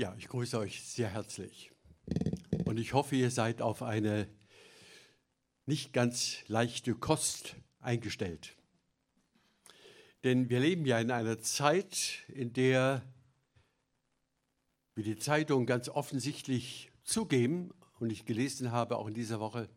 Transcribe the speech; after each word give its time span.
Ja, 0.00 0.14
ich 0.16 0.28
grüße 0.28 0.58
euch 0.58 0.82
sehr 0.82 1.10
herzlich. 1.10 1.72
Und 2.64 2.78
ich 2.78 2.94
hoffe, 2.94 3.16
ihr 3.16 3.30
seid 3.30 3.60
auf 3.60 3.82
eine 3.82 4.30
nicht 5.66 5.92
ganz 5.92 6.38
leichte 6.46 6.94
Kost 6.94 7.54
eingestellt. 7.80 8.56
Denn 10.24 10.48
wir 10.48 10.58
leben 10.58 10.86
ja 10.86 10.98
in 10.98 11.10
einer 11.10 11.40
Zeit, 11.40 12.24
in 12.28 12.54
der, 12.54 13.02
wie 14.94 15.02
die 15.02 15.18
Zeitungen 15.18 15.66
ganz 15.66 15.90
offensichtlich 15.90 16.90
zugeben, 17.04 17.70
und 17.98 18.08
ich 18.08 18.24
gelesen 18.24 18.72
habe 18.72 18.96
auch 18.96 19.06
in 19.06 19.12
dieser 19.12 19.38
Woche, 19.38 19.68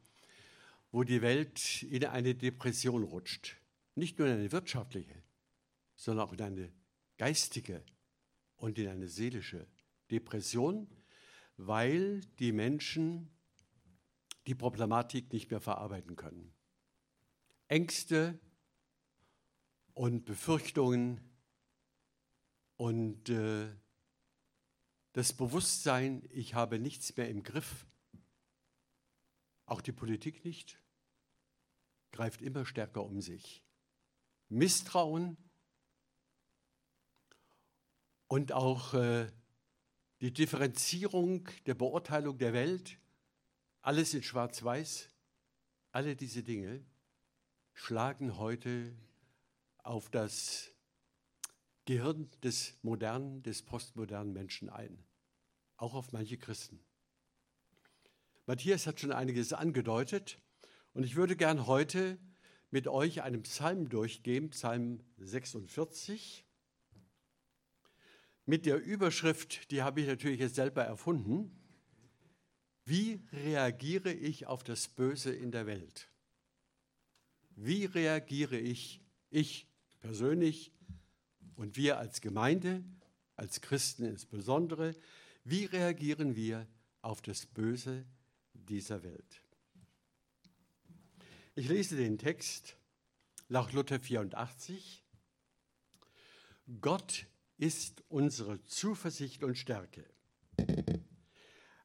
wo 0.93 1.03
die 1.03 1.21
Welt 1.21 1.83
in 1.83 2.05
eine 2.05 2.33
Depression 2.33 3.03
rutscht. 3.03 3.57
Nicht 3.95 4.19
nur 4.19 4.29
in 4.29 4.35
eine 4.35 4.53
wirtschaftliche, 4.53 5.21
sondern 5.97 6.25
auch 6.25 6.31
in 6.31 6.41
eine 6.41 6.71
geistige 7.17 7.83
und 8.55 8.79
in 8.79 8.87
eine 8.87 9.09
seelische 9.09 9.67
Depression, 10.13 10.87
weil 11.57 12.21
die 12.39 12.51
Menschen 12.51 13.29
die 14.45 14.55
Problematik 14.55 15.33
nicht 15.33 15.49
mehr 15.49 15.61
verarbeiten 15.61 16.15
können. 16.15 16.53
Ängste 17.67 18.39
und 19.93 20.25
Befürchtungen 20.25 21.19
und 22.77 23.29
äh, 23.29 23.67
das 25.13 25.33
Bewusstsein, 25.33 26.27
ich 26.31 26.53
habe 26.53 26.79
nichts 26.79 27.15
mehr 27.15 27.29
im 27.29 27.43
Griff, 27.43 27.87
auch 29.65 29.81
die 29.81 29.91
Politik 29.91 30.43
nicht, 30.45 30.79
greift 32.11 32.41
immer 32.41 32.65
stärker 32.65 33.03
um 33.03 33.21
sich. 33.21 33.63
Misstrauen 34.49 35.37
und 38.27 38.51
auch 38.51 38.93
äh, 38.93 39.31
die 40.23 40.31
Differenzierung 40.31 41.49
der 41.65 41.73
Beurteilung 41.73 42.37
der 42.37 42.53
Welt, 42.53 42.97
alles 43.81 44.13
in 44.13 44.23
Schwarz-Weiß, 44.23 45.09
alle 45.91 46.15
diese 46.15 46.43
Dinge 46.43 46.81
schlagen 47.73 48.37
heute 48.37 48.95
auf 49.79 50.09
das 50.09 50.71
Gehirn 51.83 52.29
des 52.41 52.77
modernen, 52.83 53.43
des 53.43 53.63
postmodernen 53.63 54.31
Menschen 54.31 54.69
ein, 54.69 54.97
auch 55.75 55.93
auf 55.93 56.13
manche 56.13 56.37
Christen. 56.37 56.79
Matthias 58.45 58.87
hat 58.87 59.01
schon 59.01 59.11
einiges 59.11 59.51
angedeutet 59.51 60.39
und 60.93 61.03
ich 61.03 61.17
würde 61.17 61.35
gern 61.35 61.67
heute 61.67 62.17
mit 62.71 62.87
euch 62.87 63.23
einen 63.23 63.43
Psalm 63.43 63.89
durchgehen, 63.89 64.51
Psalm 64.51 65.01
46 65.17 66.42
mit 68.45 68.65
der 68.65 68.81
Überschrift, 68.81 69.71
die 69.71 69.81
habe 69.81 70.01
ich 70.01 70.07
natürlich 70.07 70.39
jetzt 70.39 70.55
selber 70.55 70.83
erfunden. 70.83 71.51
Wie 72.85 73.21
reagiere 73.31 74.11
ich 74.11 74.45
auf 74.47 74.63
das 74.63 74.89
Böse 74.89 75.33
in 75.33 75.51
der 75.51 75.65
Welt? 75.65 76.09
Wie 77.55 77.85
reagiere 77.85 78.57
ich, 78.57 79.01
ich 79.29 79.67
persönlich 80.01 80.71
und 81.55 81.77
wir 81.77 81.97
als 81.97 82.19
Gemeinde, 82.19 82.83
als 83.35 83.61
Christen 83.61 84.03
insbesondere, 84.03 84.95
wie 85.43 85.65
reagieren 85.65 86.35
wir 86.35 86.67
auf 87.01 87.21
das 87.21 87.45
Böse 87.45 88.05
dieser 88.53 89.03
Welt? 89.03 89.41
Ich 91.55 91.69
lese 91.69 91.95
den 91.95 92.17
Text 92.17 92.75
nach 93.47 93.71
Luther 93.71 93.99
84. 93.99 95.03
Gott 96.81 97.27
ist 97.57 98.03
unsere 98.09 98.61
Zuversicht 98.63 99.43
und 99.43 99.57
Stärke. 99.57 100.05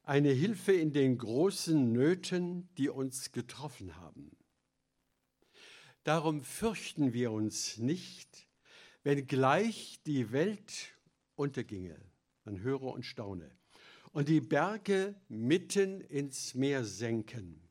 Eine 0.02 0.30
Hilfe 0.30 0.72
in 0.72 0.92
den 0.92 1.18
großen 1.18 1.92
Nöten, 1.92 2.68
die 2.76 2.88
uns 2.88 3.32
getroffen 3.32 3.96
haben. 3.96 4.36
Darum 6.04 6.42
fürchten 6.42 7.12
wir 7.12 7.32
uns 7.32 7.76
nicht, 7.76 8.48
wenn 9.02 9.26
gleich 9.26 10.00
die 10.06 10.32
Welt 10.32 10.94
unterginge. 11.34 12.00
Man 12.44 12.60
höre 12.60 12.84
und 12.84 13.04
staune. 13.04 13.50
Und 14.12 14.30
die 14.30 14.40
Berge 14.40 15.14
mitten 15.28 16.00
ins 16.00 16.54
Meer 16.54 16.84
senken. 16.84 17.68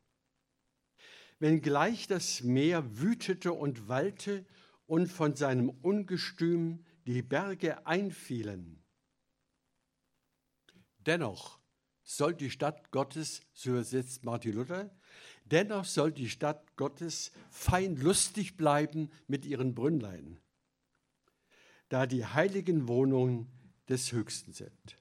Wenn 1.40 1.60
gleich 1.60 2.06
das 2.06 2.42
Meer 2.42 3.00
wütete 3.00 3.52
und 3.52 3.88
wallte 3.88 4.46
und 4.86 5.08
von 5.08 5.34
seinem 5.34 5.70
Ungestüm 5.70 6.84
die 7.08 7.22
Berge 7.22 7.86
einfielen. 7.86 8.84
Dennoch 10.98 11.58
soll 12.02 12.34
die 12.34 12.50
Stadt 12.50 12.90
Gottes, 12.90 13.40
so 13.54 13.70
übersetzt 13.70 14.24
Martin 14.24 14.52
Luther, 14.52 14.94
dennoch 15.46 15.86
soll 15.86 16.12
die 16.12 16.28
Stadt 16.28 16.76
Gottes 16.76 17.32
fein 17.50 17.96
lustig 17.96 18.58
bleiben 18.58 19.10
mit 19.26 19.46
ihren 19.46 19.74
Brünnlein, 19.74 20.38
da 21.88 22.04
die 22.04 22.26
heiligen 22.26 22.88
Wohnungen 22.88 23.50
des 23.88 24.12
Höchsten 24.12 24.52
sind. 24.52 24.98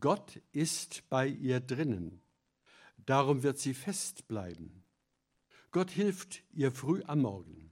Gott 0.00 0.40
ist 0.52 1.06
bei 1.10 1.26
ihr 1.26 1.60
drinnen, 1.60 2.22
darum 2.96 3.42
wird 3.42 3.58
sie 3.58 3.74
fest 3.74 4.26
bleiben. 4.26 4.84
Gott 5.70 5.90
hilft 5.90 6.44
ihr 6.50 6.72
früh 6.72 7.02
am 7.04 7.20
Morgen. 7.20 7.67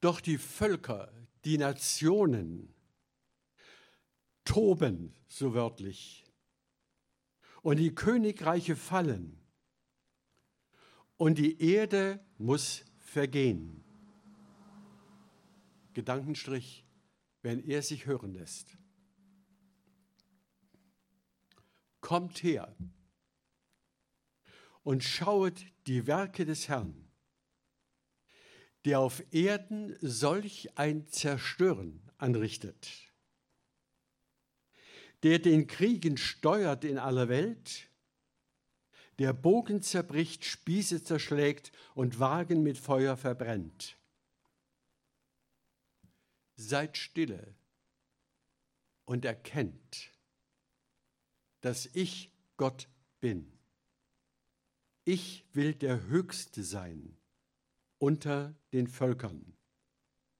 Doch 0.00 0.20
die 0.20 0.38
Völker, 0.38 1.12
die 1.44 1.58
Nationen 1.58 2.74
toben, 4.44 5.14
so 5.28 5.54
wörtlich, 5.54 6.24
und 7.62 7.78
die 7.78 7.94
Königreiche 7.94 8.76
fallen, 8.76 9.38
und 11.16 11.36
die 11.38 11.60
Erde 11.60 12.24
muss 12.38 12.84
vergehen. 12.98 13.84
Gedankenstrich, 15.94 16.84
wenn 17.42 17.60
er 17.60 17.82
sich 17.82 18.06
hören 18.06 18.32
lässt. 18.32 18.78
Kommt 22.00 22.42
her 22.44 22.76
und 24.84 25.02
schauet 25.02 25.66
die 25.88 26.06
Werke 26.06 26.44
des 26.44 26.68
Herrn 26.68 27.07
der 28.84 29.00
auf 29.00 29.22
Erden 29.32 29.96
solch 30.00 30.70
ein 30.76 31.08
Zerstören 31.08 32.00
anrichtet, 32.16 32.88
der 35.22 35.38
den 35.38 35.66
Kriegen 35.66 36.16
steuert 36.16 36.84
in 36.84 36.98
aller 36.98 37.28
Welt, 37.28 37.88
der 39.18 39.32
Bogen 39.32 39.82
zerbricht, 39.82 40.44
Spieße 40.44 41.02
zerschlägt 41.02 41.72
und 41.94 42.20
Wagen 42.20 42.62
mit 42.62 42.78
Feuer 42.78 43.16
verbrennt. 43.16 43.96
Seid 46.54 46.96
stille 46.96 47.54
und 49.04 49.24
erkennt, 49.24 50.12
dass 51.60 51.86
ich 51.86 52.30
Gott 52.56 52.88
bin. 53.20 53.52
Ich 55.04 55.46
will 55.52 55.74
der 55.74 56.06
Höchste 56.06 56.62
sein 56.62 57.17
unter 57.98 58.54
den 58.72 58.86
Völkern, 58.86 59.56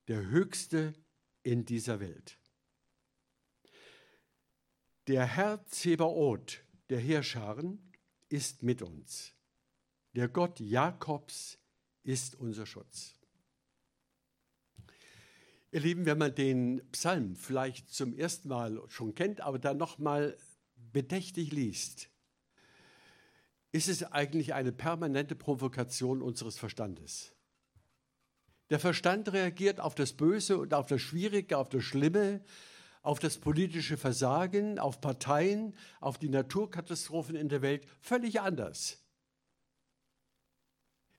der 0.06 0.26
höchste 0.26 0.94
in 1.42 1.64
dieser 1.64 2.00
Welt. 2.00 2.38
Der 5.06 5.24
Herr 5.24 5.64
Zebaoth, 5.66 6.62
der 6.90 6.98
Heerscharen, 6.98 7.92
ist 8.28 8.62
mit 8.62 8.82
uns. 8.82 9.34
Der 10.14 10.28
Gott 10.28 10.60
Jakobs 10.60 11.58
ist 12.02 12.34
unser 12.34 12.66
Schutz. 12.66 13.14
Ihr 15.70 15.80
Lieben, 15.80 16.06
wenn 16.06 16.18
man 16.18 16.34
den 16.34 16.82
Psalm 16.92 17.36
vielleicht 17.36 17.90
zum 17.90 18.14
ersten 18.14 18.48
Mal 18.48 18.82
schon 18.88 19.14
kennt, 19.14 19.42
aber 19.42 19.58
dann 19.58 19.76
nochmal 19.76 20.36
bedächtig 20.76 21.52
liest, 21.52 22.10
ist 23.70 23.88
es 23.88 24.02
eigentlich 24.02 24.54
eine 24.54 24.72
permanente 24.72 25.34
Provokation 25.34 26.22
unseres 26.22 26.58
Verstandes. 26.58 27.34
Der 28.70 28.78
Verstand 28.78 29.32
reagiert 29.32 29.80
auf 29.80 29.94
das 29.94 30.12
Böse 30.12 30.58
und 30.58 30.74
auf 30.74 30.86
das 30.86 31.00
Schwierige, 31.00 31.56
auf 31.56 31.68
das 31.68 31.84
Schlimme, 31.84 32.42
auf 33.02 33.18
das 33.18 33.38
politische 33.38 33.96
Versagen, 33.96 34.78
auf 34.78 35.00
Parteien, 35.00 35.74
auf 36.00 36.18
die 36.18 36.28
Naturkatastrophen 36.28 37.34
in 37.34 37.48
der 37.48 37.62
Welt 37.62 37.86
völlig 38.00 38.40
anders. 38.40 39.02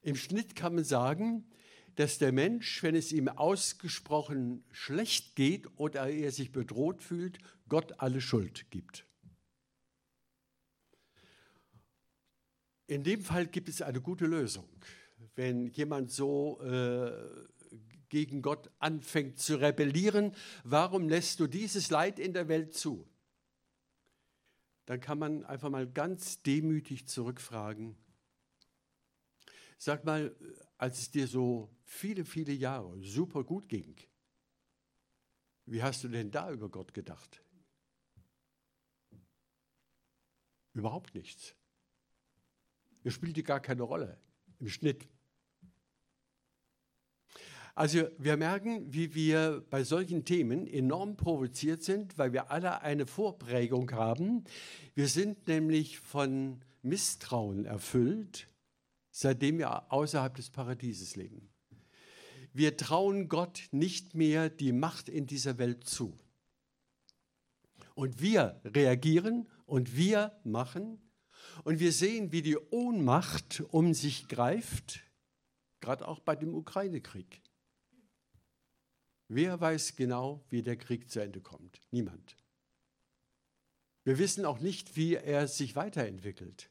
Im 0.01 0.15
Schnitt 0.15 0.55
kann 0.55 0.75
man 0.75 0.83
sagen, 0.83 1.49
dass 1.95 2.19
der 2.19 2.31
Mensch, 2.31 2.83
wenn 2.83 2.95
es 2.95 3.11
ihm 3.11 3.27
ausgesprochen 3.27 4.63
schlecht 4.71 5.35
geht 5.35 5.67
oder 5.77 6.07
er 6.07 6.31
sich 6.31 6.51
bedroht 6.51 7.01
fühlt, 7.01 7.39
Gott 7.67 7.99
alle 7.99 8.21
Schuld 8.21 8.69
gibt. 8.69 9.05
In 12.87 13.03
dem 13.03 13.21
Fall 13.21 13.47
gibt 13.47 13.69
es 13.69 13.81
eine 13.81 14.01
gute 14.01 14.25
Lösung 14.25 14.67
wenn 15.39 15.67
jemand 15.67 16.11
so 16.11 16.59
äh, 16.63 17.47
gegen 18.09 18.41
Gott 18.41 18.69
anfängt 18.79 19.39
zu 19.39 19.55
rebellieren, 19.55 20.35
warum 20.65 21.07
lässt 21.07 21.39
du 21.39 21.47
dieses 21.47 21.89
Leid 21.89 22.19
in 22.19 22.33
der 22.33 22.49
Welt 22.49 22.73
zu? 22.73 23.07
Dann 24.85 24.99
kann 24.99 25.17
man 25.17 25.45
einfach 25.45 25.69
mal 25.69 25.87
ganz 25.89 26.41
demütig 26.41 27.07
zurückfragen. 27.07 27.95
Sag 29.77 30.03
mal, 30.03 30.35
als 30.77 30.99
es 30.99 31.11
dir 31.11 31.25
so 31.25 31.73
viele, 31.85 32.25
viele 32.25 32.51
Jahre 32.51 33.01
super 33.01 33.45
gut 33.45 33.69
ging, 33.69 33.95
wie 35.67 35.81
hast 35.81 36.03
du 36.03 36.09
denn 36.09 36.31
da 36.31 36.51
über 36.51 36.67
Gott 36.67 36.93
gedacht? 36.93 37.41
Überhaupt 40.73 41.15
nichts. 41.15 41.55
Er 43.05 43.11
spielte 43.11 43.41
gar 43.41 43.61
keine 43.61 43.83
Rolle 43.83 44.19
im 44.59 44.67
Schnitt. 44.67 45.07
Also 47.75 48.07
wir 48.17 48.35
merken, 48.37 48.93
wie 48.93 49.13
wir 49.15 49.63
bei 49.69 49.83
solchen 49.83 50.25
Themen 50.25 50.67
enorm 50.67 51.15
provoziert 51.15 51.83
sind, 51.83 52.17
weil 52.17 52.33
wir 52.33 52.51
alle 52.51 52.81
eine 52.81 53.05
Vorprägung 53.05 53.91
haben. 53.91 54.43
Wir 54.95 55.07
sind 55.07 55.47
nämlich 55.47 55.99
von 55.99 56.61
Misstrauen 56.81 57.65
erfüllt, 57.65 58.47
seitdem 59.11 59.57
wir 59.59 59.91
außerhalb 59.91 60.35
des 60.35 60.49
Paradieses 60.49 61.15
leben. 61.15 61.49
Wir 62.53 62.77
trauen 62.77 63.29
Gott 63.29 63.67
nicht 63.71 64.15
mehr 64.15 64.49
die 64.49 64.71
Macht 64.71 65.07
in 65.07 65.27
dieser 65.27 65.57
Welt 65.57 65.85
zu. 65.85 66.17
Und 67.93 68.21
wir 68.21 68.59
reagieren 68.65 69.47
und 69.65 69.95
wir 69.95 70.39
machen 70.43 70.99
und 71.63 71.79
wir 71.79 71.91
sehen, 71.91 72.31
wie 72.31 72.41
die 72.41 72.57
Ohnmacht 72.57 73.61
um 73.69 73.93
sich 73.93 74.27
greift, 74.27 75.01
gerade 75.79 76.07
auch 76.07 76.19
bei 76.19 76.35
dem 76.35 76.53
Ukraine-Krieg. 76.55 77.41
Wer 79.29 79.61
weiß 79.61 79.95
genau, 79.95 80.43
wie 80.49 80.63
der 80.63 80.75
Krieg 80.75 81.09
zu 81.09 81.19
Ende 81.19 81.39
kommt? 81.39 81.81
Niemand. 81.91 82.35
Wir 84.03 84.17
wissen 84.17 84.43
auch 84.43 84.59
nicht, 84.59 84.95
wie 84.95 85.13
er 85.13 85.47
sich 85.47 85.75
weiterentwickelt. 85.75 86.67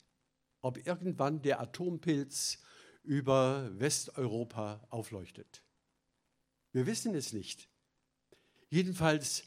Ob 0.61 0.85
irgendwann 0.85 1.41
der 1.41 1.61
Atompilz 1.61 2.59
über 3.05 3.71
Westeuropa 3.79 4.85
aufleuchtet. 4.91 5.63
Wir 6.73 6.87
wissen 6.87 7.15
es 7.15 7.33
nicht. 7.33 7.69
Jedenfalls 8.71 9.45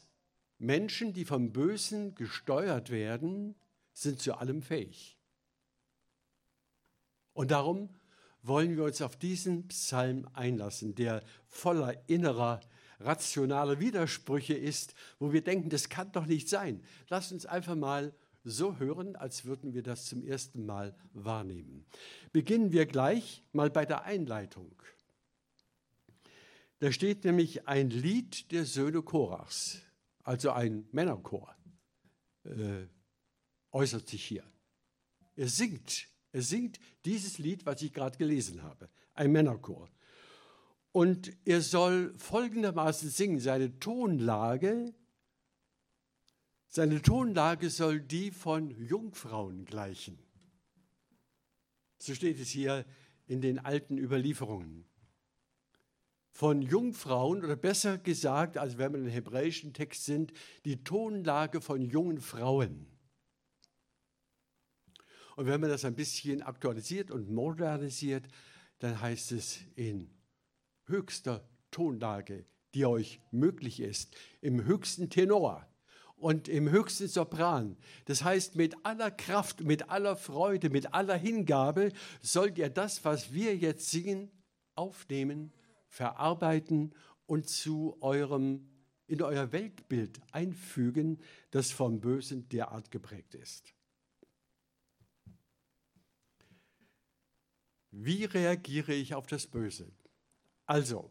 Menschen, 0.58 1.12
die 1.12 1.26
vom 1.26 1.52
Bösen 1.52 2.14
gesteuert 2.14 2.88
werden, 2.88 3.54
sind 3.92 4.20
zu 4.20 4.34
allem 4.34 4.62
fähig. 4.62 5.18
Und 7.34 7.50
darum 7.50 7.90
wollen 8.42 8.74
wir 8.76 8.84
uns 8.84 9.02
auf 9.02 9.16
diesen 9.16 9.68
Psalm 9.68 10.28
einlassen, 10.32 10.94
der 10.94 11.22
voller 11.46 12.08
innerer, 12.08 12.60
rationaler 13.04 13.80
Widersprüche 13.80 14.54
ist, 14.54 14.94
wo 15.18 15.32
wir 15.32 15.42
denken, 15.42 15.70
das 15.70 15.88
kann 15.88 16.12
doch 16.12 16.26
nicht 16.26 16.48
sein. 16.48 16.82
Lass 17.08 17.32
uns 17.32 17.46
einfach 17.46 17.74
mal 17.74 18.14
so 18.44 18.78
hören, 18.78 19.16
als 19.16 19.44
würden 19.44 19.72
wir 19.74 19.82
das 19.82 20.06
zum 20.06 20.22
ersten 20.22 20.66
Mal 20.66 20.96
wahrnehmen. 21.12 21.86
Beginnen 22.32 22.72
wir 22.72 22.86
gleich 22.86 23.42
mal 23.52 23.70
bei 23.70 23.86
der 23.86 24.02
Einleitung. 24.04 24.74
Da 26.80 26.90
steht 26.90 27.24
nämlich 27.24 27.68
ein 27.68 27.90
Lied 27.90 28.50
der 28.50 28.64
Söhne 28.64 29.02
Korachs, 29.02 29.82
also 30.24 30.50
ein 30.50 30.88
Männerchor, 30.90 31.54
äh, 32.44 32.86
äußert 33.70 34.08
sich 34.08 34.24
hier. 34.24 34.44
Er 35.36 35.48
singt 35.48 36.08
er 36.32 36.42
singt 36.42 36.80
dieses 37.04 37.38
Lied, 37.38 37.66
was 37.66 37.82
ich 37.82 37.92
gerade 37.92 38.16
gelesen 38.16 38.62
habe, 38.62 38.88
ein 39.14 39.30
Männerchor. 39.30 39.90
Und 40.92 41.32
er 41.46 41.62
soll 41.62 42.14
folgendermaßen 42.18 43.08
singen, 43.08 43.40
seine 43.40 43.78
Tonlage, 43.78 44.94
seine 46.68 47.02
Tonlage 47.02 47.68
soll 47.70 48.00
die 48.00 48.30
von 48.30 48.70
Jungfrauen 48.70 49.64
gleichen. 49.64 50.18
So 51.98 52.14
steht 52.14 52.40
es 52.40 52.48
hier 52.48 52.86
in 53.26 53.40
den 53.40 53.58
alten 53.58 53.98
Überlieferungen. 53.98 54.86
Von 56.30 56.62
Jungfrauen, 56.62 57.44
oder 57.44 57.56
besser 57.56 57.98
gesagt, 57.98 58.56
als 58.56 58.78
wenn 58.78 58.92
wir 58.92 59.00
im 59.00 59.06
hebräischen 59.06 59.74
Text 59.74 60.06
sind, 60.06 60.32
die 60.64 60.82
Tonlage 60.82 61.60
von 61.60 61.82
jungen 61.82 62.20
Frauen. 62.20 62.86
Und 65.36 65.46
wenn 65.46 65.60
man 65.60 65.70
das 65.70 65.84
ein 65.84 65.94
bisschen 65.94 66.42
aktualisiert 66.42 67.10
und 67.10 67.30
modernisiert, 67.30 68.26
dann 68.78 69.00
heißt 69.00 69.32
es 69.32 69.60
in 69.76 70.10
höchster 70.86 71.48
Tonlage, 71.70 72.44
die 72.74 72.86
euch 72.86 73.20
möglich 73.30 73.80
ist, 73.80 74.16
im 74.40 74.64
höchsten 74.64 75.10
Tenor 75.10 75.66
und 76.16 76.48
im 76.48 76.70
höchsten 76.70 77.08
Sopran. 77.08 77.76
Das 78.04 78.22
heißt, 78.22 78.56
mit 78.56 78.74
aller 78.84 79.10
Kraft, 79.10 79.62
mit 79.62 79.90
aller 79.90 80.16
Freude, 80.16 80.70
mit 80.70 80.94
aller 80.94 81.16
Hingabe 81.16 81.92
sollt 82.20 82.58
ihr 82.58 82.70
das, 82.70 83.04
was 83.04 83.32
wir 83.32 83.56
jetzt 83.56 83.90
singen, 83.90 84.30
aufnehmen, 84.74 85.52
verarbeiten 85.88 86.94
und 87.26 87.48
zu 87.48 87.96
eurem 88.00 88.68
in 89.08 89.20
euer 89.20 89.52
Weltbild 89.52 90.20
einfügen, 90.32 91.20
das 91.50 91.70
vom 91.70 92.00
Bösen 92.00 92.48
derart 92.48 92.90
geprägt 92.90 93.34
ist. 93.34 93.74
Wie 97.90 98.24
reagiere 98.24 98.94
ich 98.94 99.14
auf 99.14 99.26
das 99.26 99.46
Böse? 99.46 99.92
Also, 100.72 101.10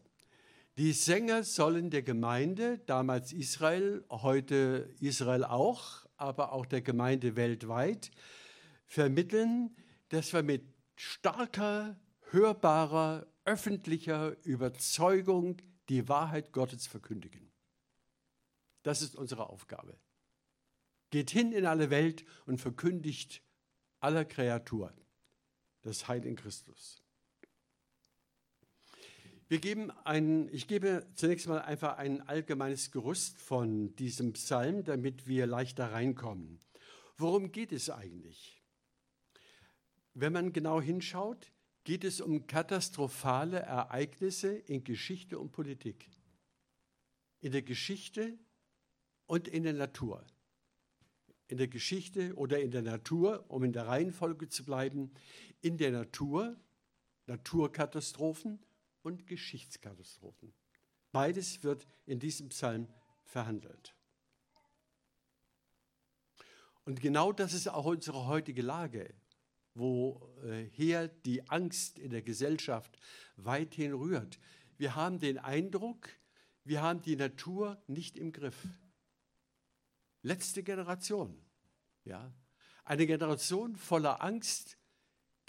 die 0.76 0.92
Sänger 0.92 1.44
sollen 1.44 1.90
der 1.90 2.02
Gemeinde, 2.02 2.78
damals 2.78 3.32
Israel, 3.32 4.04
heute 4.10 4.92
Israel 4.98 5.44
auch, 5.44 6.04
aber 6.16 6.50
auch 6.50 6.66
der 6.66 6.82
Gemeinde 6.82 7.36
weltweit, 7.36 8.10
vermitteln, 8.86 9.76
dass 10.08 10.32
wir 10.32 10.42
mit 10.42 10.64
starker, 10.96 11.96
hörbarer, 12.30 13.28
öffentlicher 13.44 14.36
Überzeugung 14.44 15.58
die 15.88 16.08
Wahrheit 16.08 16.50
Gottes 16.50 16.88
verkündigen. 16.88 17.52
Das 18.82 19.00
ist 19.00 19.14
unsere 19.14 19.48
Aufgabe. 19.48 19.96
Geht 21.10 21.30
hin 21.30 21.52
in 21.52 21.66
alle 21.66 21.88
Welt 21.90 22.24
und 22.46 22.60
verkündigt 22.60 23.44
aller 24.00 24.24
Kreaturen 24.24 25.00
das 25.82 26.08
Heil 26.08 26.26
in 26.26 26.34
Christus. 26.34 27.04
Wir 29.52 29.60
geben 29.60 29.90
ein, 30.04 30.48
ich 30.50 30.66
gebe 30.66 31.06
zunächst 31.14 31.46
mal 31.46 31.60
einfach 31.60 31.98
ein 31.98 32.26
allgemeines 32.26 32.90
Gerüst 32.90 33.38
von 33.38 33.94
diesem 33.96 34.32
Psalm, 34.32 34.82
damit 34.82 35.26
wir 35.26 35.46
leichter 35.46 35.92
reinkommen. 35.92 36.58
Worum 37.18 37.52
geht 37.52 37.70
es 37.70 37.90
eigentlich? 37.90 38.62
Wenn 40.14 40.32
man 40.32 40.54
genau 40.54 40.80
hinschaut, 40.80 41.52
geht 41.84 42.02
es 42.02 42.22
um 42.22 42.46
katastrophale 42.46 43.58
Ereignisse 43.58 44.54
in 44.54 44.84
Geschichte 44.84 45.38
und 45.38 45.52
Politik. 45.52 46.08
In 47.42 47.52
der 47.52 47.60
Geschichte 47.60 48.38
und 49.26 49.48
in 49.48 49.64
der 49.64 49.74
Natur 49.74 50.24
in 51.48 51.58
der 51.58 51.68
Geschichte 51.68 52.34
oder 52.36 52.58
in 52.58 52.70
der 52.70 52.80
Natur, 52.80 53.44
um 53.48 53.62
in 53.64 53.74
der 53.74 53.86
Reihenfolge 53.86 54.48
zu 54.48 54.64
bleiben, 54.64 55.12
in 55.60 55.76
der 55.76 55.90
Natur, 55.90 56.56
Naturkatastrophen 57.26 58.58
und 59.02 59.26
Geschichtskatastrophen. 59.26 60.52
Beides 61.12 61.62
wird 61.62 61.86
in 62.06 62.18
diesem 62.18 62.48
Psalm 62.48 62.88
verhandelt. 63.24 63.94
Und 66.84 67.00
genau 67.00 67.32
das 67.32 67.52
ist 67.52 67.68
auch 67.68 67.84
unsere 67.84 68.26
heutige 68.26 68.62
Lage, 68.62 69.14
woher 69.74 71.08
die 71.08 71.48
Angst 71.48 71.98
in 71.98 72.10
der 72.10 72.22
Gesellschaft 72.22 72.98
weithin 73.36 73.92
rührt. 73.92 74.38
Wir 74.78 74.94
haben 74.94 75.18
den 75.18 75.38
Eindruck, 75.38 76.08
wir 76.64 76.82
haben 76.82 77.02
die 77.02 77.16
Natur 77.16 77.80
nicht 77.86 78.16
im 78.16 78.32
Griff 78.32 78.56
letzte 80.22 80.62
Generation. 80.62 81.40
Ja? 82.04 82.32
Eine 82.84 83.06
Generation 83.06 83.76
voller 83.76 84.22
Angst, 84.22 84.76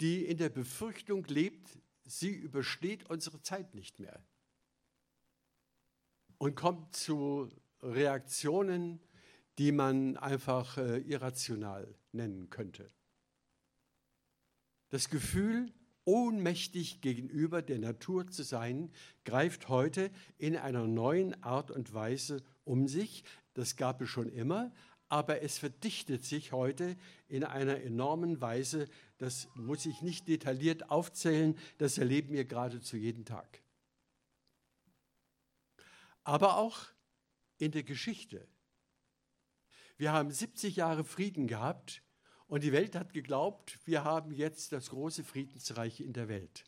die 0.00 0.24
in 0.24 0.36
der 0.36 0.48
Befürchtung 0.48 1.24
lebt, 1.24 1.78
sie 2.04 2.30
übersteht 2.30 3.08
unsere 3.10 3.40
Zeit 3.42 3.74
nicht 3.74 3.98
mehr. 3.98 4.22
Und 6.38 6.54
kommt 6.56 6.94
zu 6.94 7.50
Reaktionen, 7.82 9.00
die 9.58 9.72
man 9.72 10.16
einfach 10.16 10.78
äh, 10.78 10.98
irrational 10.98 11.94
nennen 12.12 12.50
könnte. 12.50 12.90
Das 14.90 15.08
Gefühl, 15.08 15.72
ohnmächtig 16.04 17.00
gegenüber 17.00 17.62
der 17.62 17.78
Natur 17.78 18.28
zu 18.28 18.42
sein, 18.42 18.90
greift 19.24 19.68
heute 19.68 20.10
in 20.38 20.56
einer 20.56 20.86
neuen 20.86 21.42
Art 21.42 21.70
und 21.70 21.94
Weise 21.94 22.42
um 22.64 22.88
sich. 22.88 23.24
Das 23.54 23.76
gab 23.76 24.00
es 24.02 24.08
schon 24.08 24.28
immer, 24.28 24.72
aber 25.08 25.42
es 25.42 25.58
verdichtet 25.58 26.24
sich 26.24 26.52
heute 26.52 26.96
in 27.28 27.44
einer 27.44 27.80
enormen 27.80 28.40
Weise. 28.40 28.88
Das 29.18 29.48
muss 29.54 29.86
ich 29.86 30.02
nicht 30.02 30.28
detailliert 30.28 30.90
aufzählen, 30.90 31.56
das 31.78 31.98
erleben 31.98 32.32
wir 32.32 32.44
geradezu 32.44 32.96
jeden 32.96 33.24
Tag. 33.24 33.64
aber 36.24 36.56
auch 36.56 36.86
in 37.58 37.70
der 37.70 37.84
Geschichte. 37.84 38.48
Wir 39.96 40.12
haben 40.12 40.30
70 40.30 40.76
Jahre 40.76 41.04
Frieden 41.04 41.46
gehabt 41.46 42.02
und 42.48 42.64
die 42.64 42.72
Welt 42.72 42.96
hat 42.96 43.12
geglaubt, 43.12 43.78
wir 43.84 44.02
haben 44.02 44.32
jetzt 44.32 44.72
das 44.72 44.90
große 44.90 45.22
Friedensreich 45.22 46.00
in 46.00 46.12
der 46.12 46.28
Welt. 46.28 46.64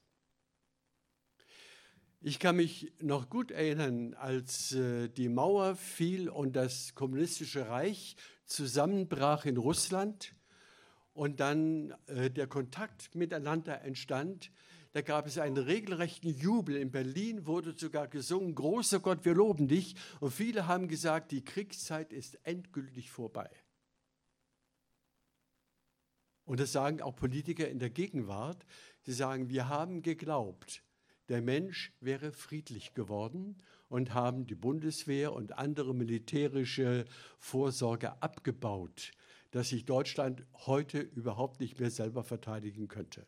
Ich 2.20 2.38
kann 2.38 2.56
mich 2.56 2.92
noch 3.00 3.28
gut 3.28 3.50
erinnern, 3.50 4.14
als 4.14 4.72
äh, 4.72 5.08
die 5.08 5.28
Mauer 5.28 5.76
fiel 5.76 6.28
und 6.28 6.54
das 6.54 6.94
kommunistische 6.94 7.68
Reich 7.68 8.16
zusammenbrach 8.46 9.44
in 9.44 9.56
Russland 9.56 10.34
und 11.16 11.40
dann 11.40 11.94
äh, 12.06 12.30
der 12.30 12.46
Kontakt 12.46 13.14
miteinander 13.14 13.80
entstand. 13.82 14.52
Da 14.92 15.00
gab 15.00 15.26
es 15.26 15.38
einen 15.38 15.56
regelrechten 15.56 16.30
Jubel. 16.30 16.76
In 16.76 16.90
Berlin 16.90 17.46
wurde 17.46 17.74
sogar 17.76 18.06
gesungen, 18.06 18.54
großer 18.54 19.00
Gott, 19.00 19.24
wir 19.24 19.34
loben 19.34 19.66
dich. 19.66 19.96
Und 20.20 20.30
viele 20.30 20.66
haben 20.66 20.88
gesagt, 20.88 21.32
die 21.32 21.42
Kriegszeit 21.42 22.12
ist 22.12 22.38
endgültig 22.44 23.10
vorbei. 23.10 23.48
Und 26.44 26.60
das 26.60 26.72
sagen 26.72 27.00
auch 27.00 27.16
Politiker 27.16 27.68
in 27.68 27.78
der 27.78 27.90
Gegenwart. 27.90 28.66
Sie 29.02 29.12
sagen, 29.12 29.48
wir 29.48 29.68
haben 29.68 30.02
geglaubt, 30.02 30.82
der 31.28 31.40
Mensch 31.40 31.92
wäre 32.00 32.30
friedlich 32.30 32.92
geworden 32.92 33.56
und 33.88 34.12
haben 34.12 34.46
die 34.46 34.54
Bundeswehr 34.54 35.32
und 35.32 35.56
andere 35.56 35.94
militärische 35.94 37.06
Vorsorge 37.38 38.22
abgebaut, 38.22 39.12
dass 39.56 39.70
sich 39.70 39.86
Deutschland 39.86 40.44
heute 40.66 40.98
überhaupt 40.98 41.60
nicht 41.60 41.80
mehr 41.80 41.90
selber 41.90 42.24
verteidigen 42.24 42.88
könnte. 42.88 43.26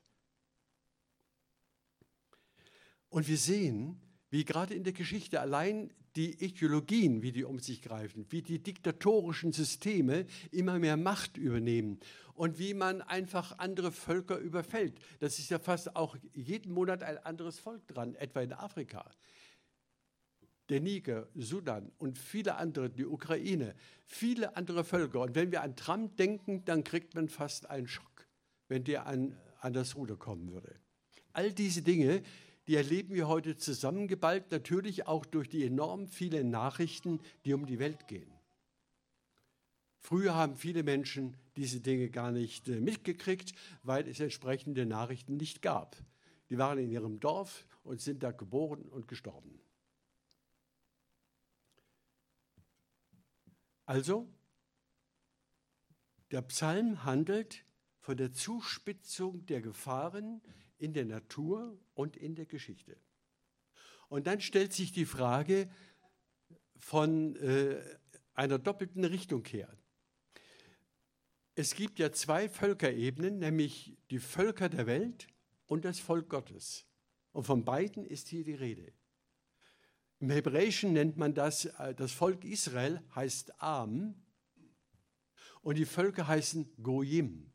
Und 3.08 3.28
wir 3.28 3.38
sehen, 3.38 3.99
wie 4.28 4.44
gerade 4.44 4.75
in 4.75 4.85
der 4.85 4.92
Geschichte 4.92 5.40
allein 5.40 5.90
die 6.16 6.44
Ideologien, 6.44 7.23
wie 7.23 7.32
die 7.32 7.44
um 7.44 7.61
sich 7.61 7.80
greifen, 7.80 8.26
wie 8.28 8.42
die 8.42 8.62
diktatorischen 8.62 9.52
Systeme 9.52 10.26
immer 10.50 10.78
mehr 10.78 10.99
Macht 10.99 11.38
übernehmen 11.38 11.99
und 12.35 12.58
wie 12.58 12.75
man 12.75 13.00
einfach 13.00 13.58
andere 13.58 13.90
Völker 13.90 14.37
überfällt. 14.37 14.99
Das 15.20 15.38
ist 15.38 15.49
ja 15.49 15.58
fast 15.58 15.97
auch 15.97 16.14
jeden 16.35 16.75
Monat 16.75 17.02
ein 17.02 17.16
anderes 17.16 17.58
Volk 17.58 17.88
dran, 17.88 18.14
etwa 18.16 18.42
in 18.42 18.52
Afrika. 18.52 19.11
Der 20.68 20.80
Niger, 20.80 21.28
Sudan 21.34 21.90
und 21.98 22.18
viele 22.18 22.56
andere, 22.56 22.90
die 22.90 23.06
Ukraine, 23.06 23.75
viele 24.04 24.56
andere 24.56 24.84
Völker. 24.84 25.22
Und 25.22 25.34
wenn 25.34 25.50
wir 25.50 25.62
an 25.62 25.76
Trump 25.76 26.16
denken, 26.16 26.64
dann 26.64 26.84
kriegt 26.84 27.14
man 27.14 27.28
fast 27.28 27.70
einen 27.70 27.88
Schock, 27.88 28.26
wenn 28.68 28.84
der 28.84 29.06
an, 29.06 29.37
an 29.60 29.72
das 29.72 29.96
Ruder 29.96 30.16
kommen 30.16 30.52
würde. 30.52 30.75
All 31.32 31.52
diese 31.52 31.82
Dinge, 31.82 32.22
die 32.66 32.75
erleben 32.75 33.14
wir 33.14 33.28
heute 33.28 33.56
zusammengeballt, 33.56 34.50
natürlich 34.50 35.06
auch 35.06 35.25
durch 35.25 35.48
die 35.48 35.64
enorm 35.64 36.06
vielen 36.06 36.50
Nachrichten, 36.50 37.20
die 37.44 37.54
um 37.54 37.64
die 37.64 37.78
Welt 37.78 38.08
gehen. 38.08 38.30
Früher 40.00 40.34
haben 40.34 40.56
viele 40.56 40.82
Menschen 40.82 41.37
diese 41.56 41.80
Dinge 41.80 42.08
gar 42.08 42.30
nicht 42.30 42.68
äh, 42.68 42.80
mitgekriegt, 42.80 43.52
weil 43.82 44.08
es 44.08 44.20
entsprechende 44.20 44.87
Nachrichten 44.87 45.37
nicht 45.37 45.60
gab. 45.60 45.96
Die 46.50 46.58
waren 46.58 46.78
in 46.78 46.90
ihrem 46.90 47.20
Dorf 47.20 47.66
und 47.84 48.00
sind 48.00 48.22
da 48.22 48.30
geboren 48.30 48.82
und 48.82 49.08
gestorben. 49.08 49.60
Also, 53.88 54.28
der 56.30 56.42
Psalm 56.42 57.04
handelt 57.04 57.64
von 58.00 58.18
der 58.18 58.35
Zuspitzung 58.35 59.47
der 59.47 59.62
Gefahren 59.62 60.42
in 60.76 60.92
der 60.92 61.07
Natur 61.07 61.80
und 61.95 62.14
in 62.14 62.35
der 62.35 62.45
Geschichte. 62.45 62.99
Und 64.11 64.26
dann 64.26 64.42
stellt 64.42 64.75
sich 64.75 64.92
die 64.92 65.07
Frage 65.07 65.71
von 66.76 67.37
äh, 67.37 67.83
einer 68.35 68.59
doppelten 68.59 69.07
Richtung 69.07 69.47
her. 69.47 69.75
Es 71.54 71.75
gibt 71.75 71.99
ja 71.99 72.12
zwei 72.12 72.50
Völkerebenen, 72.50 73.38
nämlich 73.38 73.97
die 74.11 74.18
Völker 74.18 74.68
der 74.68 74.87
Welt 74.87 75.28
und 75.64 75.87
das 75.87 75.99
Volk 75.99 76.28
Gottes. 76.28 76.85
Und 77.33 77.45
von 77.45 77.64
beiden 77.64 78.04
ist 78.04 78.28
hier 78.28 78.45
die 78.45 78.54
Rede. 78.54 78.92
Im 80.20 80.30
Hebräischen 80.30 80.92
nennt 80.92 81.16
man 81.16 81.34
das, 81.34 81.66
äh, 81.66 81.94
das 81.94 82.12
Volk 82.12 82.44
Israel 82.44 83.00
heißt 83.14 83.62
Am 83.62 84.14
und 85.62 85.78
die 85.78 85.84
Völker 85.84 86.26
heißen 86.26 86.68
Goyim. 86.82 87.52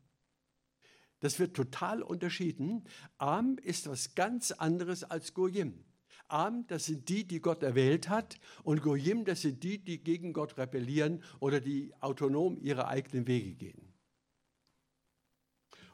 Das 1.19 1.39
wird 1.39 1.55
total 1.55 2.01
unterschieden. 2.01 2.83
Am 3.17 3.57
ist 3.57 3.87
was 3.87 4.15
ganz 4.15 4.51
anderes 4.51 5.03
als 5.03 5.33
Goyim. 5.33 5.85
Am, 6.27 6.65
das 6.67 6.85
sind 6.85 7.09
die, 7.09 7.27
die 7.27 7.41
Gott 7.41 7.63
erwählt 7.63 8.09
hat, 8.09 8.39
und 8.63 8.81
Goyim, 8.81 9.25
das 9.25 9.41
sind 9.41 9.63
die, 9.63 9.77
die 9.77 10.03
gegen 10.03 10.33
Gott 10.33 10.57
rebellieren 10.57 11.23
oder 11.39 11.59
die 11.59 11.93
autonom 11.99 12.57
ihre 12.61 12.87
eigenen 12.87 13.27
Wege 13.27 13.53
gehen. 13.55 13.93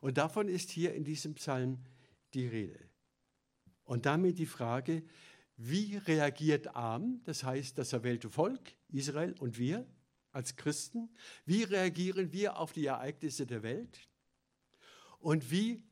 Und 0.01 0.17
davon 0.17 0.47
ist 0.47 0.71
hier 0.71 0.93
in 0.93 1.03
diesem 1.03 1.33
Psalm 1.35 1.79
die 2.33 2.47
Rede. 2.47 2.79
Und 3.83 4.05
damit 4.05 4.37
die 4.37 4.45
Frage, 4.45 5.03
wie 5.61 5.97
reagiert 5.97 6.73
Am, 6.73 7.21
das 7.25 7.43
heißt 7.43 7.77
das 7.77 7.91
erwählte 7.91 8.29
Volk, 8.29 8.75
Israel 8.93 9.35
und 9.39 9.59
wir 9.59 9.85
als 10.31 10.55
Christen, 10.55 11.09
wie 11.45 11.63
reagieren 11.63 12.31
wir 12.31 12.57
auf 12.57 12.71
die 12.71 12.85
Ereignisse 12.85 13.45
der 13.45 13.61
Welt? 13.61 14.07
Und 15.19 15.51
wie 15.51 15.83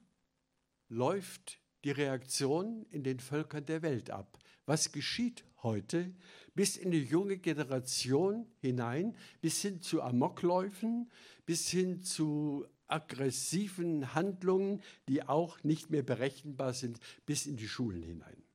läuft 0.88 1.60
die 1.84 1.92
Reaktion 1.92 2.86
in 2.92 3.04
den 3.04 3.20
Völkern 3.20 3.66
der 3.66 3.82
Welt 3.82 4.10
ab? 4.10 4.40
Was 4.66 4.94
geschieht 4.94 5.44
heute 5.64 6.16
bis 6.56 6.78
in 6.78 6.92
die 6.92 7.04
junge 7.04 7.38
Generation 7.38 8.50
hinein, 8.60 9.18
bis 9.42 9.62
hin 9.62 9.82
zu 9.82 10.02
Amokläufen, 10.02 11.12
bis 11.46 11.68
hin 11.68 12.02
zu 12.02 12.66
aggressiven 12.88 14.16
Handlungen, 14.16 14.82
die 15.10 15.24
auch 15.24 15.62
nicht 15.66 15.90
mehr 15.90 16.04
berechenbar 16.04 16.74
sind, 16.74 17.02
bis 17.26 17.46
in 17.48 17.58
die 17.58 17.68
Schulen 17.68 18.02
hinein? 18.02 18.47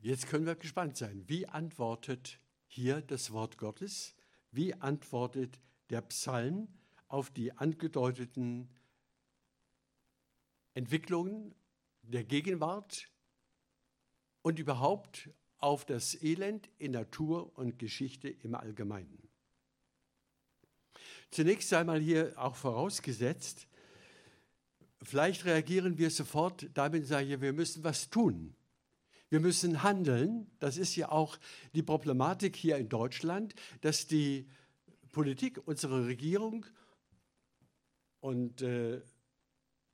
Jetzt 0.00 0.28
können 0.28 0.46
wir 0.46 0.54
gespannt 0.54 0.96
sein. 0.96 1.24
Wie 1.26 1.46
antwortet 1.46 2.40
hier 2.68 3.00
das 3.00 3.32
Wort 3.32 3.58
Gottes. 3.58 4.14
Wie 4.52 4.74
antwortet 4.74 5.60
der 5.90 6.02
Psalm 6.02 6.68
auf 7.08 7.30
die 7.30 7.52
angedeuteten 7.52 8.68
Entwicklungen 10.74 11.54
der 12.02 12.24
Gegenwart 12.24 13.10
und 14.42 14.58
überhaupt 14.58 15.30
auf 15.56 15.84
das 15.84 16.22
Elend 16.22 16.70
in 16.78 16.92
Natur 16.92 17.56
und 17.58 17.78
Geschichte 17.78 18.28
im 18.28 18.54
Allgemeinen? 18.54 19.28
Zunächst 21.30 21.72
einmal 21.72 22.00
hier 22.00 22.32
auch 22.36 22.54
vorausgesetzt, 22.54 23.66
vielleicht 25.02 25.44
reagieren 25.44 25.98
wir 25.98 26.10
sofort 26.10 26.70
damit, 26.74 27.06
sage 27.06 27.34
ich, 27.34 27.40
wir 27.40 27.52
müssen 27.52 27.84
was 27.84 28.08
tun. 28.08 28.54
Wir 29.30 29.40
müssen 29.40 29.82
handeln. 29.82 30.50
Das 30.58 30.76
ist 30.78 30.96
ja 30.96 31.10
auch 31.10 31.38
die 31.74 31.82
Problematik 31.82 32.56
hier 32.56 32.76
in 32.78 32.88
Deutschland, 32.88 33.54
dass 33.82 34.06
die 34.06 34.48
Politik, 35.12 35.60
unsere 35.66 36.06
Regierung 36.06 36.64
und 38.20 38.62
äh, 38.62 39.02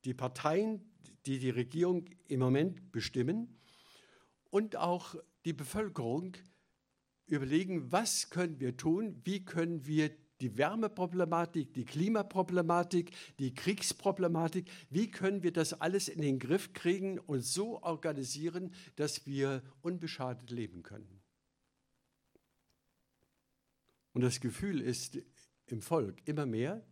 die 0.05 0.13
Parteien, 0.13 0.89
die 1.25 1.39
die 1.39 1.49
Regierung 1.49 2.05
im 2.27 2.39
Moment 2.39 2.91
bestimmen 2.91 3.59
und 4.51 4.75
auch 4.75 5.15
die 5.43 5.53
Bevölkerung 5.53 6.33
überlegen, 7.27 7.91
was 7.91 8.29
können 8.29 8.59
wir 8.59 8.77
tun, 8.77 9.19
wie 9.23 9.43
können 9.43 9.85
wir 9.85 10.11
die 10.41 10.57
Wärmeproblematik, 10.57 11.73
die 11.73 11.85
Klimaproblematik, 11.85 13.11
die 13.39 13.53
Kriegsproblematik. 13.53 14.69
Wie 14.89 15.09
können 15.09 15.43
wir 15.43 15.53
das 15.53 15.79
alles 15.79 16.07
in 16.07 16.21
den 16.21 16.39
Griff 16.39 16.73
kriegen 16.73 17.19
und 17.19 17.41
so 17.41 17.81
organisieren, 17.81 18.73
dass 18.95 19.25
wir 19.25 19.63
unbeschadet 19.81 20.49
leben 20.51 20.83
können? 20.83 21.21
Und 24.13 24.21
das 24.21 24.39
Gefühl 24.39 24.81
ist 24.81 25.19
im 25.67 25.81
Volk 25.81 26.21
immer 26.25 26.45
mehr, 26.45 26.85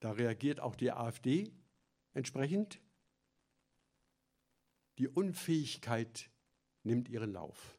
da 0.00 0.12
reagiert 0.12 0.60
auch 0.60 0.76
die 0.76 0.92
AfD 0.92 1.52
entsprechend, 2.14 2.80
die 4.98 5.08
Unfähigkeit 5.08 6.30
nimmt 6.82 7.08
ihren 7.08 7.32
Lauf. 7.32 7.78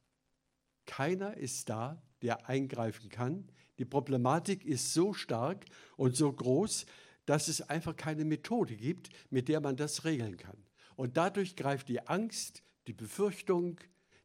Keiner 0.86 1.38
ist 1.38 1.70
da, 1.70 2.02
der 2.22 2.48
eingreifen 2.48 3.10
kann, 3.10 3.52
die 3.82 3.86
Problematik 3.86 4.64
ist 4.64 4.94
so 4.94 5.12
stark 5.12 5.66
und 5.98 6.16
so 6.16 6.32
groß, 6.32 6.86
dass 7.26 7.48
es 7.48 7.64
einfach 7.64 7.96
keine 7.96 8.26
Methode 8.26 8.76
gibt, 8.76 9.10
mit 9.32 9.48
der 9.48 9.60
man 9.60 9.76
das 9.76 10.06
regeln 10.06 10.38
kann. 10.38 10.64
Und 10.96 11.18
dadurch 11.18 11.56
greift 11.56 11.90
die 11.90 12.08
Angst, 12.08 12.62
die 12.86 12.94
Befürchtung, 12.94 13.80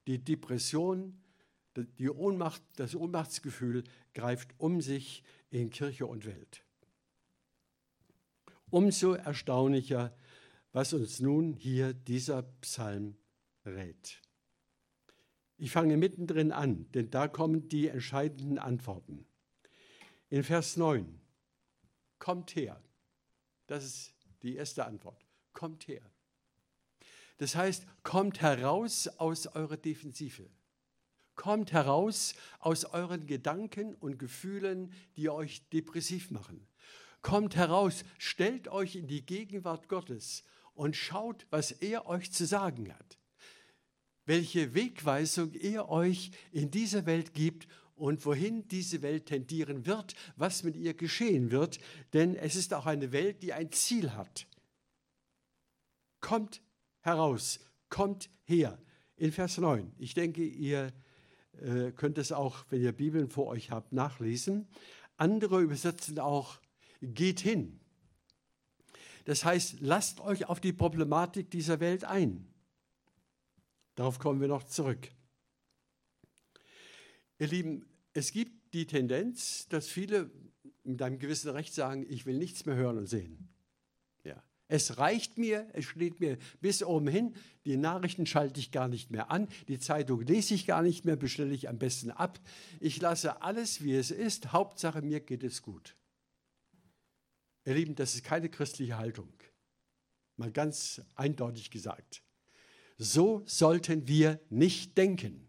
die 0.06 0.22
Depression, 0.22 1.22
die 1.98 2.10
Ohnmacht, 2.10 2.60
das 2.76 2.94
Ohnmachtsgefühl 2.94 3.84
greift 4.12 4.54
um 4.58 4.82
sich 4.82 5.22
in 5.48 5.70
Kirche 5.70 6.04
und 6.06 6.26
Welt. 6.26 6.62
Umso 8.68 9.14
erstaunlicher, 9.14 10.14
was 10.72 10.92
uns 10.92 11.18
nun 11.20 11.54
hier 11.54 11.94
dieser 11.94 12.42
Psalm 12.60 13.16
rät. 13.64 14.20
Ich 15.56 15.70
fange 15.70 15.96
mittendrin 15.96 16.52
an, 16.52 16.92
denn 16.92 17.08
da 17.08 17.26
kommen 17.26 17.68
die 17.68 17.88
entscheidenden 17.88 18.58
Antworten. 18.58 19.24
In 20.28 20.42
Vers 20.42 20.76
9, 20.76 21.20
kommt 22.18 22.56
her. 22.56 22.82
Das 23.66 23.84
ist 23.84 24.14
die 24.42 24.56
erste 24.56 24.84
Antwort. 24.84 25.24
Kommt 25.52 25.86
her. 25.86 26.02
Das 27.38 27.54
heißt, 27.54 27.86
kommt 28.02 28.40
heraus 28.40 29.08
aus 29.18 29.46
eurer 29.46 29.76
Defensive. 29.76 30.48
Kommt 31.36 31.72
heraus 31.72 32.34
aus 32.58 32.86
euren 32.86 33.26
Gedanken 33.26 33.94
und 33.94 34.18
Gefühlen, 34.18 34.92
die 35.16 35.28
euch 35.28 35.68
depressiv 35.68 36.30
machen. 36.30 36.66
Kommt 37.22 37.54
heraus, 37.56 38.04
stellt 38.18 38.68
euch 38.68 38.96
in 38.96 39.06
die 39.06 39.24
Gegenwart 39.24 39.88
Gottes 39.88 40.44
und 40.74 40.96
schaut, 40.96 41.46
was 41.50 41.72
er 41.72 42.06
euch 42.06 42.32
zu 42.32 42.46
sagen 42.46 42.92
hat. 42.92 43.18
Welche 44.24 44.74
Wegweisung 44.74 45.52
er 45.54 45.88
euch 45.88 46.32
in 46.52 46.70
dieser 46.70 47.06
Welt 47.06 47.32
gibt 47.32 47.68
und 47.96 48.24
wohin 48.26 48.68
diese 48.68 49.02
Welt 49.02 49.26
tendieren 49.26 49.86
wird, 49.86 50.14
was 50.36 50.62
mit 50.62 50.76
ihr 50.76 50.94
geschehen 50.94 51.50
wird, 51.50 51.80
denn 52.12 52.36
es 52.36 52.54
ist 52.54 52.72
auch 52.74 52.86
eine 52.86 53.10
Welt, 53.10 53.42
die 53.42 53.52
ein 53.52 53.72
Ziel 53.72 54.12
hat. 54.12 54.46
Kommt 56.20 56.62
heraus, 57.00 57.60
kommt 57.88 58.30
her. 58.44 58.78
In 59.16 59.32
Vers 59.32 59.56
9. 59.56 59.94
Ich 59.96 60.12
denke, 60.12 60.44
ihr 60.44 60.92
äh, 61.52 61.90
könnt 61.92 62.18
es 62.18 62.32
auch, 62.32 62.66
wenn 62.68 62.82
ihr 62.82 62.92
Bibeln 62.92 63.30
vor 63.30 63.46
euch 63.46 63.70
habt, 63.70 63.92
nachlesen. 63.92 64.68
Andere 65.16 65.62
übersetzen 65.62 66.18
auch, 66.18 66.60
geht 67.00 67.40
hin. 67.40 67.80
Das 69.24 69.44
heißt, 69.44 69.80
lasst 69.80 70.20
euch 70.20 70.48
auf 70.48 70.60
die 70.60 70.74
Problematik 70.74 71.50
dieser 71.50 71.80
Welt 71.80 72.04
ein. 72.04 72.46
Darauf 73.94 74.18
kommen 74.18 74.40
wir 74.40 74.48
noch 74.48 74.64
zurück. 74.64 75.08
Ihr 77.38 77.48
Lieben, 77.48 77.86
es 78.12 78.32
gibt 78.32 78.72
die 78.74 78.86
Tendenz, 78.86 79.68
dass 79.68 79.88
viele 79.88 80.30
mit 80.84 81.02
einem 81.02 81.18
gewissen 81.18 81.50
Recht 81.50 81.74
sagen, 81.74 82.06
ich 82.08 82.26
will 82.26 82.38
nichts 82.38 82.66
mehr 82.66 82.76
hören 82.76 82.98
und 82.98 83.06
sehen. 83.06 83.48
Es 84.68 84.98
reicht 84.98 85.38
mir, 85.38 85.68
es 85.74 85.84
steht 85.84 86.18
mir 86.18 86.38
bis 86.60 86.82
oben 86.82 87.06
hin, 87.06 87.34
die 87.64 87.76
Nachrichten 87.76 88.26
schalte 88.26 88.58
ich 88.58 88.72
gar 88.72 88.88
nicht 88.88 89.10
mehr 89.10 89.30
an, 89.30 89.48
die 89.68 89.78
Zeitung 89.78 90.22
lese 90.22 90.54
ich 90.54 90.66
gar 90.66 90.82
nicht 90.82 91.04
mehr, 91.04 91.16
bestelle 91.16 91.54
ich 91.54 91.68
am 91.68 91.78
besten 91.78 92.10
ab. 92.10 92.40
Ich 92.80 93.00
lasse 93.00 93.42
alles, 93.42 93.84
wie 93.84 93.94
es 93.94 94.10
ist, 94.10 94.52
Hauptsache 94.52 95.02
mir 95.02 95.20
geht 95.20 95.44
es 95.44 95.62
gut. 95.62 95.94
Ihr 97.64 97.74
Lieben, 97.74 97.94
das 97.94 98.14
ist 98.14 98.24
keine 98.24 98.48
christliche 98.48 98.96
Haltung. 98.96 99.32
Mal 100.36 100.50
ganz 100.50 101.00
eindeutig 101.14 101.70
gesagt. 101.70 102.22
So 102.98 103.42
sollten 103.46 104.08
wir 104.08 104.40
nicht 104.50 104.98
denken. 104.98 105.45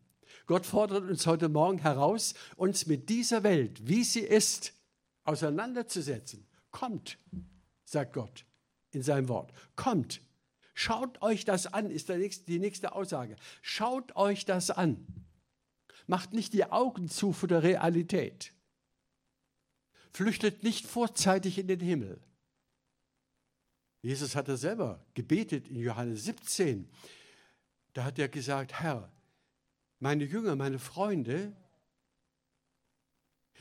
Gott 0.48 0.66
fordert 0.66 1.04
uns 1.04 1.28
heute 1.28 1.50
Morgen 1.50 1.80
heraus, 1.80 2.34
uns 2.56 2.86
mit 2.86 3.10
dieser 3.10 3.44
Welt, 3.44 3.86
wie 3.86 4.04
sie 4.04 4.22
ist, 4.22 4.74
auseinanderzusetzen. 5.26 6.48
Kommt, 6.72 7.20
sagt 7.84 8.14
Gott 8.14 8.46
in 8.92 9.04
seinem 9.04 9.28
Wort. 9.28 9.52
Kommt, 9.76 10.22
schaut 10.74 11.22
euch 11.22 11.44
das 11.44 11.68
an, 11.68 11.92
ist 11.92 12.08
nächste, 12.08 12.46
die 12.46 12.60
nächste 12.60 12.96
Aussage. 12.96 13.36
Schaut 13.62 14.16
euch 14.16 14.46
das 14.46 14.72
an. 14.72 15.06
Macht 16.08 16.32
nicht 16.32 16.54
die 16.54 16.64
Augen 16.64 17.10
zu 17.10 17.34
vor 17.34 17.50
der 17.50 17.64
Realität. 17.64 18.54
Flüchtet 20.14 20.64
nicht 20.64 20.88
vorzeitig 20.88 21.60
in 21.60 21.68
den 21.68 21.82
Himmel. 21.82 22.22
Jesus 24.02 24.38
hat 24.38 24.48
er 24.48 24.56
selber 24.56 25.06
gebetet 25.14 25.68
in 25.68 25.76
Johannes 25.76 26.24
17. 26.24 26.90
Da 27.92 28.06
hat 28.06 28.18
er 28.18 28.30
gesagt, 28.30 28.80
Herr, 28.80 29.12
meine 30.00 30.24
Jünger, 30.24 30.56
meine 30.56 30.80
Freunde, 30.80 31.56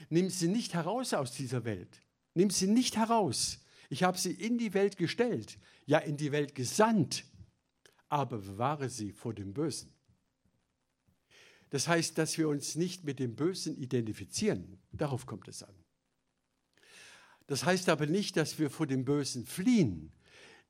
nimm 0.09 0.31
sie 0.31 0.49
nicht 0.49 0.75
heraus 0.75 1.15
aus 1.15 1.33
dieser 1.33 1.65
Welt. 1.65 2.03
Nimm 2.35 2.51
sie 2.51 2.67
nicht 2.67 2.97
heraus. 2.97 3.65
Ich 3.89 4.03
habe 4.03 4.19
sie 4.19 4.33
in 4.33 4.59
die 4.59 4.75
Welt 4.75 4.97
gestellt, 4.97 5.59
ja 5.87 5.99
in 5.99 6.17
die 6.17 6.33
Welt 6.33 6.55
gesandt, 6.55 7.25
aber 8.09 8.39
bewahre 8.39 8.89
sie 8.89 9.13
vor 9.13 9.33
dem 9.33 9.55
Bösen. 9.55 9.93
Das 11.71 11.89
heißt, 11.89 12.17
dass 12.19 12.39
wir 12.39 12.49
uns 12.49 12.77
nicht 12.77 13.05
mit 13.05 13.19
dem 13.19 13.35
Bösen 13.35 13.77
identifizieren. 13.77 14.79
Darauf 14.93 15.27
kommt 15.27 15.49
es 15.49 15.63
an. 15.63 15.75
Das 17.47 17.65
heißt 17.65 17.89
aber 17.89 18.07
nicht, 18.07 18.37
dass 18.37 18.59
wir 18.59 18.71
vor 18.71 18.87
dem 18.87 19.05
Bösen 19.05 19.47
fliehen. 19.47 20.13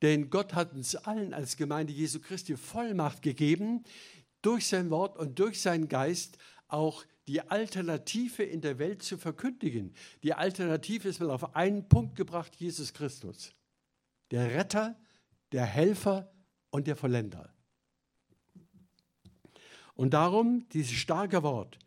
Denn 0.02 0.28
Gott 0.28 0.54
hat 0.54 0.74
uns 0.74 0.94
allen 0.94 1.32
als 1.32 1.56
Gemeinde 1.56 1.92
Jesu 1.92 2.20
Christi 2.20 2.56
Vollmacht 2.56 3.22
gegeben, 3.22 3.84
durch 4.46 4.68
sein 4.68 4.90
Wort 4.90 5.18
und 5.18 5.40
durch 5.40 5.60
seinen 5.60 5.88
Geist 5.88 6.38
auch 6.68 7.04
die 7.26 7.40
Alternative 7.40 8.44
in 8.44 8.60
der 8.60 8.78
Welt 8.78 9.02
zu 9.02 9.18
verkündigen. 9.18 9.92
Die 10.22 10.34
Alternative 10.34 11.08
ist 11.08 11.18
mal 11.18 11.30
auf 11.30 11.56
einen 11.56 11.88
Punkt 11.88 12.14
gebracht, 12.14 12.54
Jesus 12.54 12.94
Christus. 12.94 13.52
Der 14.30 14.54
Retter, 14.54 14.96
der 15.50 15.64
Helfer 15.64 16.32
und 16.70 16.86
der 16.86 16.94
Vollender. 16.94 17.52
Und 19.94 20.14
darum 20.14 20.68
dieses 20.68 20.92
starke 20.92 21.42
Wort. 21.42 21.80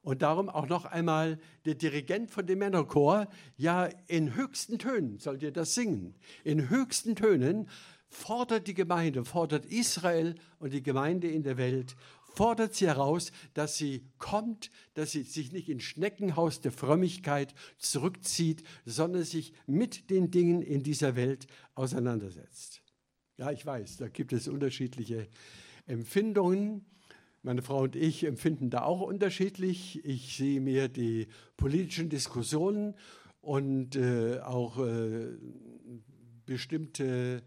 Und 0.00 0.22
darum 0.22 0.48
auch 0.48 0.68
noch 0.68 0.84
einmal 0.84 1.38
der 1.64 1.74
Dirigent 1.74 2.30
von 2.30 2.46
dem 2.46 2.60
Männerchor, 2.60 3.28
ja, 3.56 3.86
in 4.06 4.36
höchsten 4.36 4.78
Tönen 4.78 5.18
sollt 5.18 5.42
ihr 5.42 5.52
das 5.52 5.74
singen. 5.74 6.14
In 6.44 6.70
höchsten 6.70 7.16
Tönen 7.16 7.68
fordert 8.08 8.66
die 8.66 8.74
Gemeinde, 8.74 9.24
fordert 9.24 9.66
Israel 9.66 10.34
und 10.58 10.72
die 10.72 10.82
Gemeinde 10.82 11.28
in 11.28 11.42
der 11.42 11.56
Welt 11.56 11.96
fordert 12.36 12.74
sie 12.74 12.86
heraus, 12.86 13.32
dass 13.54 13.78
sie 13.78 14.04
kommt, 14.18 14.70
dass 14.94 15.12
sie 15.12 15.22
sich 15.22 15.52
nicht 15.52 15.68
ins 15.68 15.84
Schneckenhaus 15.84 16.60
der 16.60 16.70
Frömmigkeit 16.70 17.54
zurückzieht, 17.78 18.62
sondern 18.84 19.24
sich 19.24 19.54
mit 19.66 20.10
den 20.10 20.30
Dingen 20.30 20.60
in 20.60 20.82
dieser 20.82 21.16
Welt 21.16 21.46
auseinandersetzt. 21.74 22.82
Ja, 23.38 23.50
ich 23.50 23.64
weiß, 23.64 23.96
da 23.96 24.08
gibt 24.08 24.32
es 24.32 24.48
unterschiedliche 24.48 25.28
Empfindungen. 25.86 26.84
Meine 27.42 27.62
Frau 27.62 27.82
und 27.82 27.96
ich 27.96 28.24
empfinden 28.24 28.70
da 28.70 28.82
auch 28.82 29.00
unterschiedlich. 29.00 30.04
Ich 30.04 30.36
sehe 30.36 30.60
mir 30.60 30.88
die 30.88 31.28
politischen 31.56 32.10
Diskussionen 32.10 32.94
und 33.40 33.96
äh, 33.96 34.40
auch 34.40 34.78
äh, 34.78 35.36
bestimmte 36.44 37.42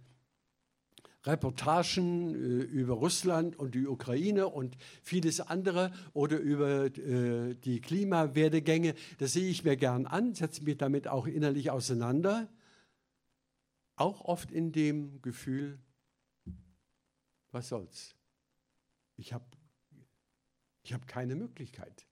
Reportagen 1.26 2.34
äh, 2.34 2.64
über 2.64 2.94
Russland 2.94 3.58
und 3.58 3.76
die 3.76 3.88
Ukraine 3.88 4.48
und 4.48 4.78
vieles 5.02 5.42
andere 5.42 5.92
oder 6.14 6.38
über 6.38 6.86
äh, 6.86 7.56
die 7.56 7.82
Klimawerdegänge. 7.82 8.96
Das 9.18 9.34
sehe 9.34 9.50
ich 9.50 9.64
mir 9.64 9.76
gern 9.76 10.06
an, 10.06 10.34
setze 10.34 10.64
mich 10.64 10.78
damit 10.78 11.08
auch 11.08 11.28
innerlich 11.28 11.72
auseinander. 11.72 12.50
Auch 13.96 14.22
oft 14.22 14.52
in 14.52 14.72
dem 14.72 15.22
Gefühl, 15.22 15.78
was 17.52 17.68
soll's? 17.68 18.16
Ich 19.18 19.34
habe 19.34 19.46
ich 20.84 20.94
hab 20.94 21.06
keine 21.06 21.36
Möglichkeit, 21.36 22.08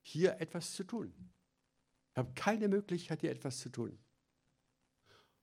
hier 0.00 0.40
etwas 0.40 0.72
zu 0.72 0.84
tun. 0.84 1.12
Ich 2.12 2.18
habe 2.18 2.32
keine 2.34 2.68
Möglichkeit, 2.68 3.20
hier 3.20 3.30
etwas 3.30 3.60
zu 3.60 3.68
tun. 3.68 3.98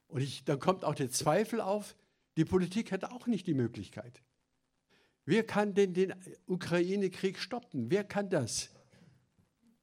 Und 0.08 0.22
ich, 0.22 0.44
dann 0.44 0.60
kommt 0.60 0.84
auch 0.84 0.96
der 0.96 1.12
Zweifel 1.12 1.62
auf, 1.62 1.96
die 2.40 2.46
Politik 2.46 2.94
hat 2.94 3.04
auch 3.04 3.28
nicht 3.28 3.48
die 3.48 3.54
Möglichkeit. 3.54 4.24
Wer 5.26 5.46
kann 5.46 5.74
denn 5.74 5.94
den 5.94 6.16
Ukraine-Krieg 6.46 7.38
stoppen? 7.38 7.92
Wer 7.92 8.06
kann 8.06 8.30
das? 8.30 8.70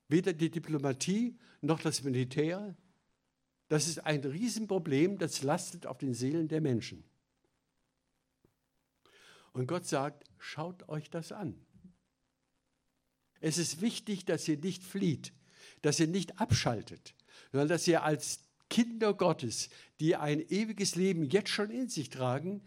Weder 0.08 0.32
die 0.32 0.50
Diplomatie 0.50 1.36
noch 1.60 1.82
das 1.82 2.02
Militär. 2.02 2.74
Das 3.68 3.86
ist 3.86 4.06
ein 4.06 4.24
Riesenproblem, 4.24 5.18
das 5.18 5.42
lastet 5.42 5.86
auf 5.86 5.98
den 5.98 6.14
Seelen 6.14 6.48
der 6.48 6.62
Menschen. 6.62 7.04
Und 9.52 9.66
Gott 9.66 9.84
sagt, 9.84 10.24
schaut 10.38 10.88
euch 10.88 11.10
das 11.10 11.32
an. 11.32 11.60
Es 13.40 13.58
ist 13.58 13.82
wichtig, 13.82 14.24
dass 14.24 14.48
ihr 14.48 14.56
nicht 14.56 14.82
flieht, 14.82 15.34
dass 15.82 16.00
ihr 16.00 16.06
nicht 16.06 16.40
abschaltet, 16.40 17.14
sondern 17.52 17.68
dass 17.68 17.86
ihr 17.86 18.02
als 18.02 18.45
Kinder 18.68 19.14
Gottes, 19.14 19.68
die 20.00 20.16
ein 20.16 20.40
ewiges 20.40 20.96
Leben 20.96 21.24
jetzt 21.24 21.50
schon 21.50 21.70
in 21.70 21.88
sich 21.88 22.10
tragen, 22.10 22.62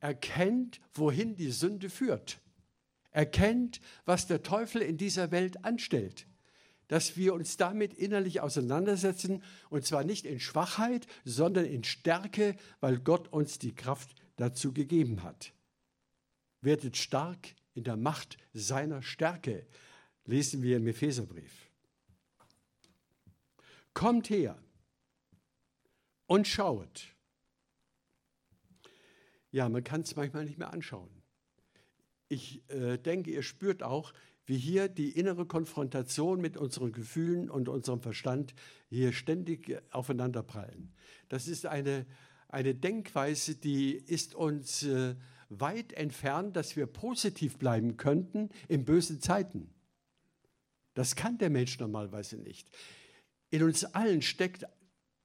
erkennt, 0.00 0.80
wohin 0.94 1.36
die 1.36 1.50
Sünde 1.50 1.90
führt. 1.90 2.38
Erkennt, 3.10 3.80
was 4.04 4.26
der 4.26 4.42
Teufel 4.42 4.82
in 4.82 4.96
dieser 4.96 5.30
Welt 5.30 5.64
anstellt. 5.64 6.26
Dass 6.88 7.16
wir 7.16 7.34
uns 7.34 7.56
damit 7.56 7.94
innerlich 7.94 8.40
auseinandersetzen, 8.40 9.42
und 9.70 9.84
zwar 9.84 10.04
nicht 10.04 10.24
in 10.24 10.38
Schwachheit, 10.38 11.06
sondern 11.24 11.64
in 11.64 11.82
Stärke, 11.82 12.56
weil 12.80 12.98
Gott 12.98 13.28
uns 13.32 13.58
die 13.58 13.74
Kraft 13.74 14.14
dazu 14.36 14.72
gegeben 14.72 15.22
hat. 15.22 15.52
Werdet 16.60 16.96
stark 16.96 17.54
in 17.74 17.84
der 17.84 17.96
Macht 17.96 18.36
seiner 18.52 19.02
Stärke, 19.02 19.66
lesen 20.24 20.62
wir 20.62 20.76
im 20.76 20.86
Epheserbrief. 20.86 21.70
Kommt 23.94 24.30
her, 24.30 24.58
und 26.26 26.46
schauet. 26.46 27.08
ja, 29.50 29.68
man 29.68 29.84
kann 29.84 30.02
es 30.02 30.16
manchmal 30.16 30.44
nicht 30.44 30.58
mehr 30.58 30.72
anschauen. 30.72 31.10
Ich 32.28 32.68
äh, 32.70 32.98
denke, 32.98 33.30
ihr 33.30 33.42
spürt 33.42 33.82
auch, 33.82 34.12
wie 34.46 34.58
hier 34.58 34.88
die 34.88 35.10
innere 35.10 35.46
Konfrontation 35.46 36.40
mit 36.40 36.56
unseren 36.56 36.92
Gefühlen 36.92 37.50
und 37.50 37.68
unserem 37.68 38.00
Verstand 38.00 38.54
hier 38.88 39.12
ständig 39.12 39.82
aufeinanderprallen. 39.90 40.92
Das 41.28 41.48
ist 41.48 41.66
eine, 41.66 42.06
eine 42.48 42.74
Denkweise, 42.74 43.56
die 43.56 43.92
ist 43.94 44.34
uns 44.34 44.84
äh, 44.84 45.16
weit 45.48 45.92
entfernt, 45.92 46.56
dass 46.56 46.76
wir 46.76 46.86
positiv 46.86 47.58
bleiben 47.58 47.96
könnten 47.96 48.50
in 48.68 48.84
bösen 48.84 49.20
Zeiten. 49.20 49.70
Das 50.94 51.16
kann 51.16 51.38
der 51.38 51.50
Mensch 51.50 51.78
normalerweise 51.78 52.36
nicht. 52.36 52.70
In 53.50 53.62
uns 53.62 53.84
allen 53.84 54.22
steckt 54.22 54.64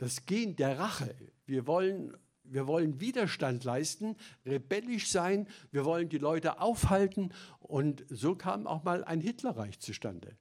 das 0.02 0.26
Gen 0.26 0.56
der 0.56 0.80
Rache. 0.80 1.14
Wir 1.46 1.68
wollen, 1.68 2.18
wir 2.44 2.66
wollen 2.66 3.00
Widerstand 3.00 3.64
leisten, 3.64 4.16
rebellisch 4.48 5.12
sein, 5.12 5.48
wir 5.70 5.86
wollen 5.86 6.10
die 6.10 6.18
Leute 6.18 6.60
aufhalten. 6.60 7.32
Und 7.60 8.04
so 8.10 8.34
kam 8.34 8.66
auch 8.66 8.84
mal 8.84 9.04
ein 9.04 9.22
Hitlerreich 9.22 9.80
zustande. 9.80 10.36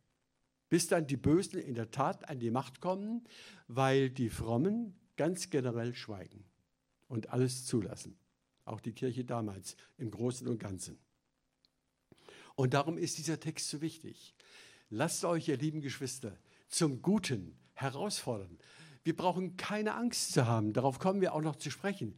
Bis 0.71 0.87
dann 0.87 1.07
die 1.07 1.19
Bösen 1.19 1.61
in 1.61 1.75
der 1.75 1.91
Tat 1.91 2.27
an 2.31 2.39
die 2.39 2.51
Macht 2.51 2.81
kommen, 2.81 3.23
weil 3.69 4.09
die 4.09 4.31
Frommen 4.31 4.95
ganz 5.19 5.51
generell 5.51 5.95
schweigen 5.95 6.43
und 7.09 7.29
alles 7.29 7.67
zulassen. 7.67 8.17
Auch 8.65 8.81
die 8.81 8.93
Kirche 8.93 9.27
damals 9.27 9.77
im 9.99 10.11
Großen 10.11 10.49
und 10.49 10.59
Ganzen. 10.59 10.99
Und 12.55 12.73
darum 12.73 12.97
ist 12.97 13.19
dieser 13.19 13.39
Text 13.39 13.69
so 13.69 13.83
wichtig. 13.83 14.35
Lasst 14.89 15.23
euch, 15.27 15.49
ihr 15.49 15.59
lieben 15.59 15.83
Geschwister, 15.83 16.39
zum 16.71 17.03
Guten 17.03 17.59
herausfordern. 17.75 18.59
Wir 19.03 19.17
brauchen 19.17 19.57
keine 19.57 19.95
Angst 19.95 20.33
zu 20.33 20.47
haben, 20.47 20.73
darauf 20.73 20.99
kommen 20.99 21.21
wir 21.21 21.35
auch 21.35 21.41
noch 21.41 21.57
zu 21.57 21.71
sprechen. 21.71 22.15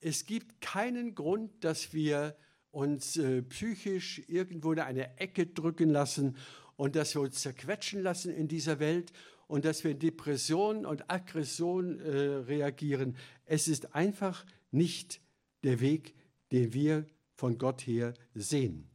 Es 0.00 0.26
gibt 0.26 0.60
keinen 0.60 1.14
Grund, 1.14 1.64
dass 1.64 1.92
wir 1.92 2.36
uns 2.70 3.16
äh, 3.16 3.42
psychisch 3.42 4.22
irgendwo 4.28 4.72
in 4.72 4.80
eine 4.80 5.18
Ecke 5.18 5.46
drücken 5.46 5.90
lassen 5.90 6.36
und 6.76 6.96
dass 6.96 7.14
wir 7.14 7.22
uns 7.22 7.40
zerquetschen 7.40 8.02
lassen 8.02 8.34
in 8.34 8.48
dieser 8.48 8.80
Welt 8.80 9.12
und 9.46 9.64
dass 9.64 9.84
wir 9.84 9.92
in 9.92 9.98
Depression 9.98 10.84
und 10.86 11.10
Aggression 11.10 12.00
äh, 12.00 12.10
reagieren. 12.10 13.16
Es 13.44 13.68
ist 13.68 13.94
einfach 13.94 14.44
nicht 14.70 15.20
der 15.62 15.80
Weg, 15.80 16.14
den 16.52 16.72
wir 16.72 17.06
von 17.34 17.58
Gott 17.58 17.82
her 17.86 18.14
sehen. 18.34 18.88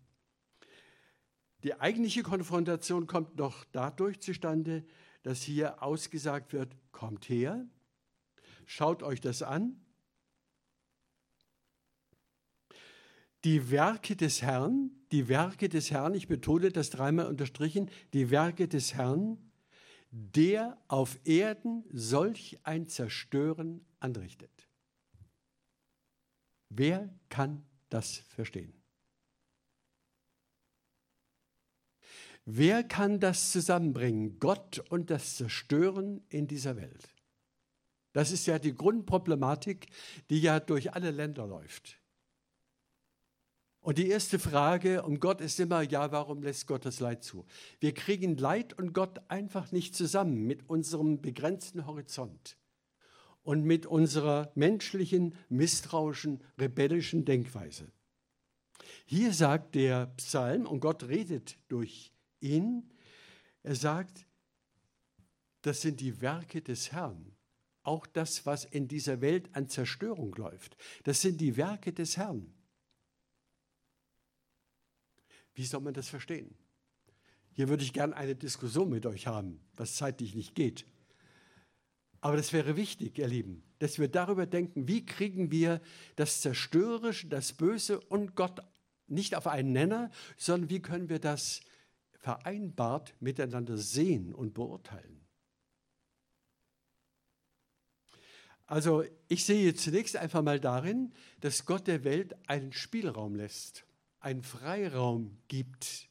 Die 1.63 1.79
eigentliche 1.79 2.23
Konfrontation 2.23 3.05
kommt 3.05 3.37
noch 3.37 3.65
dadurch 3.71 4.21
zustande, 4.21 4.85
dass 5.23 5.41
hier 5.41 5.83
ausgesagt 5.83 6.53
wird, 6.53 6.75
kommt 6.91 7.29
her, 7.29 7.65
schaut 8.65 9.03
euch 9.03 9.19
das 9.19 9.41
an. 9.41 9.79
Die 13.43 13.71
Werke 13.71 14.15
des 14.15 14.41
Herrn, 14.41 14.91
die 15.11 15.29
Werke 15.29 15.69
des 15.69 15.91
Herrn, 15.91 16.13
ich 16.13 16.27
betone 16.27 16.71
das 16.71 16.89
dreimal 16.89 17.27
unterstrichen, 17.27 17.89
die 18.13 18.31
Werke 18.31 18.67
des 18.67 18.93
Herrn, 18.95 19.37
der 20.11 20.77
auf 20.87 21.19
Erden 21.25 21.83
solch 21.91 22.59
ein 22.63 22.87
Zerstören 22.87 23.85
anrichtet. 23.99 24.67
Wer 26.69 27.13
kann 27.29 27.65
das 27.89 28.17
verstehen? 28.17 28.78
Wer 32.51 32.83
kann 32.83 33.19
das 33.19 33.51
zusammenbringen, 33.51 34.39
Gott 34.39 34.83
und 34.89 35.11
das 35.11 35.35
Zerstören 35.35 36.23
in 36.29 36.47
dieser 36.47 36.77
Welt? 36.77 37.13
Das 38.11 38.31
ist 38.31 38.47
ja 38.47 38.57
die 38.57 38.73
Grundproblematik, 38.73 39.85
die 40.31 40.41
ja 40.41 40.59
durch 40.59 40.95
alle 40.95 41.11
Länder 41.11 41.45
läuft. 41.45 41.99
Und 43.81 43.99
die 43.99 44.09
erste 44.09 44.39
Frage 44.39 45.03
um 45.03 45.19
Gott 45.19 45.41
ist 45.41 45.59
immer, 45.59 45.83
ja, 45.83 46.11
warum 46.11 46.41
lässt 46.41 46.65
Gott 46.65 46.85
das 46.85 46.99
Leid 46.99 47.23
zu? 47.23 47.45
Wir 47.79 47.93
kriegen 47.93 48.35
Leid 48.35 48.73
und 48.73 48.93
Gott 48.93 49.21
einfach 49.27 49.71
nicht 49.71 49.95
zusammen 49.95 50.47
mit 50.47 50.67
unserem 50.67 51.21
begrenzten 51.21 51.85
Horizont 51.85 52.57
und 53.43 53.63
mit 53.63 53.85
unserer 53.85 54.51
menschlichen, 54.55 55.35
misstrauischen, 55.49 56.43
rebellischen 56.57 57.25
Denkweise. 57.25 57.91
Hier 59.05 59.33
sagt 59.33 59.75
der 59.75 60.07
Psalm, 60.17 60.65
und 60.65 60.79
Gott 60.79 61.03
redet 61.03 61.59
durch 61.67 62.11
ihn. 62.39 62.89
Er 63.63 63.75
sagt, 63.75 64.25
das 65.61 65.81
sind 65.81 65.99
die 65.99 66.21
Werke 66.21 66.61
des 66.61 66.91
Herrn. 66.91 67.35
Auch 67.83 68.05
das, 68.05 68.45
was 68.45 68.65
in 68.65 68.87
dieser 68.87 69.21
Welt 69.21 69.49
an 69.53 69.67
Zerstörung 69.67 70.33
läuft, 70.35 70.77
das 71.03 71.21
sind 71.21 71.41
die 71.41 71.57
Werke 71.57 71.93
des 71.93 72.17
Herrn. 72.17 72.53
Wie 75.55 75.65
soll 75.65 75.81
man 75.81 75.93
das 75.93 76.07
verstehen? 76.07 76.55
Hier 77.53 77.67
würde 77.67 77.83
ich 77.83 77.91
gerne 77.91 78.15
eine 78.15 78.35
Diskussion 78.35 78.89
mit 78.89 79.05
euch 79.05 79.27
haben, 79.27 79.59
was 79.75 79.95
zeitlich 79.95 80.35
nicht 80.35 80.55
geht. 80.55 80.85
Aber 82.21 82.37
das 82.37 82.53
wäre 82.53 82.75
wichtig, 82.75 83.17
ihr 83.17 83.27
Lieben, 83.27 83.63
dass 83.79 83.99
wir 83.99 84.07
darüber 84.07 84.45
denken, 84.45 84.87
wie 84.87 85.05
kriegen 85.05 85.51
wir 85.51 85.81
das 86.15 86.41
Zerstörerische, 86.41 87.27
das 87.27 87.53
Böse 87.53 87.99
und 87.99 88.35
Gott 88.35 88.61
nicht 89.07 89.35
auf 89.35 89.47
einen 89.47 89.71
Nenner, 89.71 90.11
sondern 90.37 90.69
wie 90.69 90.81
können 90.81 91.09
wir 91.09 91.19
das 91.19 91.61
vereinbart 92.29 93.15
miteinander 93.19 93.75
sehen 93.75 94.35
und 94.35 94.53
beurteilen. 94.53 95.25
Also 98.67 99.03
ich 99.27 99.45
sehe 99.45 99.73
zunächst 99.73 100.15
einfach 100.15 100.43
mal 100.43 100.59
darin, 100.59 101.11
dass 101.39 101.65
Gott 101.65 101.87
der 101.87 102.03
Welt 102.03 102.35
einen 102.47 102.71
Spielraum 102.71 103.33
lässt, 103.33 103.83
einen 104.19 104.43
Freiraum 104.43 105.39
gibt, 105.47 106.07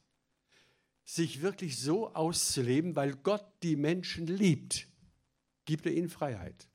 sich 1.05 1.41
wirklich 1.41 1.79
so 1.79 2.13
auszuleben, 2.15 2.97
weil 2.97 3.15
Gott 3.15 3.47
die 3.63 3.77
Menschen 3.77 4.27
liebt, 4.27 4.89
gibt 5.67 5.87
er 5.87 5.93
ihnen 5.93 6.09
Freiheit. 6.09 6.67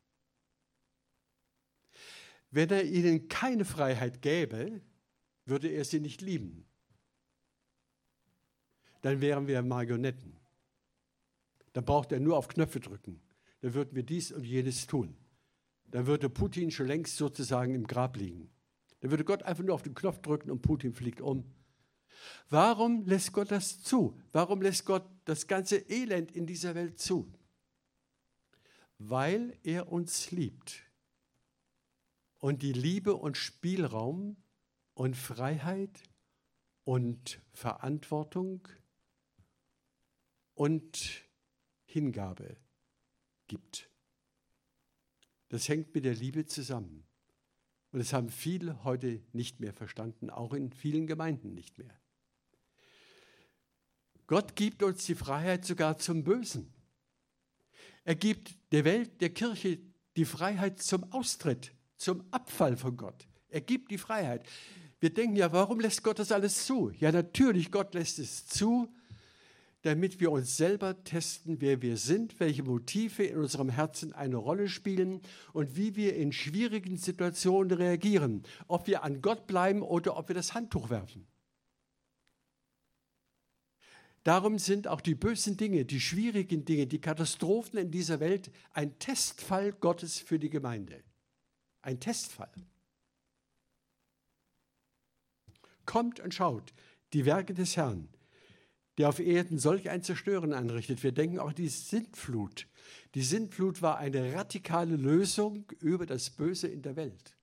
Wenn 2.49 2.69
er 2.69 2.85
ihnen 2.85 3.27
keine 3.27 3.65
Freiheit 3.65 4.21
gäbe, 4.21 4.79
würde 5.43 5.67
er 5.67 5.83
sie 5.83 5.99
nicht 5.99 6.21
lieben 6.21 6.65
dann 9.03 9.19
wären 9.19 9.47
wir 9.47 9.61
Marionetten. 9.61 10.33
Dann 11.73 11.83
braucht 11.83 12.11
er 12.13 12.19
nur 12.19 12.37
auf 12.37 12.47
Knöpfe 12.47 12.79
drücken. 12.79 13.21
Dann 13.61 13.73
würden 13.73 13.95
wir 13.95 14.03
dies 14.03 14.31
und 14.31 14.45
jenes 14.45 14.87
tun. 14.87 15.15
Dann 15.91 16.07
würde 16.07 16.29
Putin 16.29 16.71
schon 16.71 16.87
längst 16.87 17.17
sozusagen 17.17 17.75
im 17.75 17.85
Grab 17.85 18.15
liegen. 18.15 18.49
Dann 19.01 19.11
würde 19.11 19.25
Gott 19.25 19.43
einfach 19.43 19.63
nur 19.63 19.75
auf 19.75 19.83
den 19.83 19.93
Knopf 19.93 20.19
drücken 20.21 20.49
und 20.49 20.61
Putin 20.61 20.93
fliegt 20.93 21.19
um. 21.19 21.43
Warum 22.49 23.05
lässt 23.05 23.33
Gott 23.33 23.51
das 23.51 23.83
zu? 23.83 24.17
Warum 24.31 24.61
lässt 24.61 24.85
Gott 24.85 25.05
das 25.25 25.47
ganze 25.47 25.77
Elend 25.89 26.31
in 26.31 26.45
dieser 26.45 26.73
Welt 26.73 26.97
zu? 26.97 27.29
Weil 28.99 29.57
er 29.63 29.91
uns 29.91 30.31
liebt. 30.31 30.83
Und 32.39 32.61
die 32.61 32.73
Liebe 32.73 33.15
und 33.15 33.35
Spielraum 33.35 34.37
und 34.93 35.17
Freiheit 35.17 36.03
und 36.85 37.41
Verantwortung 37.51 38.65
und 40.55 41.23
Hingabe 41.85 42.57
gibt. 43.47 43.89
Das 45.49 45.69
hängt 45.69 45.93
mit 45.93 46.05
der 46.05 46.15
Liebe 46.15 46.45
zusammen. 46.45 47.05
Und 47.91 47.99
das 47.99 48.11
haben 48.11 48.29
viele 48.29 48.83
heute 48.83 49.21
nicht 49.33 49.59
mehr 49.59 49.73
verstanden, 49.73 50.31
auch 50.31 50.53
in 50.53 50.71
vielen 50.71 51.05
Gemeinden 51.05 51.53
nicht 51.53 51.77
mehr. 51.77 51.95
Gott 54.25 54.55
gibt 54.55 54.81
uns 54.81 55.05
die 55.05 55.13
Freiheit 55.13 55.63
sogar 55.63 55.99
zum 55.99 56.23
Bösen. 56.23 56.73
Er 58.03 58.15
gibt 58.15 58.55
der 58.71 58.83
Welt, 58.83 59.21
der 59.21 59.29
Kirche 59.29 59.79
die 60.15 60.25
Freiheit 60.25 60.81
zum 60.81 61.11
Austritt, 61.11 61.71
zum 61.97 62.23
Abfall 62.31 62.75
von 62.77 62.97
Gott. 62.97 63.27
Er 63.49 63.61
gibt 63.61 63.91
die 63.91 63.97
Freiheit. 63.99 64.47
Wir 64.99 65.13
denken 65.13 65.35
ja, 65.35 65.51
warum 65.51 65.79
lässt 65.79 66.03
Gott 66.03 66.17
das 66.17 66.31
alles 66.31 66.65
zu? 66.65 66.89
Ja, 66.97 67.11
natürlich, 67.11 67.71
Gott 67.71 67.93
lässt 67.93 68.19
es 68.19 68.47
zu, 68.47 68.91
damit 69.83 70.21
wir 70.21 70.31
uns 70.31 70.55
selber 70.55 71.03
testen, 71.03 71.59
wer 71.59 71.81
wir 71.81 71.97
sind, 71.97 72.39
welche 72.39 72.63
Motive 72.63 73.23
in 73.23 73.37
unserem 73.37 73.69
Herzen 73.69 74.13
eine 74.13 74.37
Rolle 74.37 74.69
spielen 74.69 75.21
und 75.51 75.75
wie 75.75 75.95
wir 75.95 76.15
in 76.15 76.31
schwierigen 76.31 76.97
Situationen 76.97 77.71
reagieren, 77.71 78.43
ob 78.67 78.87
wir 78.87 79.03
an 79.03 79.21
Gott 79.21 79.45
bleiben 79.45 79.81
oder 79.81 80.17
ob 80.17 80.29
wir 80.29 80.35
das 80.35 80.53
Handtuch 80.53 80.89
werfen. 80.89 81.27
Darum 84.23 84.57
sind 84.57 84.87
auch 84.87 85.01
die 85.01 85.15
bösen 85.15 85.57
Dinge, 85.57 85.83
die 85.83 85.99
schwierigen 85.99 86.63
Dinge, 86.63 86.87
die 86.87 87.01
Katastrophen 87.01 87.77
in 87.77 87.91
dieser 87.91 88.21
Welt 88.21 88.51
ein 88.71 88.97
Testfall 88.99 89.73
Gottes 89.73 90.17
für 90.17 90.39
die 90.39 90.49
Gemeinde. 90.49 91.03
Ein 91.81 91.99
Testfall. 91.99 92.53
Kommt 95.85 96.21
und 96.21 96.33
schaut 96.33 96.73
die 97.11 97.25
Werke 97.25 97.53
des 97.53 97.75
Herrn 97.75 98.07
der 98.97 99.09
auf 99.09 99.19
Erden 99.19 99.57
solch 99.57 99.89
ein 99.89 100.03
Zerstören 100.03 100.53
anrichtet. 100.53 101.03
Wir 101.03 101.11
denken 101.11 101.39
auch 101.39 101.53
die 101.53 101.67
Sintflut. 101.69 102.67
Die 103.15 103.23
Sintflut 103.23 103.81
war 103.81 103.97
eine 103.97 104.33
radikale 104.33 104.95
Lösung 104.95 105.71
über 105.79 106.05
das 106.05 106.29
Böse 106.29 106.67
in 106.67 106.81
der 106.81 106.95
Welt. 106.95 107.35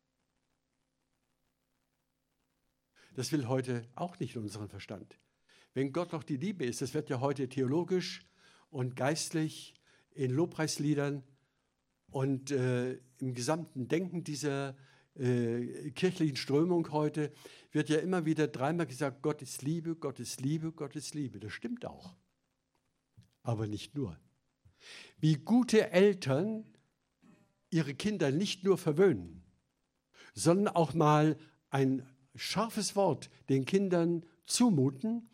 Das 3.14 3.32
will 3.32 3.48
heute 3.48 3.88
auch 3.96 4.18
nicht 4.20 4.36
unseren 4.36 4.68
Verstand. 4.68 5.18
Wenn 5.74 5.92
Gott 5.92 6.12
doch 6.12 6.22
die 6.22 6.36
Liebe 6.36 6.64
ist, 6.64 6.80
das 6.82 6.94
wird 6.94 7.10
ja 7.10 7.20
heute 7.20 7.48
theologisch 7.48 8.26
und 8.70 8.96
geistlich 8.96 9.74
in 10.12 10.30
Lobpreisliedern 10.30 11.22
und 12.10 12.50
äh, 12.50 12.98
im 13.18 13.34
gesamten 13.34 13.88
Denken 13.88 14.24
dieser 14.24 14.76
äh, 15.20 15.90
kirchlichen 15.90 16.36
Strömung 16.36 16.90
heute 16.92 17.32
wird 17.72 17.88
ja 17.88 17.98
immer 17.98 18.24
wieder 18.24 18.48
dreimal 18.48 18.86
gesagt, 18.86 19.22
Gott 19.22 19.42
ist 19.42 19.62
Liebe, 19.62 19.94
Gott 19.94 20.18
ist 20.18 20.40
Liebe, 20.40 20.72
Gott 20.72 20.96
ist 20.96 21.14
Liebe. 21.14 21.38
Das 21.38 21.52
stimmt 21.52 21.84
auch. 21.84 22.16
Aber 23.42 23.66
nicht 23.66 23.94
nur. 23.94 24.18
Wie 25.18 25.34
gute 25.34 25.90
Eltern 25.90 26.64
ihre 27.70 27.94
Kinder 27.94 28.30
nicht 28.30 28.64
nur 28.64 28.78
verwöhnen, 28.78 29.42
sondern 30.34 30.74
auch 30.74 30.94
mal 30.94 31.36
ein 31.68 32.08
scharfes 32.34 32.96
Wort 32.96 33.30
den 33.48 33.64
Kindern 33.64 34.24
zumuten 34.46 35.30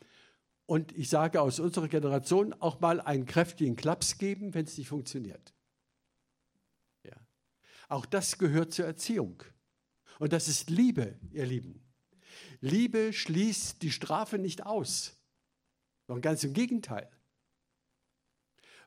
und 0.67 0.93
ich 0.93 1.09
sage 1.09 1.41
aus 1.41 1.61
unserer 1.61 1.89
Generation 1.89 2.53
auch 2.55 2.81
mal 2.81 3.01
einen 3.01 3.25
kräftigen 3.25 3.77
Klaps 3.77 4.19
geben, 4.19 4.53
wenn 4.53 4.65
es 4.65 4.77
nicht 4.77 4.89
funktioniert. 4.89 5.55
Ja. 7.05 7.17
Auch 7.89 8.05
das 8.05 8.37
gehört 8.37 8.73
zur 8.73 8.87
Erziehung. 8.87 9.43
Und 10.19 10.33
das 10.33 10.49
ist 10.49 10.71
Liebe, 10.71 11.19
ihr 11.31 11.47
Lieben. 11.47 11.83
Liebe 12.61 13.13
schließt 13.13 13.83
die 13.83 13.91
Strafe 13.91 14.39
nicht 14.39 14.65
aus, 14.65 15.17
sondern 16.07 16.23
ganz 16.23 16.45
im 16.45 16.53
Gegenteil. 16.53 17.11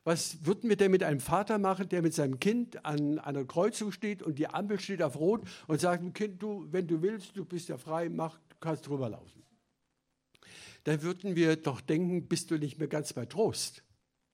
Was 0.02 0.46
würden 0.46 0.70
wir 0.70 0.76
denn 0.76 0.90
mit 0.90 1.02
einem 1.02 1.20
Vater 1.20 1.58
machen, 1.58 1.88
der 1.88 2.00
mit 2.00 2.14
seinem 2.14 2.40
Kind 2.40 2.84
an 2.86 3.18
einer 3.18 3.44
Kreuzung 3.44 3.92
steht 3.92 4.22
und 4.22 4.38
die 4.38 4.48
Ampel 4.48 4.80
steht 4.80 5.02
auf 5.02 5.16
Rot 5.16 5.46
und 5.66 5.80
sagt 5.80 6.14
Kind, 6.14 6.42
du, 6.42 6.66
wenn 6.70 6.86
du 6.86 7.02
willst, 7.02 7.36
du 7.36 7.44
bist 7.44 7.68
ja 7.68 7.76
frei, 7.76 8.08
mach, 8.08 8.38
du 8.48 8.56
kannst 8.60 8.86
drüber 8.86 9.10
laufen. 9.10 9.42
Dann 10.84 11.02
würden 11.02 11.36
wir 11.36 11.56
doch 11.56 11.82
denken, 11.82 12.26
bist 12.26 12.50
du 12.50 12.56
nicht 12.56 12.78
mehr 12.78 12.88
ganz 12.88 13.12
bei 13.12 13.26
Trost. 13.26 13.84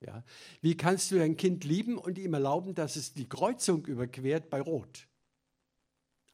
Ja? 0.01 0.23
Wie 0.61 0.77
kannst 0.77 1.11
du 1.11 1.19
dein 1.19 1.37
Kind 1.37 1.65
lieben 1.65 1.99
und 1.99 2.17
ihm 2.19 2.35
erlauben, 2.35 2.75
dass 2.77 2.95
es 2.95 3.15
die 3.15 3.29
Kreuzung 3.29 3.85
überquert 3.87 4.49
bei 4.51 4.61
Rot? 4.61 5.09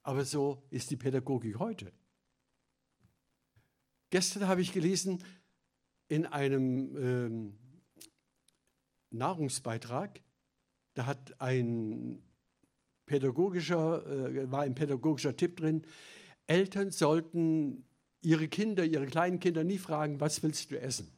Aber 0.03 0.25
so 0.25 0.63
ist 0.71 0.91
die 0.91 0.97
Pädagogik 0.97 1.59
heute. 1.59 1.93
Gestern 4.11 4.47
habe 4.47 4.61
ich 4.61 4.73
gelesen 4.73 5.23
in 6.09 6.27
einem 6.27 6.97
ähm, 6.97 7.59
Nahrungsbeitrag, 9.11 10.21
da 10.95 11.07
hat 11.07 11.41
ein 11.41 12.23
pädagogischer, 13.07 14.07
äh, 14.07 14.51
war 14.51 14.63
ein 14.63 14.75
pädagogischer 14.75 15.37
Tipp 15.37 15.57
drin, 15.57 15.87
Eltern 16.47 16.91
sollten 16.91 17.87
ihre 18.21 18.49
Kinder, 18.49 18.85
ihre 18.85 19.07
kleinen 19.07 19.41
Kinder 19.41 19.65
nie 19.65 19.79
fragen, 19.79 20.21
was 20.21 20.43
willst 20.43 20.71
du 20.71 20.81
essen? 20.81 21.11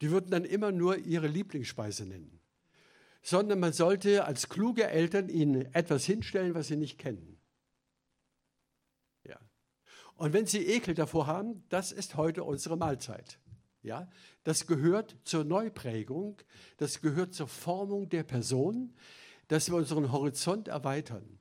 Die 0.00 0.10
würden 0.10 0.30
dann 0.30 0.44
immer 0.44 0.72
nur 0.72 0.96
ihre 0.96 1.26
Lieblingsspeise 1.26 2.06
nennen 2.06 2.39
sondern 3.22 3.60
man 3.60 3.72
sollte 3.72 4.24
als 4.24 4.48
kluge 4.48 4.88
Eltern 4.88 5.28
ihnen 5.28 5.72
etwas 5.74 6.04
hinstellen, 6.04 6.54
was 6.54 6.68
sie 6.68 6.76
nicht 6.76 6.98
kennen. 6.98 7.40
Ja. 9.24 9.38
Und 10.16 10.32
wenn 10.32 10.46
sie 10.46 10.66
Ekel 10.66 10.94
davor 10.94 11.26
haben, 11.26 11.64
das 11.68 11.92
ist 11.92 12.16
heute 12.16 12.44
unsere 12.44 12.76
Mahlzeit. 12.76 13.38
Ja, 13.82 14.10
das 14.44 14.66
gehört 14.66 15.16
zur 15.24 15.44
Neuprägung, 15.44 16.42
das 16.76 17.00
gehört 17.00 17.32
zur 17.32 17.48
Formung 17.48 18.10
der 18.10 18.24
Person, 18.24 18.94
dass 19.48 19.70
wir 19.70 19.76
unseren 19.76 20.12
Horizont 20.12 20.68
erweitern. 20.68 21.40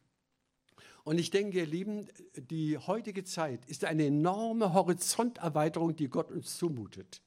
Und 1.04 1.18
ich 1.18 1.32
denke, 1.32 1.60
ihr 1.60 1.66
Lieben, 1.66 2.08
die 2.36 2.78
heutige 2.78 3.24
Zeit 3.24 3.66
ist 3.66 3.84
eine 3.84 4.06
enorme 4.06 4.74
Horizonterweiterung, 4.74 5.96
die 5.96 6.08
Gott 6.08 6.32
uns 6.32 6.58
zumutet. 6.58 7.22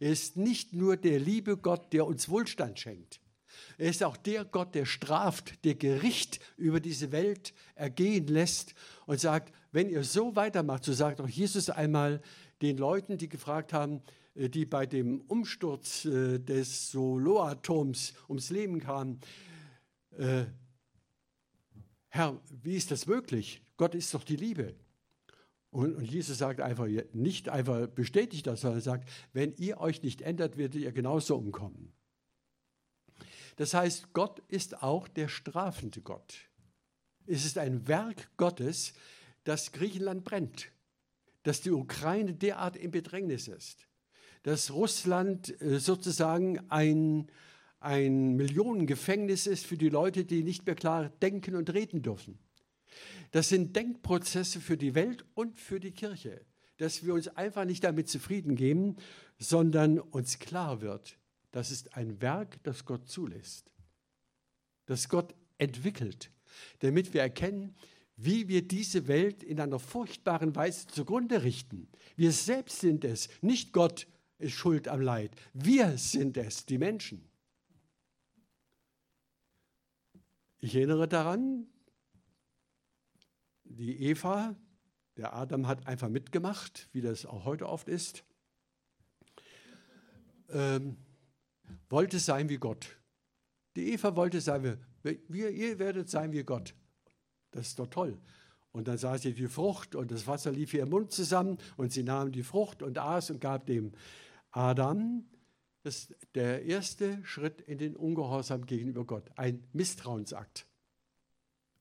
Er 0.00 0.10
ist 0.10 0.36
nicht 0.36 0.72
nur 0.72 0.96
der 0.96 1.18
liebe 1.18 1.56
Gott, 1.56 1.92
der 1.92 2.06
uns 2.06 2.28
Wohlstand 2.28 2.78
schenkt. 2.78 3.20
Er 3.78 3.90
ist 3.90 4.02
auch 4.02 4.16
der 4.16 4.44
Gott, 4.44 4.74
der 4.74 4.86
straft, 4.86 5.64
der 5.64 5.74
Gericht 5.74 6.40
über 6.56 6.80
diese 6.80 7.12
Welt 7.12 7.54
ergehen 7.74 8.26
lässt 8.26 8.74
und 9.06 9.20
sagt, 9.20 9.52
wenn 9.72 9.88
ihr 9.88 10.04
so 10.04 10.36
weitermacht, 10.36 10.84
so 10.84 10.92
sagt 10.92 11.20
auch 11.20 11.28
Jesus 11.28 11.70
einmal 11.70 12.20
den 12.62 12.76
Leuten, 12.76 13.18
die 13.18 13.28
gefragt 13.28 13.72
haben, 13.72 14.02
äh, 14.34 14.48
die 14.48 14.66
bei 14.66 14.86
dem 14.86 15.20
Umsturz 15.22 16.04
äh, 16.04 16.38
des 16.38 16.90
Soloatoms 16.90 18.14
ums 18.28 18.50
Leben 18.50 18.80
kamen, 18.80 19.20
äh, 20.18 20.44
Herr, 22.08 22.40
wie 22.62 22.76
ist 22.76 22.92
das 22.92 23.06
möglich? 23.06 23.60
Gott 23.76 23.96
ist 23.96 24.14
doch 24.14 24.22
die 24.22 24.36
Liebe. 24.36 24.76
Und, 25.70 25.96
und, 25.96 26.04
Jesus 26.04 26.38
sagt 26.38 26.60
einfach, 26.60 26.86
nicht 27.12 27.48
einfach 27.48 27.88
bestätigt 27.88 28.46
das, 28.46 28.60
sondern 28.60 28.80
sagt, 28.80 29.08
wenn 29.32 29.52
ihr 29.56 29.80
euch 29.80 30.04
nicht 30.04 30.22
ändert, 30.22 30.56
werdet 30.56 30.80
ihr 30.80 30.92
genauso 30.92 31.36
umkommen. 31.36 31.92
Das 33.56 33.74
heißt, 33.74 34.12
Gott 34.12 34.40
ist 34.48 34.82
auch 34.82 35.08
der 35.08 35.28
strafende 35.28 36.00
Gott. 36.00 36.34
Es 37.26 37.44
ist 37.44 37.58
ein 37.58 37.86
Werk 37.88 38.28
Gottes, 38.36 38.92
dass 39.44 39.72
Griechenland 39.72 40.24
brennt, 40.24 40.70
dass 41.42 41.60
die 41.60 41.70
Ukraine 41.70 42.34
derart 42.34 42.76
in 42.76 42.90
Bedrängnis 42.90 43.48
ist, 43.48 43.86
dass 44.42 44.72
Russland 44.72 45.60
äh, 45.62 45.78
sozusagen 45.78 46.60
ein, 46.70 47.30
ein 47.80 48.34
Millionengefängnis 48.34 49.46
ist 49.46 49.66
für 49.66 49.76
die 49.76 49.88
Leute, 49.88 50.24
die 50.24 50.42
nicht 50.42 50.66
mehr 50.66 50.74
klar 50.74 51.10
denken 51.22 51.54
und 51.54 51.72
reden 51.72 52.02
dürfen. 52.02 52.38
Das 53.30 53.48
sind 53.48 53.74
Denkprozesse 53.74 54.60
für 54.60 54.76
die 54.76 54.94
Welt 54.94 55.24
und 55.34 55.58
für 55.58 55.80
die 55.80 55.92
Kirche, 55.92 56.40
dass 56.78 57.04
wir 57.04 57.14
uns 57.14 57.28
einfach 57.28 57.64
nicht 57.64 57.84
damit 57.84 58.08
zufrieden 58.08 58.56
geben, 58.56 58.96
sondern 59.38 59.98
uns 59.98 60.38
klar 60.38 60.80
wird, 60.80 61.18
das 61.54 61.70
ist 61.70 61.96
ein 61.96 62.20
Werk, 62.20 62.60
das 62.64 62.84
Gott 62.84 63.08
zulässt, 63.08 63.70
das 64.86 65.08
Gott 65.08 65.36
entwickelt, 65.56 66.32
damit 66.80 67.14
wir 67.14 67.20
erkennen, 67.20 67.76
wie 68.16 68.48
wir 68.48 68.66
diese 68.66 69.06
Welt 69.06 69.44
in 69.44 69.60
einer 69.60 69.78
furchtbaren 69.78 70.56
Weise 70.56 70.88
zugrunde 70.88 71.44
richten. 71.44 71.88
Wir 72.16 72.32
selbst 72.32 72.80
sind 72.80 73.04
es, 73.04 73.28
nicht 73.40 73.72
Gott 73.72 74.08
ist 74.38 74.54
schuld 74.54 74.88
am 74.88 75.00
Leid. 75.00 75.30
Wir 75.52 75.96
sind 75.96 76.36
es, 76.36 76.66
die 76.66 76.76
Menschen. 76.76 77.24
Ich 80.58 80.74
erinnere 80.74 81.06
daran, 81.06 81.68
die 83.62 84.02
Eva, 84.02 84.56
der 85.16 85.34
Adam 85.34 85.68
hat 85.68 85.86
einfach 85.86 86.08
mitgemacht, 86.08 86.88
wie 86.90 87.00
das 87.00 87.24
auch 87.24 87.44
heute 87.44 87.68
oft 87.68 87.86
ist. 87.86 88.24
Ähm, 90.48 90.96
wollte 91.88 92.18
sein 92.18 92.48
wie 92.48 92.58
Gott. 92.58 92.96
Die 93.76 93.92
Eva 93.92 94.14
wollte 94.16 94.40
sein 94.40 94.78
wie, 95.02 95.20
wir, 95.28 95.50
ihr 95.50 95.78
werdet 95.78 96.08
sein 96.08 96.32
wie 96.32 96.44
Gott. 96.44 96.74
Das 97.50 97.68
ist 97.68 97.78
doch 97.78 97.88
toll. 97.88 98.18
Und 98.72 98.88
dann 98.88 98.98
sah 98.98 99.16
sie 99.18 99.34
die 99.34 99.46
Frucht 99.46 99.94
und 99.94 100.10
das 100.10 100.26
Wasser 100.26 100.50
lief 100.50 100.74
ihr 100.74 100.86
Mund 100.86 101.12
zusammen 101.12 101.58
und 101.76 101.92
sie 101.92 102.02
nahm 102.02 102.32
die 102.32 102.42
Frucht 102.42 102.82
und 102.82 102.98
aß 102.98 103.30
und 103.30 103.40
gab 103.40 103.66
dem 103.66 103.92
Adam 104.50 105.24
das 105.82 106.14
der 106.34 106.64
erste 106.64 107.24
Schritt 107.24 107.60
in 107.60 107.78
den 107.78 107.94
Ungehorsam 107.94 108.66
gegenüber 108.66 109.04
Gott. 109.04 109.30
Ein 109.36 109.62
Misstrauensakt. 109.72 110.66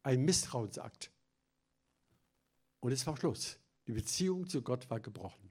Ein 0.04 0.24
Misstrauensakt. 0.24 1.10
Und 2.82 2.92
es 2.92 3.08
war 3.08 3.16
Schluss. 3.18 3.58
Die 3.88 3.94
Beziehung 3.94 4.48
zu 4.48 4.62
Gott 4.62 4.90
war 4.90 5.00
gebrochen. 5.00 5.43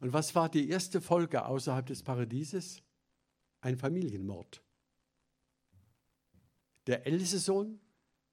Und 0.00 0.12
was 0.12 0.34
war 0.34 0.48
die 0.48 0.68
erste 0.68 1.00
Folge 1.00 1.44
außerhalb 1.44 1.86
des 1.86 2.02
Paradieses? 2.02 2.82
Ein 3.60 3.76
Familienmord. 3.76 4.62
Der 6.86 7.06
älteste 7.06 7.38
Sohn 7.38 7.80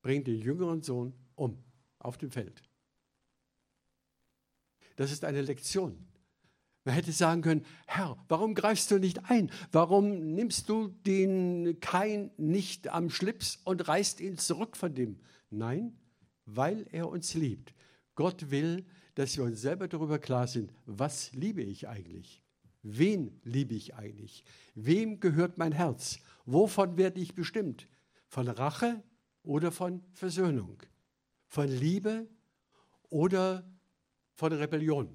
bringt 0.01 0.27
den 0.27 0.39
jüngeren 0.39 0.81
Sohn 0.81 1.13
um 1.35 1.57
auf 1.99 2.17
dem 2.17 2.31
Feld. 2.31 2.61
Das 4.95 5.11
ist 5.11 5.25
eine 5.25 5.41
Lektion. 5.41 6.07
Man 6.85 6.93
hätte 6.93 7.11
sagen 7.11 7.41
können, 7.41 7.65
Herr, 7.87 8.15
warum 8.27 8.53
greifst 8.53 8.91
du 8.91 8.99
nicht 8.99 9.29
ein? 9.29 9.51
Warum 9.71 10.35
nimmst 10.35 10.69
du 10.69 10.89
den 10.89 11.79
Kain 11.79 12.29
nicht 12.37 12.87
am 12.89 13.09
Schlips 13.09 13.59
und 13.63 13.87
reißt 13.87 14.21
ihn 14.21 14.37
zurück 14.37 14.77
von 14.77 14.93
dem? 14.93 15.19
Nein, 15.49 15.97
weil 16.45 16.85
er 16.91 17.09
uns 17.09 17.33
liebt. 17.33 17.73
Gott 18.13 18.51
will, 18.51 18.85
dass 19.15 19.37
wir 19.37 19.43
uns 19.43 19.61
selber 19.61 19.87
darüber 19.87 20.19
klar 20.19 20.47
sind, 20.47 20.71
was 20.85 21.33
liebe 21.33 21.63
ich 21.63 21.87
eigentlich? 21.87 22.43
Wen 22.83 23.39
liebe 23.43 23.73
ich 23.73 23.95
eigentlich? 23.95 24.43
Wem 24.75 25.19
gehört 25.19 25.57
mein 25.57 25.71
Herz? 25.71 26.19
Wovon 26.45 26.97
werde 26.97 27.19
ich 27.19 27.33
bestimmt? 27.33 27.87
Von 28.27 28.47
Rache 28.47 29.01
oder 29.41 29.71
von 29.71 30.03
Versöhnung? 30.13 30.83
Von 31.47 31.67
Liebe 31.67 32.27
oder 33.09 33.67
von 34.33 34.53
Rebellion? 34.53 35.09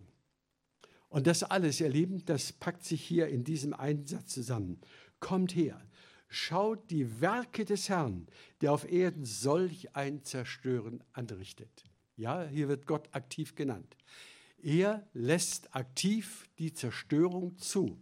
Und 1.09 1.27
das 1.27 1.43
alles, 1.43 1.81
ihr 1.81 1.89
Lieben, 1.89 2.25
das 2.25 2.53
packt 2.53 2.85
sich 2.85 3.03
hier 3.03 3.29
in 3.29 3.45
diesem 3.45 3.75
Einsatz 3.75 4.29
zusammen. 4.29 4.81
Kommt 5.19 5.55
her, 5.55 5.81
schaut 6.29 6.91
die 6.91 7.21
Werke 7.21 7.65
des 7.65 7.89
Herrn, 7.89 8.27
der 8.61 8.73
auf 8.73 8.91
Erden 8.91 9.25
solch 9.25 9.95
ein 9.95 10.25
Zerstören 10.25 11.03
anrichtet. 11.13 11.89
Ja, 12.20 12.44
hier 12.44 12.68
wird 12.68 12.85
Gott 12.85 13.09
aktiv 13.12 13.54
genannt. 13.54 13.96
Er 14.62 15.09
lässt 15.14 15.74
aktiv 15.74 16.50
die 16.59 16.74
Zerstörung 16.74 17.56
zu. 17.56 17.98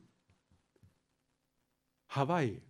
Hawaii. 2.09 2.61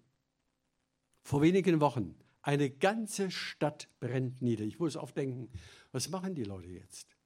Vor 1.22 1.40
wenigen 1.40 1.80
Wochen. 1.80 2.14
Eine 2.42 2.68
ganze 2.68 3.30
Stadt 3.30 3.88
brennt 3.98 4.42
nieder. 4.42 4.64
Ich 4.66 4.78
muss 4.78 4.94
oft 4.96 5.16
denken, 5.16 5.48
was 5.90 6.11
machen 6.11 6.34
die 6.34 6.44
Leute 6.44 6.68
jetzt? 6.68 7.16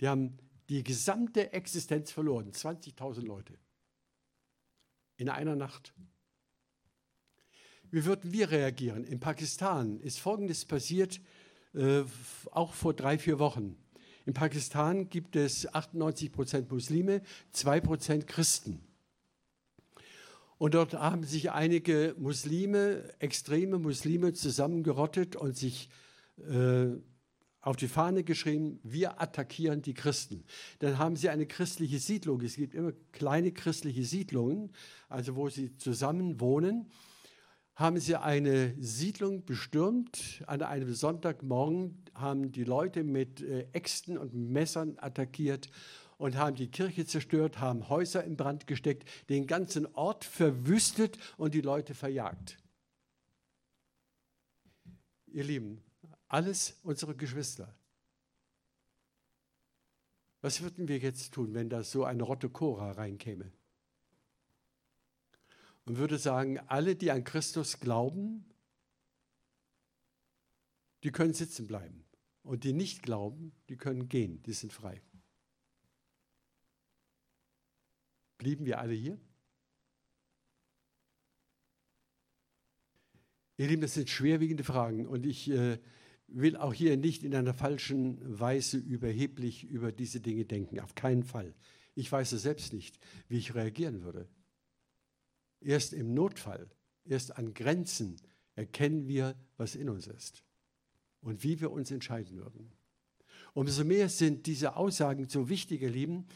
Die 0.00 0.06
haben 0.06 0.38
die 0.68 0.84
gesamte 0.84 1.52
Existenz 1.52 2.12
verloren. 2.12 2.52
20.000 2.52 3.22
Leute. 3.22 3.58
In 5.16 5.28
einer 5.28 5.56
Nacht. 5.56 5.92
Wie 7.90 8.04
würden 8.04 8.32
wir 8.32 8.48
reagieren? 8.48 9.02
In 9.02 9.18
Pakistan 9.18 9.98
ist 9.98 10.20
Folgendes 10.20 10.64
passiert, 10.64 11.20
äh, 11.76 12.04
auch 12.50 12.72
vor 12.72 12.94
drei, 12.94 13.18
vier 13.18 13.38
Wochen. 13.38 13.76
In 14.24 14.34
Pakistan 14.34 15.08
gibt 15.08 15.36
es 15.36 15.72
98 15.72 16.32
Prozent 16.32 16.70
Muslime, 16.70 17.22
2 17.52 17.80
Prozent 17.80 18.26
Christen. 18.26 18.80
Und 20.58 20.74
dort 20.74 20.94
haben 20.94 21.22
sich 21.22 21.52
einige 21.52 22.16
Muslime, 22.18 23.04
extreme 23.18 23.78
Muslime, 23.78 24.32
zusammengerottet 24.32 25.36
und 25.36 25.56
sich 25.56 25.90
äh, 26.38 26.88
auf 27.60 27.76
die 27.76 27.88
Fahne 27.88 28.24
geschrieben, 28.24 28.80
wir 28.82 29.20
attackieren 29.20 29.82
die 29.82 29.94
Christen. 29.94 30.44
Dann 30.78 30.98
haben 30.98 31.16
sie 31.16 31.28
eine 31.28 31.46
christliche 31.46 31.98
Siedlung. 31.98 32.40
Es 32.40 32.56
gibt 32.56 32.74
immer 32.74 32.92
kleine 33.12 33.52
christliche 33.52 34.04
Siedlungen, 34.04 34.72
also 35.08 35.36
wo 35.36 35.48
sie 35.48 35.76
zusammen 35.76 36.40
wohnen 36.40 36.90
haben 37.76 38.00
sie 38.00 38.16
eine 38.16 38.74
Siedlung 38.80 39.44
bestürmt. 39.44 40.42
An 40.46 40.62
einem 40.62 40.94
Sonntagmorgen 40.94 42.02
haben 42.14 42.50
die 42.50 42.64
Leute 42.64 43.04
mit 43.04 43.42
äh, 43.42 43.68
Äxten 43.72 44.16
und 44.16 44.34
Messern 44.34 44.96
attackiert 44.98 45.68
und 46.16 46.36
haben 46.36 46.56
die 46.56 46.70
Kirche 46.70 47.04
zerstört, 47.04 47.60
haben 47.60 47.90
Häuser 47.90 48.24
in 48.24 48.36
Brand 48.36 48.66
gesteckt, 48.66 49.06
den 49.28 49.46
ganzen 49.46 49.86
Ort 49.94 50.24
verwüstet 50.24 51.18
und 51.36 51.52
die 51.52 51.60
Leute 51.60 51.94
verjagt. 51.94 52.56
Ihr 55.26 55.44
Lieben, 55.44 55.82
alles 56.28 56.80
unsere 56.82 57.14
Geschwister. 57.14 57.76
Was 60.40 60.62
würden 60.62 60.88
wir 60.88 60.96
jetzt 60.96 61.34
tun, 61.34 61.52
wenn 61.52 61.68
da 61.68 61.82
so 61.82 62.04
eine 62.04 62.22
Rotte 62.22 62.48
Cora 62.48 62.92
reinkäme? 62.92 63.52
Und 65.86 65.98
würde 65.98 66.18
sagen, 66.18 66.58
alle, 66.66 66.96
die 66.96 67.10
an 67.10 67.24
Christus 67.24 67.80
glauben, 67.80 68.44
die 71.04 71.12
können 71.12 71.32
sitzen 71.32 71.66
bleiben. 71.66 72.04
Und 72.42 72.64
die 72.64 72.72
nicht 72.72 73.02
glauben, 73.02 73.52
die 73.68 73.76
können 73.76 74.08
gehen, 74.08 74.42
die 74.42 74.52
sind 74.52 74.72
frei. 74.72 75.02
Blieben 78.38 78.66
wir 78.66 78.78
alle 78.78 78.94
hier? 78.94 79.18
Ihr 83.56 83.68
Lieben, 83.68 83.82
das 83.82 83.94
sind 83.94 84.10
schwerwiegende 84.10 84.64
Fragen 84.64 85.06
und 85.06 85.24
ich 85.24 85.50
äh, 85.50 85.78
will 86.28 86.56
auch 86.56 86.74
hier 86.74 86.96
nicht 86.96 87.22
in 87.22 87.34
einer 87.34 87.54
falschen 87.54 88.38
Weise 88.38 88.76
überheblich 88.76 89.64
über 89.64 89.92
diese 89.92 90.20
Dinge 90.20 90.44
denken. 90.44 90.78
Auf 90.80 90.94
keinen 90.94 91.22
Fall. 91.22 91.54
Ich 91.94 92.12
weiß 92.12 92.32
es 92.32 92.42
selbst 92.42 92.74
nicht, 92.74 92.98
wie 93.28 93.38
ich 93.38 93.54
reagieren 93.54 94.02
würde. 94.02 94.28
Erst 95.60 95.92
im 95.92 96.14
Notfall, 96.14 96.68
erst 97.04 97.36
an 97.36 97.54
Grenzen 97.54 98.16
erkennen 98.54 99.06
wir, 99.08 99.34
was 99.56 99.74
in 99.74 99.88
uns 99.88 100.06
ist 100.06 100.42
und 101.20 101.42
wie 101.42 101.60
wir 101.60 101.70
uns 101.70 101.90
entscheiden 101.90 102.36
würden. 102.36 102.72
Umso 103.52 103.84
mehr 103.84 104.08
sind 104.08 104.46
diese 104.46 104.76
Aussagen 104.76 105.28
so 105.28 105.48
wichtig, 105.48 105.82
ihr 105.82 105.90
Lieben. 105.90 106.26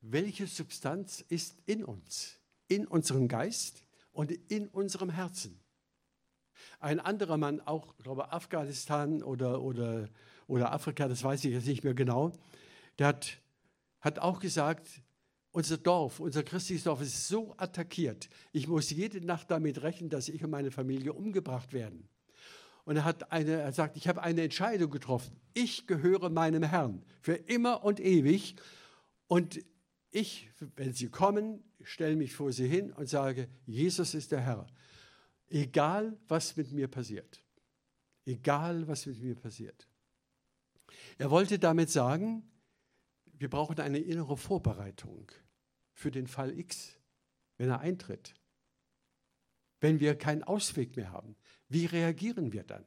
Welche 0.00 0.46
Substanz 0.46 1.24
ist 1.28 1.56
in 1.66 1.84
uns, 1.84 2.38
in 2.68 2.86
unserem 2.86 3.28
Geist 3.28 3.84
und 4.12 4.30
in 4.30 4.68
unserem 4.68 5.10
Herzen? 5.10 5.60
Ein 6.78 7.00
anderer 7.00 7.36
Mann, 7.36 7.60
auch, 7.60 7.94
ich 7.98 8.04
glaube, 8.04 8.32
Afghanistan 8.32 9.22
oder, 9.22 9.62
oder, 9.62 10.08
oder 10.46 10.72
Afrika, 10.72 11.08
das 11.08 11.22
weiß 11.22 11.44
ich 11.44 11.52
jetzt 11.52 11.66
nicht 11.66 11.84
mehr 11.84 11.94
genau, 11.94 12.32
der 12.98 13.08
hat, 13.08 13.38
hat 14.00 14.18
auch 14.18 14.38
gesagt, 14.38 14.88
unser 15.52 15.76
Dorf, 15.76 16.18
unser 16.18 16.42
christliches 16.42 16.84
Dorf 16.84 17.02
ist 17.02 17.28
so 17.28 17.54
attackiert. 17.58 18.28
Ich 18.52 18.66
muss 18.66 18.90
jede 18.90 19.24
Nacht 19.24 19.50
damit 19.50 19.82
rechnen, 19.82 20.10
dass 20.10 20.28
ich 20.28 20.42
und 20.42 20.50
meine 20.50 20.70
Familie 20.70 21.12
umgebracht 21.12 21.72
werden. 21.72 22.08
Und 22.84 22.96
er 22.96 23.04
hat 23.04 23.30
eine, 23.30 23.60
er 23.60 23.72
sagt, 23.72 23.96
ich 23.96 24.08
habe 24.08 24.22
eine 24.22 24.42
Entscheidung 24.42 24.90
getroffen. 24.90 25.36
Ich 25.54 25.86
gehöre 25.86 26.30
meinem 26.30 26.64
Herrn 26.64 27.04
für 27.20 27.34
immer 27.34 27.84
und 27.84 28.00
ewig. 28.00 28.56
Und 29.28 29.60
ich, 30.10 30.50
wenn 30.76 30.92
sie 30.92 31.08
kommen, 31.08 31.62
stelle 31.82 32.16
mich 32.16 32.34
vor 32.34 32.50
sie 32.52 32.66
hin 32.66 32.90
und 32.92 33.08
sage, 33.08 33.48
Jesus 33.66 34.14
ist 34.14 34.32
der 34.32 34.40
Herr. 34.40 34.66
Egal, 35.48 36.18
was 36.28 36.56
mit 36.56 36.72
mir 36.72 36.88
passiert. 36.88 37.42
Egal, 38.24 38.88
was 38.88 39.06
mit 39.06 39.22
mir 39.22 39.34
passiert. 39.34 39.86
Er 41.18 41.30
wollte 41.30 41.58
damit 41.58 41.90
sagen, 41.90 42.42
wir 43.38 43.50
brauchen 43.50 43.78
eine 43.80 43.98
innere 43.98 44.36
Vorbereitung 44.36 45.30
für 45.92 46.10
den 46.10 46.26
Fall 46.26 46.58
X, 46.58 46.98
wenn 47.56 47.68
er 47.68 47.80
eintritt. 47.80 48.34
Wenn 49.80 50.00
wir 50.00 50.16
keinen 50.16 50.42
Ausweg 50.42 50.96
mehr 50.96 51.10
haben, 51.10 51.36
wie 51.68 51.86
reagieren 51.86 52.52
wir 52.52 52.64
dann? 52.64 52.84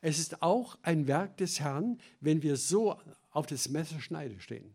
Es 0.00 0.18
ist 0.18 0.42
auch 0.42 0.78
ein 0.82 1.06
Werk 1.06 1.36
des 1.36 1.60
Herrn, 1.60 1.98
wenn 2.20 2.42
wir 2.42 2.56
so 2.56 2.98
auf 3.30 3.46
das 3.46 3.68
Messerschneide 3.68 4.40
stehen. 4.40 4.74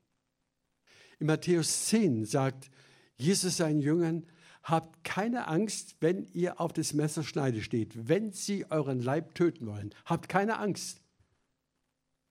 In 1.19 1.28
Matthäus 1.28 1.86
10 1.88 2.26
sagt 2.26 2.69
Jesus 3.15 3.58
seinen 3.58 3.82
Jüngern, 3.82 4.26
habt 4.63 5.04
keine 5.04 5.47
Angst, 5.47 5.95
wenn 6.00 6.26
ihr 6.34 6.60
auf 6.60 6.74
das 6.74 6.93
Messerschneide 6.93 7.62
steht, 7.62 8.08
wenn 8.08 8.32
sie 8.32 8.69
euren 8.69 9.00
Leib 9.00 9.36
töten 9.36 9.67
wollen. 9.67 9.93
Habt 10.06 10.30
keine 10.30 10.58
Angst. 10.58 11.02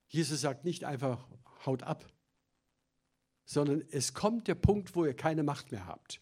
Jesus 0.08 0.40
sagt 0.40 0.64
nicht 0.64 0.84
einfach, 0.84 1.28
haut 1.64 1.82
ab, 1.84 2.04
sondern 3.50 3.82
es 3.90 4.14
kommt 4.14 4.46
der 4.46 4.54
Punkt, 4.54 4.94
wo 4.94 5.04
ihr 5.04 5.12
keine 5.12 5.42
Macht 5.42 5.72
mehr 5.72 5.84
habt. 5.84 6.20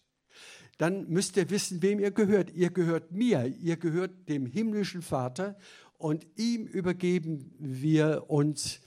Dann 0.79 1.07
müsst 1.09 1.37
ihr 1.37 1.47
wissen, 1.51 1.83
wem 1.83 1.99
ihr 1.99 2.09
gehört. 2.09 2.49
Ihr 2.55 2.71
gehört 2.71 3.11
mir, 3.11 3.45
ihr 3.45 3.77
gehört 3.77 4.27
dem 4.27 4.47
himmlischen 4.47 5.03
Vater 5.03 5.55
und 5.99 6.25
ihm 6.37 6.65
übergeben 6.65 7.53
wir 7.59 8.31
uns 8.31 8.79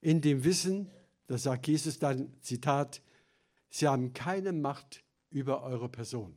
in 0.00 0.20
dem 0.20 0.44
Wissen, 0.44 0.88
da 1.26 1.38
sagt 1.38 1.66
Jesus 1.66 1.98
dann, 1.98 2.32
Zitat, 2.40 3.02
Sie 3.68 3.88
haben 3.88 4.12
keine 4.12 4.52
Macht 4.52 5.02
über 5.30 5.64
eure 5.64 5.88
Person, 5.88 6.36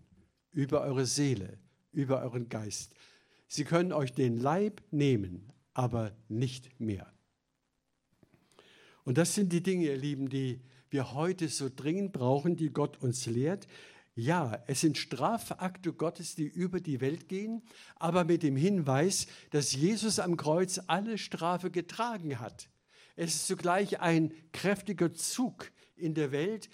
über 0.51 0.81
eure 0.81 1.05
Seele, 1.05 1.59
über 1.91 2.23
euren 2.23 2.49
Geist. 2.49 2.95
Sie 3.47 3.65
können 3.65 3.93
euch 3.93 4.13
den 4.13 4.39
Leib 4.39 4.81
nehmen, 4.89 5.53
aber 5.75 6.11
nicht 6.27 6.79
mehr. 6.79 7.13
Und 9.03 9.19
das 9.19 9.35
sind 9.35 9.53
die 9.53 9.61
Dinge, 9.61 9.85
ihr 9.85 9.97
Lieben, 9.97 10.27
die 10.27 10.59
wir 10.91 11.13
heute 11.13 11.47
so 11.47 11.69
dringend 11.73 12.11
brauchen, 12.11 12.55
die 12.55 12.69
Gott 12.69 13.01
uns 13.01 13.25
lehrt. 13.25 13.67
Ja, 14.13 14.61
es 14.67 14.81
sind 14.81 14.97
Strafakte 14.97 15.93
Gottes, 15.93 16.35
die 16.35 16.45
über 16.45 16.81
die 16.81 16.99
Welt 16.99 17.29
gehen, 17.29 17.63
aber 17.95 18.25
mit 18.25 18.43
dem 18.43 18.57
Hinweis, 18.57 19.25
dass 19.51 19.73
Jesus 19.73 20.19
am 20.19 20.35
Kreuz 20.35 20.81
alle 20.87 21.17
Strafe 21.17 21.71
getragen 21.71 22.39
hat. 22.39 22.69
Es 23.15 23.35
ist 23.35 23.47
zugleich 23.47 24.01
ein 24.01 24.33
kräftiger 24.51 25.13
Zug 25.13 25.71
in 25.95 26.13
der 26.13 26.31
Welt, 26.31 26.69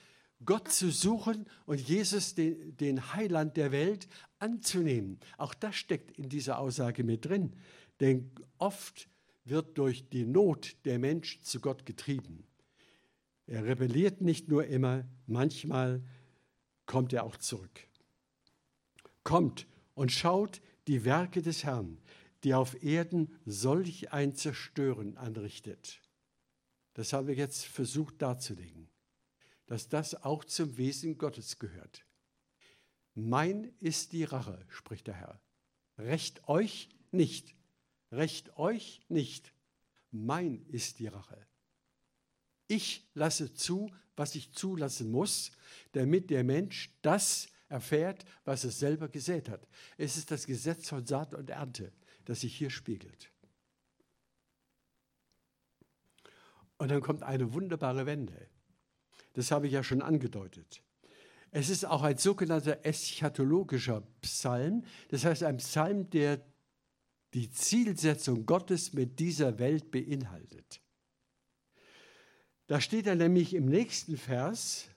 Gott 0.45 0.71
zu 0.71 0.91
suchen 0.91 1.45
und 1.65 1.79
Jesus, 1.79 2.35
den, 2.35 2.75
den 2.77 3.13
Heiland 3.13 3.57
der 3.57 3.71
Welt, 3.71 4.07
anzunehmen. 4.39 5.19
Auch 5.37 5.53
das 5.53 5.75
steckt 5.75 6.17
in 6.17 6.29
dieser 6.29 6.59
Aussage 6.59 7.03
mit 7.03 7.25
drin. 7.25 7.55
Denn 7.99 8.31
oft 8.57 9.09
wird 9.45 9.77
durch 9.77 10.09
die 10.09 10.25
Not 10.25 10.75
der 10.85 10.99
Mensch 10.99 11.41
zu 11.41 11.59
Gott 11.59 11.85
getrieben. 11.85 12.46
Er 13.47 13.65
rebelliert 13.65 14.21
nicht 14.21 14.49
nur 14.49 14.65
immer, 14.65 15.05
manchmal 15.25 16.03
kommt 16.85 17.13
er 17.13 17.23
auch 17.23 17.37
zurück. 17.37 17.87
Kommt 19.23 19.67
und 19.95 20.11
schaut 20.11 20.61
die 20.87 21.05
Werke 21.05 21.41
des 21.41 21.63
Herrn, 21.63 21.97
die 22.43 22.53
auf 22.53 22.83
Erden 22.83 23.33
solch 23.45 24.11
ein 24.11 24.35
Zerstören 24.35 25.17
anrichtet. 25.17 26.01
Das 26.93 27.13
haben 27.13 27.27
wir 27.27 27.35
jetzt 27.35 27.65
versucht 27.65 28.21
darzulegen, 28.21 28.89
dass 29.65 29.87
das 29.87 30.23
auch 30.23 30.43
zum 30.43 30.77
Wesen 30.77 31.17
Gottes 31.17 31.57
gehört. 31.57 32.05
Mein 33.15 33.71
ist 33.79 34.11
die 34.13 34.23
Rache, 34.25 34.65
spricht 34.67 35.07
der 35.07 35.15
Herr. 35.15 35.41
Recht 35.97 36.47
euch 36.47 36.89
nicht, 37.11 37.55
recht 38.11 38.57
euch 38.57 39.01
nicht. 39.09 39.53
Mein 40.11 40.65
ist 40.67 40.99
die 40.99 41.07
Rache. 41.07 41.47
Ich 42.67 43.07
lasse 43.13 43.53
zu, 43.53 43.89
was 44.15 44.35
ich 44.35 44.51
zulassen 44.53 45.11
muss, 45.11 45.51
damit 45.93 46.29
der 46.29 46.43
Mensch 46.43 46.91
das 47.01 47.47
erfährt, 47.69 48.25
was 48.45 48.63
er 48.63 48.71
selber 48.71 49.07
gesät 49.09 49.49
hat. 49.49 49.67
Es 49.97 50.17
ist 50.17 50.31
das 50.31 50.45
Gesetz 50.45 50.89
von 50.89 51.05
Saat 51.05 51.33
und 51.33 51.49
Ernte, 51.49 51.91
das 52.25 52.41
sich 52.41 52.55
hier 52.55 52.69
spiegelt. 52.69 53.31
Und 56.77 56.89
dann 56.89 57.01
kommt 57.01 57.23
eine 57.23 57.53
wunderbare 57.53 58.05
Wende. 58.05 58.49
Das 59.33 59.51
habe 59.51 59.67
ich 59.67 59.73
ja 59.73 59.83
schon 59.83 60.01
angedeutet. 60.01 60.81
Es 61.51 61.69
ist 61.69 61.85
auch 61.85 62.03
ein 62.03 62.17
sogenannter 62.17 62.85
eschatologischer 62.85 64.01
Psalm, 64.21 64.83
das 65.09 65.25
heißt 65.25 65.43
ein 65.43 65.57
Psalm, 65.57 66.09
der 66.09 66.43
die 67.33 67.49
Zielsetzung 67.49 68.45
Gottes 68.45 68.93
mit 68.93 69.19
dieser 69.19 69.59
Welt 69.59 69.91
beinhaltet. 69.91 70.81
Da 72.67 72.81
steht 72.81 73.07
er 73.07 73.15
nämlich 73.15 73.53
im 73.53 73.65
nächsten 73.65 74.17
Vers, 74.17 74.89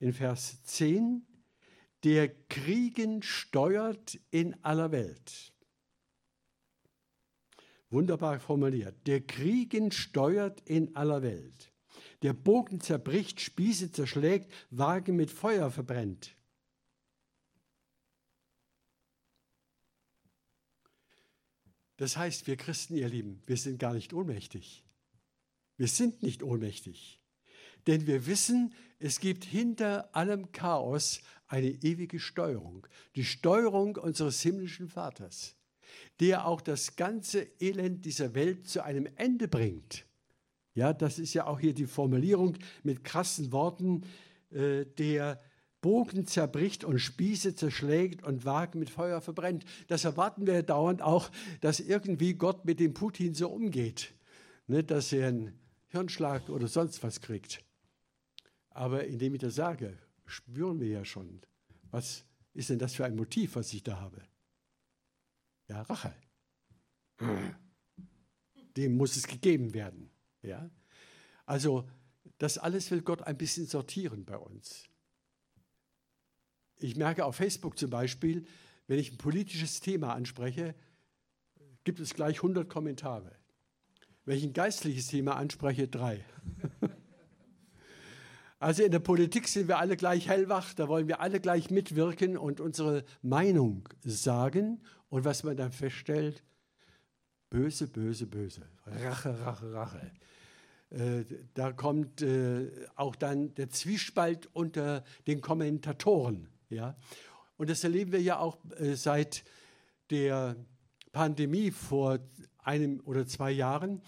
in 0.00 0.12
Vers 0.12 0.62
10, 0.64 1.24
der 2.02 2.28
Kriegen 2.48 3.22
steuert 3.22 4.18
in 4.30 4.62
aller 4.64 4.90
Welt. 4.90 5.52
Wunderbar 7.88 8.40
formuliert. 8.40 9.06
Der 9.06 9.20
Kriegen 9.20 9.92
steuert 9.92 10.60
in 10.68 10.96
aller 10.96 11.22
Welt. 11.22 11.72
Der 12.22 12.32
Bogen 12.32 12.80
zerbricht, 12.80 13.40
Spieße 13.40 13.92
zerschlägt, 13.92 14.50
Wagen 14.70 15.14
mit 15.14 15.30
Feuer 15.30 15.70
verbrennt. 15.70 16.36
Das 21.96 22.16
heißt, 22.16 22.48
wir 22.48 22.56
Christen, 22.56 22.96
ihr 22.96 23.08
Lieben, 23.08 23.40
wir 23.46 23.56
sind 23.56 23.78
gar 23.78 23.94
nicht 23.94 24.12
ohnmächtig. 24.12 24.82
Wir 25.82 25.88
sind 25.88 26.22
nicht 26.22 26.44
ohnmächtig. 26.44 27.20
Denn 27.88 28.06
wir 28.06 28.24
wissen, 28.26 28.72
es 29.00 29.18
gibt 29.18 29.44
hinter 29.44 30.14
allem 30.14 30.52
Chaos 30.52 31.22
eine 31.48 31.70
ewige 31.70 32.20
Steuerung. 32.20 32.86
Die 33.16 33.24
Steuerung 33.24 33.96
unseres 33.96 34.40
himmlischen 34.42 34.88
Vaters, 34.88 35.56
der 36.20 36.46
auch 36.46 36.60
das 36.60 36.94
ganze 36.94 37.48
Elend 37.58 38.04
dieser 38.04 38.36
Welt 38.36 38.68
zu 38.68 38.84
einem 38.84 39.08
Ende 39.16 39.48
bringt. 39.48 40.06
Ja, 40.74 40.92
das 40.92 41.18
ist 41.18 41.34
ja 41.34 41.48
auch 41.48 41.58
hier 41.58 41.74
die 41.74 41.86
Formulierung 41.86 42.58
mit 42.84 43.02
krassen 43.02 43.50
Worten, 43.50 44.02
äh, 44.50 44.84
der 44.84 45.42
Bogen 45.80 46.28
zerbricht 46.28 46.84
und 46.84 47.00
Spieße 47.00 47.56
zerschlägt 47.56 48.22
und 48.22 48.44
Wagen 48.44 48.78
mit 48.78 48.88
Feuer 48.88 49.20
verbrennt. 49.20 49.64
Das 49.88 50.04
erwarten 50.04 50.46
wir 50.46 50.62
dauernd 50.62 51.02
auch, 51.02 51.28
dass 51.60 51.80
irgendwie 51.80 52.34
Gott 52.34 52.66
mit 52.66 52.78
dem 52.78 52.94
Putin 52.94 53.34
so 53.34 53.48
umgeht, 53.48 54.14
ne, 54.68 54.84
dass 54.84 55.12
er 55.12 55.26
einen 55.26 55.58
Hirnschlag 55.92 56.48
oder 56.48 56.68
sonst 56.68 57.02
was 57.02 57.20
kriegt. 57.20 57.62
Aber 58.70 59.04
indem 59.04 59.34
ich 59.34 59.40
das 59.40 59.54
sage, 59.54 59.98
spüren 60.24 60.80
wir 60.80 60.88
ja 60.88 61.04
schon, 61.04 61.42
was 61.90 62.24
ist 62.54 62.70
denn 62.70 62.78
das 62.78 62.94
für 62.94 63.04
ein 63.04 63.14
Motiv, 63.14 63.56
was 63.56 63.72
ich 63.72 63.82
da 63.82 64.00
habe? 64.00 64.22
Ja, 65.68 65.82
Rache. 65.82 66.14
Dem 68.76 68.96
muss 68.96 69.16
es 69.16 69.26
gegeben 69.26 69.74
werden. 69.74 70.10
Ja? 70.40 70.70
Also 71.44 71.88
das 72.38 72.56
alles 72.56 72.90
will 72.90 73.02
Gott 73.02 73.22
ein 73.22 73.36
bisschen 73.36 73.66
sortieren 73.66 74.24
bei 74.24 74.38
uns. 74.38 74.88
Ich 76.76 76.96
merke 76.96 77.26
auf 77.26 77.36
Facebook 77.36 77.78
zum 77.78 77.90
Beispiel, 77.90 78.46
wenn 78.86 78.98
ich 78.98 79.12
ein 79.12 79.18
politisches 79.18 79.80
Thema 79.80 80.14
anspreche, 80.14 80.74
gibt 81.84 82.00
es 82.00 82.14
gleich 82.14 82.38
100 82.38 82.68
Kommentare. 82.68 83.41
Wenn 84.24 84.38
ich 84.38 84.44
ein 84.44 84.52
geistliches 84.52 85.08
Thema 85.08 85.36
anspreche, 85.36 85.88
drei. 85.88 86.24
Also 88.58 88.84
in 88.84 88.92
der 88.92 89.00
Politik 89.00 89.48
sind 89.48 89.66
wir 89.66 89.78
alle 89.80 89.96
gleich 89.96 90.28
hellwach, 90.28 90.72
da 90.72 90.86
wollen 90.86 91.08
wir 91.08 91.20
alle 91.20 91.40
gleich 91.40 91.72
mitwirken 91.72 92.36
und 92.36 92.60
unsere 92.60 93.04
Meinung 93.20 93.88
sagen. 94.04 94.80
Und 95.08 95.24
was 95.24 95.42
man 95.42 95.56
dann 95.56 95.72
feststellt, 95.72 96.44
böse, 97.50 97.88
böse, 97.88 98.28
böse, 98.28 98.62
Rache, 98.86 99.36
Rache, 99.40 99.72
Rache. 99.72 100.12
Äh, 100.90 101.24
da 101.54 101.72
kommt 101.72 102.22
äh, 102.22 102.70
auch 102.94 103.16
dann 103.16 103.52
der 103.56 103.68
Zwiespalt 103.68 104.48
unter 104.52 105.02
den 105.26 105.40
Kommentatoren. 105.40 106.46
Und 107.56 107.68
das 107.68 107.82
erleben 107.82 108.12
wir 108.12 108.22
ja 108.22 108.38
auch 108.38 108.58
äh, 108.78 108.94
seit 108.94 109.42
der 110.10 110.54
Pandemie 111.10 111.72
vor 111.72 112.20
einem 112.62 113.00
oder 113.04 113.26
zwei 113.26 113.50
Jahren 113.50 114.00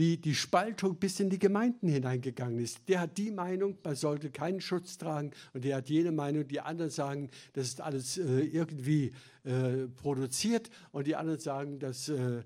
wie 0.00 0.16
die 0.16 0.34
Spaltung 0.34 0.96
bis 0.96 1.20
in 1.20 1.28
die 1.28 1.38
Gemeinden 1.38 1.86
hineingegangen 1.86 2.58
ist. 2.58 2.88
Der 2.88 3.00
hat 3.00 3.18
die 3.18 3.30
Meinung, 3.30 3.76
man 3.84 3.94
sollte 3.94 4.30
keinen 4.30 4.62
Schutz 4.62 4.96
tragen 4.96 5.32
und 5.52 5.62
der 5.62 5.76
hat 5.76 5.90
jene 5.90 6.10
Meinung, 6.10 6.48
die 6.48 6.60
anderen 6.60 6.90
sagen, 6.90 7.28
das 7.52 7.66
ist 7.66 7.80
alles 7.82 8.16
äh, 8.16 8.40
irgendwie 8.40 9.12
äh, 9.44 9.88
produziert 9.96 10.70
und 10.92 11.06
die 11.06 11.16
anderen 11.16 11.38
sagen, 11.38 11.78
dass, 11.78 12.08
äh, 12.08 12.42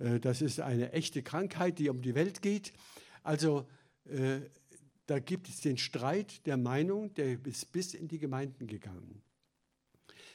äh 0.00 0.20
das 0.20 0.42
ist 0.42 0.60
eine 0.60 0.92
echte 0.92 1.22
Krankheit, 1.22 1.78
die 1.78 1.88
um 1.88 2.02
die 2.02 2.14
Welt 2.14 2.42
geht. 2.42 2.74
Also 3.22 3.66
äh, 4.04 4.40
da 5.06 5.18
gibt 5.18 5.48
es 5.48 5.62
den 5.62 5.78
Streit 5.78 6.46
der 6.46 6.58
Meinung, 6.58 7.14
der 7.14 7.38
ist 7.46 7.72
bis 7.72 7.94
in 7.94 8.08
die 8.08 8.18
Gemeinden 8.18 8.66
gegangen. 8.66 9.22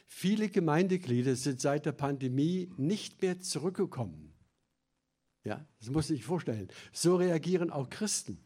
Viele 0.07 0.49
Gemeindeglieder 0.49 1.35
sind 1.35 1.61
seit 1.61 1.85
der 1.85 1.91
Pandemie 1.91 2.71
nicht 2.77 3.21
mehr 3.21 3.39
zurückgekommen. 3.39 4.32
Ja, 5.43 5.65
das 5.79 5.89
muss 5.89 6.09
ich 6.09 6.23
vorstellen. 6.23 6.69
So 6.91 7.17
reagieren 7.17 7.69
auch 7.69 7.89
Christen. 7.89 8.39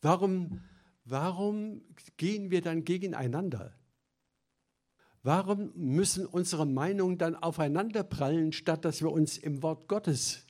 Warum, 0.00 0.62
warum 1.04 1.82
gehen 2.16 2.50
wir 2.50 2.62
dann 2.62 2.84
gegeneinander? 2.84 3.74
Warum 5.22 5.72
müssen 5.74 6.26
unsere 6.26 6.66
Meinungen 6.66 7.18
dann 7.18 7.36
aufeinanderprallen, 7.36 8.52
statt 8.52 8.84
dass 8.84 9.02
wir 9.02 9.10
uns 9.10 9.36
im 9.36 9.62
Wort 9.62 9.86
Gottes 9.88 10.46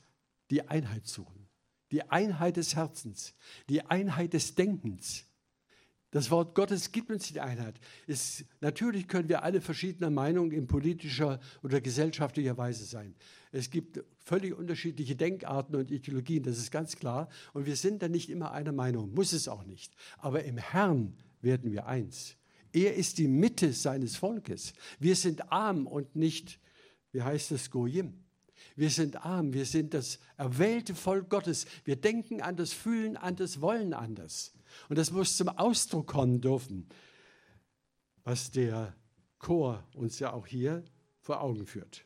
die 0.49 0.67
Einheit 0.69 1.07
suchen? 1.07 1.49
Die 1.91 2.09
Einheit 2.09 2.55
des 2.55 2.75
Herzens, 2.75 3.35
die 3.67 3.81
Einheit 3.81 4.33
des 4.33 4.55
Denkens. 4.55 5.25
Das 6.11 6.29
Wort 6.29 6.55
Gottes 6.55 6.91
gibt 6.91 7.09
uns 7.09 7.31
die 7.31 7.39
Einheit. 7.39 7.79
Es, 8.05 8.43
natürlich 8.59 9.07
können 9.07 9.29
wir 9.29 9.43
alle 9.43 9.61
verschiedener 9.61 10.09
Meinungen 10.09 10.51
in 10.51 10.67
politischer 10.67 11.39
oder 11.63 11.79
gesellschaftlicher 11.79 12.57
Weise 12.57 12.83
sein. 12.83 13.15
Es 13.53 13.69
gibt 13.69 14.03
völlig 14.19 14.53
unterschiedliche 14.53 15.15
Denkarten 15.15 15.73
und 15.75 15.89
Ideologien, 15.89 16.43
das 16.43 16.57
ist 16.57 16.69
ganz 16.69 16.97
klar. 16.97 17.29
Und 17.53 17.65
wir 17.65 17.77
sind 17.77 18.01
dann 18.01 18.11
nicht 18.11 18.29
immer 18.29 18.51
einer 18.51 18.73
Meinung, 18.73 19.13
muss 19.13 19.31
es 19.31 19.47
auch 19.47 19.63
nicht. 19.63 19.93
Aber 20.17 20.43
im 20.43 20.57
Herrn 20.57 21.15
werden 21.41 21.71
wir 21.71 21.87
eins. 21.87 22.35
Er 22.73 22.95
ist 22.95 23.17
die 23.17 23.29
Mitte 23.29 23.71
seines 23.71 24.17
Volkes. 24.17 24.73
Wir 24.99 25.15
sind 25.15 25.49
arm 25.51 25.87
und 25.87 26.15
nicht, 26.17 26.59
wie 27.13 27.21
heißt 27.21 27.51
es, 27.53 27.71
Goyim. 27.71 28.13
Wir 28.75 28.89
sind 28.89 29.25
arm, 29.25 29.53
wir 29.53 29.65
sind 29.65 29.93
das 29.93 30.19
erwählte 30.37 30.93
Volk 30.93 31.29
Gottes. 31.29 31.65
Wir 31.85 31.95
denken 31.95 32.41
anders, 32.41 32.73
fühlen 32.73 33.15
anders, 33.15 33.61
wollen 33.61 33.93
anders. 33.93 34.53
Und 34.89 34.97
das 34.97 35.11
muss 35.11 35.37
zum 35.37 35.49
Ausdruck 35.49 36.07
kommen 36.07 36.41
dürfen, 36.41 36.87
was 38.23 38.51
der 38.51 38.95
Chor 39.39 39.83
uns 39.93 40.19
ja 40.19 40.33
auch 40.33 40.47
hier 40.47 40.83
vor 41.19 41.41
Augen 41.41 41.65
führt. 41.65 42.05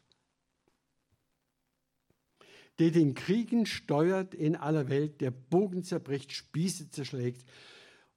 Der 2.79 2.91
den 2.91 3.13
Kriegen 3.13 3.65
steuert 3.65 4.33
in 4.33 4.55
aller 4.55 4.89
Welt, 4.89 5.21
der 5.21 5.31
Bogen 5.31 5.83
zerbricht, 5.83 6.33
Spieße 6.33 6.89
zerschlägt 6.91 7.45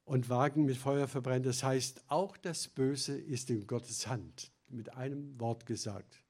und 0.03 0.29
Wagen 0.29 0.65
mit 0.65 0.75
Feuer 0.77 1.07
verbrennt. 1.07 1.45
Das 1.45 1.63
heißt, 1.63 2.03
auch 2.07 2.35
das 2.35 2.67
Böse 2.67 3.17
ist 3.17 3.49
in 3.49 3.67
Gottes 3.67 4.07
Hand, 4.07 4.51
mit 4.67 4.93
einem 4.95 5.39
Wort 5.39 5.65
gesagt. 5.65 6.21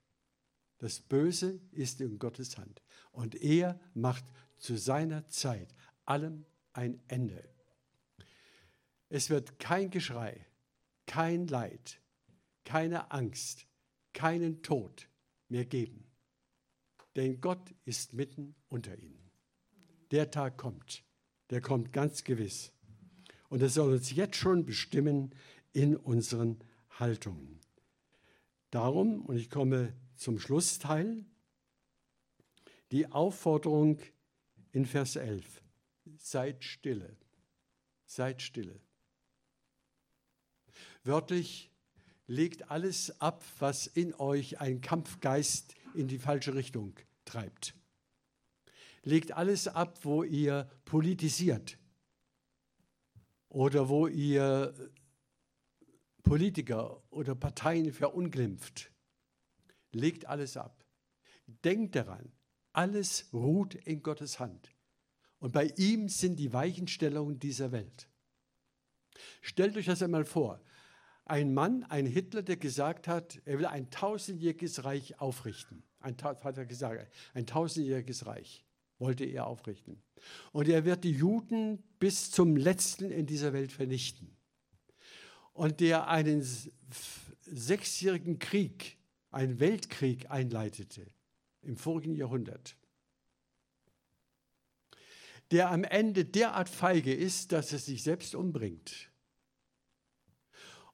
Das 0.77 0.99
Böse 0.99 1.59
ist 1.71 2.01
in 2.01 2.19
Gottes 2.19 2.57
Hand. 2.57 2.81
Und 3.11 3.35
er 3.35 3.79
macht 3.93 4.25
zu 4.57 4.77
seiner 4.77 5.27
Zeit 5.27 5.73
allem 6.05 6.45
ein 6.73 6.99
Ende. 7.07 7.43
Es 9.09 9.29
wird 9.29 9.59
kein 9.59 9.89
Geschrei, 9.89 10.45
kein 11.07 11.47
Leid, 11.47 11.99
keine 12.63 13.11
Angst, 13.11 13.65
keinen 14.13 14.61
Tod 14.61 15.09
mehr 15.47 15.65
geben. 15.65 16.05
Denn 17.15 17.41
Gott 17.41 17.73
ist 17.85 18.13
mitten 18.13 18.55
unter 18.69 18.97
ihnen. 18.97 19.31
Der 20.11 20.29
Tag 20.29 20.57
kommt, 20.57 21.03
der 21.49 21.61
kommt 21.61 21.91
ganz 21.91 22.23
gewiss. 22.23 22.71
Und 23.49 23.61
er 23.61 23.69
soll 23.69 23.93
uns 23.93 24.11
jetzt 24.11 24.35
schon 24.35 24.65
bestimmen 24.65 25.33
in 25.73 25.97
unseren 25.97 26.59
Haltungen. 26.91 27.59
Darum, 28.69 29.25
und 29.25 29.37
ich 29.37 29.49
komme 29.49 29.93
zum 30.15 30.39
Schlussteil, 30.39 31.25
die 32.91 33.11
Aufforderung 33.11 33.99
in 34.71 34.85
Vers 34.85 35.15
11. 35.15 35.63
Seid 36.17 36.63
stille. 36.63 37.17
Seid 38.05 38.41
stille. 38.41 38.79
Wörtlich 41.09 41.71
legt 42.27 42.69
alles 42.69 43.19
ab, 43.19 43.43
was 43.57 43.87
in 43.87 44.13
euch 44.13 44.59
ein 44.59 44.79
Kampfgeist 44.79 45.73
in 45.95 46.07
die 46.07 46.19
falsche 46.19 46.53
Richtung 46.53 46.93
treibt. 47.25 47.73
Legt 49.01 49.31
alles 49.31 49.67
ab, 49.67 49.97
wo 50.05 50.21
ihr 50.21 50.69
politisiert 50.85 51.79
oder 53.47 53.89
wo 53.89 54.05
ihr 54.05 54.71
Politiker 56.21 57.01
oder 57.09 57.33
Parteien 57.33 57.91
verunglimpft. 57.91 58.91
Legt 59.91 60.27
alles 60.27 60.57
ab. 60.57 60.85
Denkt 61.47 61.95
daran, 61.95 62.31
alles 62.71 63.33
ruht 63.33 63.73
in 63.73 64.03
Gottes 64.03 64.39
Hand. 64.39 64.75
Und 65.39 65.53
bei 65.53 65.73
ihm 65.75 66.07
sind 66.07 66.35
die 66.35 66.53
Weichenstellungen 66.53 67.39
dieser 67.39 67.71
Welt. 67.71 68.07
Stellt 69.41 69.75
euch 69.75 69.87
das 69.87 70.03
einmal 70.03 70.23
vor. 70.23 70.61
Ein 71.29 71.53
Mann, 71.53 71.83
ein 71.83 72.07
Hitler, 72.07 72.41
der 72.41 72.57
gesagt 72.57 73.07
hat, 73.07 73.39
er 73.45 73.59
will 73.59 73.67
ein 73.67 73.91
tausendjähriges 73.91 74.83
Reich 74.83 75.21
aufrichten. 75.21 75.83
Ein, 75.99 76.17
hat 76.23 76.57
er 76.57 76.65
gesagt, 76.65 77.07
ein 77.35 77.45
tausendjähriges 77.45 78.25
Reich 78.25 78.65
wollte 78.97 79.25
er 79.25 79.45
aufrichten. 79.45 80.01
Und 80.51 80.67
er 80.67 80.85
wird 80.85 81.03
die 81.03 81.11
Juden 81.11 81.83
bis 81.99 82.31
zum 82.31 82.57
letzten 82.57 83.11
in 83.11 83.27
dieser 83.27 83.53
Welt 83.53 83.71
vernichten. 83.71 84.35
Und 85.53 85.81
der 85.81 86.07
einen 86.07 86.43
sechsjährigen 87.41 88.39
Krieg, 88.39 88.97
einen 89.29 89.59
Weltkrieg 89.59 90.31
einleitete 90.31 91.05
im 91.61 91.77
vorigen 91.77 92.15
Jahrhundert, 92.15 92.75
der 95.51 95.69
am 95.69 95.83
Ende 95.83 96.25
derart 96.25 96.69
feige 96.69 97.13
ist, 97.13 97.51
dass 97.51 97.71
er 97.71 97.77
sich 97.77 98.01
selbst 98.01 98.33
umbringt. 98.33 99.08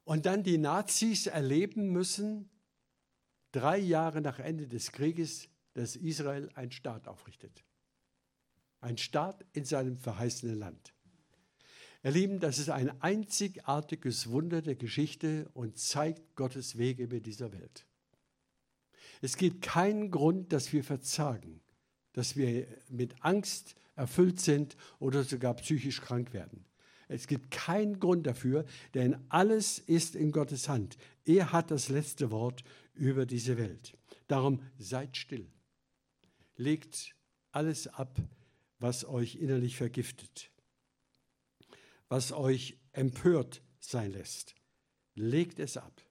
Und 0.06 0.26
dann 0.26 0.44
die 0.44 0.58
Nazis 0.58 1.28
erleben 1.28 1.92
müssen, 1.92 2.50
drei 3.52 3.78
Jahre 3.78 4.22
nach 4.22 4.40
Ende 4.40 4.68
des 4.68 4.92
Krieges, 4.92 5.50
dass 5.74 5.96
Israel 5.96 6.50
einen 6.56 6.72
Staat 6.72 7.08
aufrichtet. 7.08 7.64
Ein 8.82 8.98
Staat 8.98 9.44
in 9.54 9.66
seinem 9.66 9.98
verheißenen 9.98 10.58
Land. 10.58 10.94
Ihr 12.04 12.12
Lieben, 12.12 12.40
das 12.40 12.60
ist 12.60 12.70
ein 12.70 13.02
einzigartiges 13.02 14.30
Wunder 14.30 14.62
der 14.62 14.76
Geschichte 14.76 15.50
und 15.54 15.80
zeigt 15.80 16.36
Gottes 16.36 16.78
Wege 16.78 17.08
mit 17.08 17.26
dieser 17.26 17.52
Welt. 17.52 17.88
Es 19.24 19.38
gibt 19.38 19.64
keinen 19.64 20.12
Grund, 20.12 20.54
dass 20.54 20.72
wir 20.72 20.84
verzagen, 20.84 21.62
dass 22.14 22.36
wir 22.36 22.68
mit 22.90 23.16
Angst 23.22 23.74
erfüllt 23.96 24.40
sind 24.40 24.78
oder 25.00 25.24
sogar 25.24 25.56
psychisch 25.56 26.00
krank 26.00 26.32
werden. 26.32 26.64
Es 27.08 27.28
gibt 27.28 27.52
keinen 27.52 28.00
Grund 28.00 28.26
dafür, 28.26 28.66
denn 28.94 29.18
alles 29.30 29.80
ist 29.80 30.16
in 30.16 30.32
Gottes 30.32 30.70
Hand. 30.70 30.98
Er 31.24 31.52
hat 31.52 31.72
das 31.72 31.90
letzte 31.90 32.32
Wort 32.32 32.64
über 32.94 33.26
diese 33.26 33.58
Welt. 33.58 33.98
Darum 34.28 34.62
seid 34.78 35.18
still. 35.18 35.48
Legt 36.58 37.16
alles 37.52 37.88
ab, 37.88 38.18
was 38.80 39.06
euch 39.06 39.36
innerlich 39.36 39.76
vergiftet 39.76 40.50
was 42.10 42.32
euch 42.32 42.78
empört 42.94 43.62
sein 43.80 44.12
lässt. 44.12 44.56
Legt 45.16 45.60
es 45.60 45.78
ab. 45.78 46.02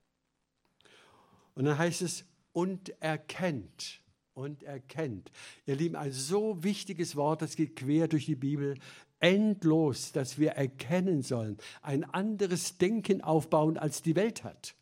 Und 1.54 1.66
dann 1.66 1.78
heißt 1.78 2.02
es, 2.02 2.24
und 2.52 2.90
erkennt. 3.00 4.00
Und 4.32 4.64
erkennt. 4.64 5.30
Ihr 5.66 5.76
Lieben, 5.76 5.94
ein 5.94 6.12
so 6.12 6.62
wichtiges 6.64 7.14
Wort, 7.14 7.42
das 7.42 7.54
geht 7.54 7.76
quer 7.76 8.08
durch 8.08 8.26
die 8.26 8.34
Bibel, 8.34 8.76
endlos, 9.24 10.12
dass 10.12 10.38
wir 10.38 10.50
erkennen 10.50 11.22
sollen, 11.22 11.56
ein 11.80 12.04
anderes 12.04 12.76
Denken 12.76 13.22
aufbauen, 13.22 13.78
als 13.78 14.02
die 14.02 14.16
Welt 14.16 14.44
hat. 14.44 14.74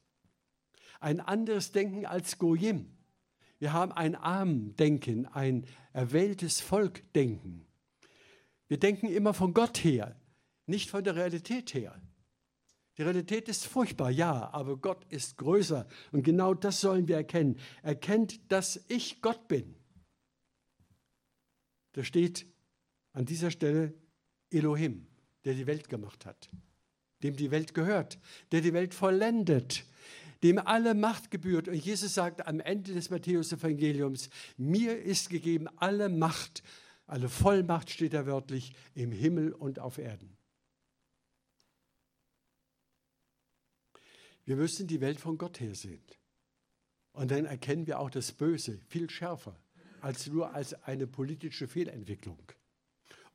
Ein 0.98 1.20
anderes 1.20 1.70
Denken 1.70 2.06
als 2.06 2.38
Goyim. 2.38 2.90
Wir 3.60 3.72
haben 3.72 3.92
ein 3.92 4.16
Armdenken, 4.16 5.26
ein 5.26 5.64
erwähltes 5.92 6.60
Volkdenken. 6.60 7.66
Wir 8.66 8.80
denken 8.80 9.06
immer 9.06 9.32
von 9.32 9.54
Gott 9.54 9.78
her 9.78 10.16
nicht 10.66 10.90
von 10.90 11.04
der 11.04 11.14
Realität 11.14 11.74
her. 11.74 12.00
Die 12.98 13.02
Realität 13.02 13.48
ist 13.48 13.66
furchtbar, 13.66 14.10
ja, 14.10 14.50
aber 14.52 14.76
Gott 14.76 15.04
ist 15.08 15.38
größer. 15.38 15.86
Und 16.10 16.24
genau 16.24 16.52
das 16.54 16.80
sollen 16.80 17.08
wir 17.08 17.16
erkennen. 17.16 17.58
Erkennt, 17.82 18.50
dass 18.50 18.84
ich 18.88 19.22
Gott 19.22 19.48
bin. 19.48 19.76
Da 21.92 22.04
steht 22.04 22.46
an 23.12 23.24
dieser 23.24 23.50
Stelle 23.50 23.94
Elohim, 24.52 25.06
der 25.44 25.54
die 25.54 25.66
Welt 25.66 25.88
gemacht 25.88 26.26
hat, 26.26 26.50
dem 27.22 27.36
die 27.36 27.50
Welt 27.50 27.74
gehört, 27.74 28.18
der 28.52 28.60
die 28.60 28.72
Welt 28.72 28.94
vollendet, 28.94 29.84
dem 30.42 30.58
alle 30.58 30.94
Macht 30.94 31.30
gebührt. 31.30 31.68
Und 31.68 31.74
Jesus 31.76 32.14
sagt 32.14 32.46
am 32.46 32.60
Ende 32.60 32.94
des 32.94 33.10
Matthäus-Evangeliums: 33.10 34.28
Mir 34.56 35.00
ist 35.00 35.30
gegeben 35.30 35.68
alle 35.76 36.08
Macht, 36.08 36.62
alle 37.06 37.28
Vollmacht 37.28 37.90
steht 37.90 38.14
da 38.14 38.26
wörtlich, 38.26 38.72
im 38.94 39.12
Himmel 39.12 39.52
und 39.52 39.78
auf 39.78 39.98
Erden. 39.98 40.36
Wir 44.44 44.56
müssen 44.56 44.86
die 44.86 45.00
Welt 45.00 45.20
von 45.20 45.38
Gott 45.38 45.60
her 45.60 45.74
sehen. 45.74 46.02
Und 47.12 47.30
dann 47.30 47.44
erkennen 47.44 47.86
wir 47.86 48.00
auch 48.00 48.10
das 48.10 48.32
Böse 48.32 48.80
viel 48.88 49.08
schärfer 49.08 49.56
als 50.00 50.26
nur 50.26 50.52
als 50.54 50.74
eine 50.82 51.06
politische 51.06 51.68
Fehlentwicklung 51.68 52.52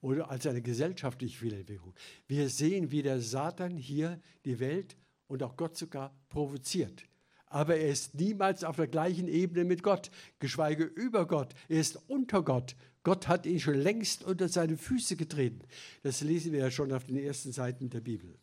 oder 0.01 0.29
als 0.29 0.45
eine 0.45 0.61
gesellschaftliche 0.61 1.37
Fehlentwicklung. 1.37 1.93
Wir 2.27 2.49
sehen, 2.49 2.91
wie 2.91 3.01
der 3.01 3.21
Satan 3.21 3.77
hier 3.77 4.19
die 4.45 4.59
Welt 4.59 4.95
und 5.27 5.43
auch 5.43 5.57
Gott 5.57 5.77
sogar 5.77 6.15
provoziert. 6.29 7.03
Aber 7.47 7.77
er 7.77 7.89
ist 7.89 8.15
niemals 8.15 8.63
auf 8.63 8.75
der 8.75 8.87
gleichen 8.87 9.27
Ebene 9.27 9.63
mit 9.63 9.81
Gott, 9.81 10.11
geschweige 10.39 10.83
über 10.83 11.27
Gott. 11.27 11.53
Er 11.69 11.79
ist 11.79 11.97
unter 12.09 12.43
Gott. 12.43 12.75
Gott 13.03 13.29
hat 13.29 13.45
ihn 13.45 13.59
schon 13.59 13.75
längst 13.75 14.23
unter 14.23 14.49
seine 14.49 14.75
Füße 14.75 15.15
getreten. 15.15 15.61
Das 16.03 16.21
lesen 16.21 16.51
wir 16.51 16.59
ja 16.59 16.71
schon 16.71 16.91
auf 16.91 17.05
den 17.05 17.17
ersten 17.17 17.53
Seiten 17.53 17.89
der 17.89 18.01
Bibel. 18.01 18.37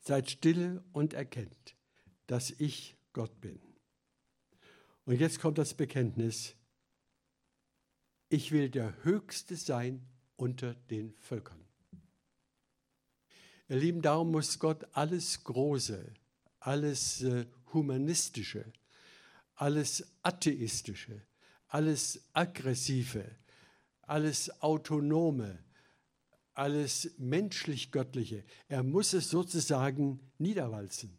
Seid 0.00 0.30
stille 0.30 0.84
und 0.92 1.14
erkennt, 1.14 1.74
dass 2.26 2.50
ich 2.50 2.94
Gott 3.14 3.40
bin. 3.40 3.58
Und 5.06 5.18
jetzt 5.18 5.40
kommt 5.40 5.56
das 5.56 5.72
Bekenntnis. 5.72 6.54
Ich 8.28 8.50
will 8.50 8.70
der 8.70 9.04
Höchste 9.04 9.56
sein 9.56 10.04
unter 10.36 10.74
den 10.74 11.14
Völkern. 11.20 11.64
Ihr 13.68 13.76
Lieben, 13.76 14.02
darum 14.02 14.32
muss 14.32 14.58
Gott 14.58 14.84
alles 14.92 15.44
Große, 15.44 16.12
alles 16.58 17.22
äh, 17.22 17.46
Humanistische, 17.72 18.72
alles 19.54 20.06
Atheistische, 20.22 21.22
alles 21.68 22.20
Aggressive, 22.32 23.24
alles 24.02 24.60
Autonome, 24.60 25.58
alles 26.54 27.12
menschlich-göttliche. 27.18 28.44
Er 28.68 28.82
muss 28.82 29.12
es 29.12 29.30
sozusagen 29.30 30.20
niederwalzen, 30.38 31.16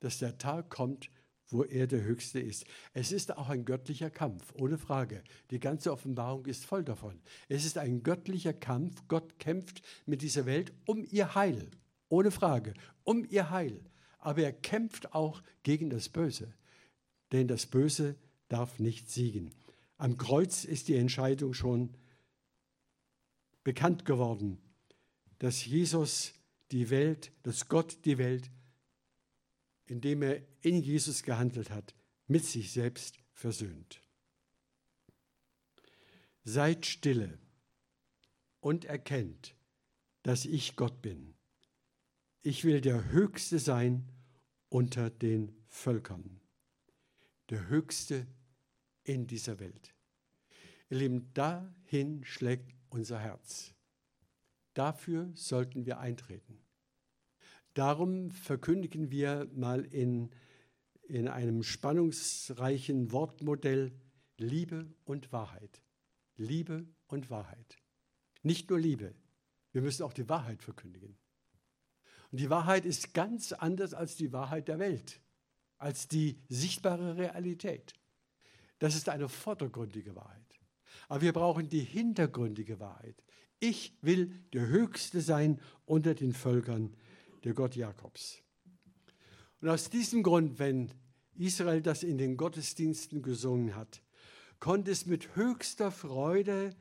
dass 0.00 0.18
der 0.18 0.38
Tag 0.38 0.70
kommt, 0.70 1.10
wo 1.52 1.64
er 1.64 1.86
der 1.86 2.02
Höchste 2.02 2.40
ist. 2.40 2.64
Es 2.92 3.12
ist 3.12 3.36
auch 3.36 3.48
ein 3.48 3.64
göttlicher 3.64 4.10
Kampf, 4.10 4.52
ohne 4.54 4.78
Frage. 4.78 5.22
Die 5.50 5.60
ganze 5.60 5.92
Offenbarung 5.92 6.46
ist 6.46 6.64
voll 6.64 6.84
davon. 6.84 7.20
Es 7.48 7.64
ist 7.64 7.78
ein 7.78 8.02
göttlicher 8.02 8.52
Kampf. 8.52 9.02
Gott 9.08 9.38
kämpft 9.38 9.82
mit 10.06 10.22
dieser 10.22 10.46
Welt 10.46 10.72
um 10.86 11.04
ihr 11.10 11.34
Heil, 11.34 11.70
ohne 12.08 12.30
Frage, 12.30 12.74
um 13.04 13.24
ihr 13.28 13.50
Heil. 13.50 13.80
Aber 14.18 14.42
er 14.42 14.52
kämpft 14.52 15.14
auch 15.14 15.42
gegen 15.62 15.90
das 15.90 16.08
Böse, 16.08 16.54
denn 17.32 17.48
das 17.48 17.66
Böse 17.66 18.16
darf 18.48 18.78
nicht 18.78 19.10
siegen. 19.10 19.50
Am 19.96 20.16
Kreuz 20.16 20.64
ist 20.64 20.88
die 20.88 20.96
Entscheidung 20.96 21.54
schon 21.54 21.94
bekannt 23.64 24.04
geworden, 24.04 24.58
dass 25.38 25.64
Jesus 25.64 26.34
die 26.70 26.90
Welt, 26.90 27.32
dass 27.42 27.68
Gott 27.68 28.04
die 28.04 28.18
Welt, 28.18 28.50
indem 29.90 30.22
er 30.22 30.40
in 30.60 30.80
Jesus 30.80 31.24
gehandelt 31.24 31.70
hat, 31.70 31.96
mit 32.28 32.44
sich 32.44 32.72
selbst 32.72 33.18
versöhnt. 33.32 34.00
Seid 36.44 36.86
stille 36.86 37.40
und 38.60 38.84
erkennt, 38.84 39.56
dass 40.22 40.44
ich 40.44 40.76
Gott 40.76 41.02
bin. 41.02 41.34
Ich 42.42 42.62
will 42.64 42.80
der 42.80 43.10
Höchste 43.10 43.58
sein 43.58 44.08
unter 44.68 45.10
den 45.10 45.56
Völkern. 45.66 46.40
Der 47.48 47.68
Höchste 47.68 48.28
in 49.02 49.26
dieser 49.26 49.58
Welt. 49.58 49.92
Ihr 50.88 50.98
Lieben, 50.98 51.34
dahin 51.34 52.24
schlägt 52.24 52.76
unser 52.90 53.18
Herz. 53.18 53.74
Dafür 54.74 55.32
sollten 55.34 55.84
wir 55.84 55.98
eintreten. 55.98 56.59
Darum 57.74 58.30
verkündigen 58.30 59.10
wir 59.10 59.48
mal 59.54 59.84
in, 59.84 60.30
in 61.02 61.28
einem 61.28 61.62
spannungsreichen 61.62 63.12
Wortmodell 63.12 63.92
Liebe 64.36 64.86
und 65.04 65.32
Wahrheit. 65.32 65.82
Liebe 66.36 66.86
und 67.06 67.30
Wahrheit. 67.30 67.76
Nicht 68.42 68.70
nur 68.70 68.80
Liebe, 68.80 69.14
wir 69.72 69.82
müssen 69.82 70.02
auch 70.02 70.12
die 70.12 70.28
Wahrheit 70.28 70.62
verkündigen. 70.62 71.16
Und 72.30 72.40
die 72.40 72.50
Wahrheit 72.50 72.86
ist 72.86 73.12
ganz 73.12 73.52
anders 73.52 73.92
als 73.92 74.16
die 74.16 74.32
Wahrheit 74.32 74.68
der 74.68 74.78
Welt, 74.78 75.20
als 75.76 76.08
die 76.08 76.38
sichtbare 76.48 77.16
Realität. 77.16 77.92
Das 78.78 78.94
ist 78.94 79.08
eine 79.08 79.28
vordergründige 79.28 80.16
Wahrheit. 80.16 80.60
Aber 81.08 81.20
wir 81.20 81.32
brauchen 81.32 81.68
die 81.68 81.80
hintergründige 81.80 82.80
Wahrheit. 82.80 83.22
Ich 83.58 83.98
will 84.00 84.32
der 84.52 84.66
Höchste 84.68 85.20
sein 85.20 85.60
unter 85.84 86.14
den 86.14 86.32
Völkern, 86.32 86.96
der 87.44 87.54
Gott 87.54 87.76
Jakobs. 87.76 88.42
Und 89.60 89.68
aus 89.68 89.90
diesem 89.90 90.22
Grund, 90.22 90.58
wenn 90.58 90.92
Israel 91.36 91.82
das 91.82 92.02
in 92.02 92.18
den 92.18 92.36
Gottesdiensten 92.36 93.22
gesungen 93.22 93.76
hat, 93.76 94.02
konntest 94.58 95.06
mit 95.06 95.36
höchster 95.36 95.90
Freude 95.90 96.74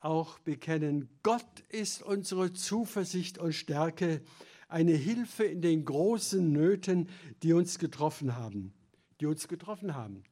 auch 0.00 0.38
bekennen, 0.38 1.08
Gott 1.22 1.60
ist 1.68 2.02
unsere 2.02 2.52
Zuversicht 2.52 3.38
und 3.38 3.52
Stärke, 3.52 4.22
eine 4.68 4.92
Hilfe 4.92 5.44
in 5.44 5.62
den 5.62 5.84
großen 5.84 6.52
Nöten, 6.52 7.08
die 7.42 7.54
uns 7.54 7.78
getroffen 7.78 8.36
haben. 8.36 8.74
Die 9.20 9.26
uns 9.26 9.48
getroffen 9.48 9.94
haben. 9.94 10.22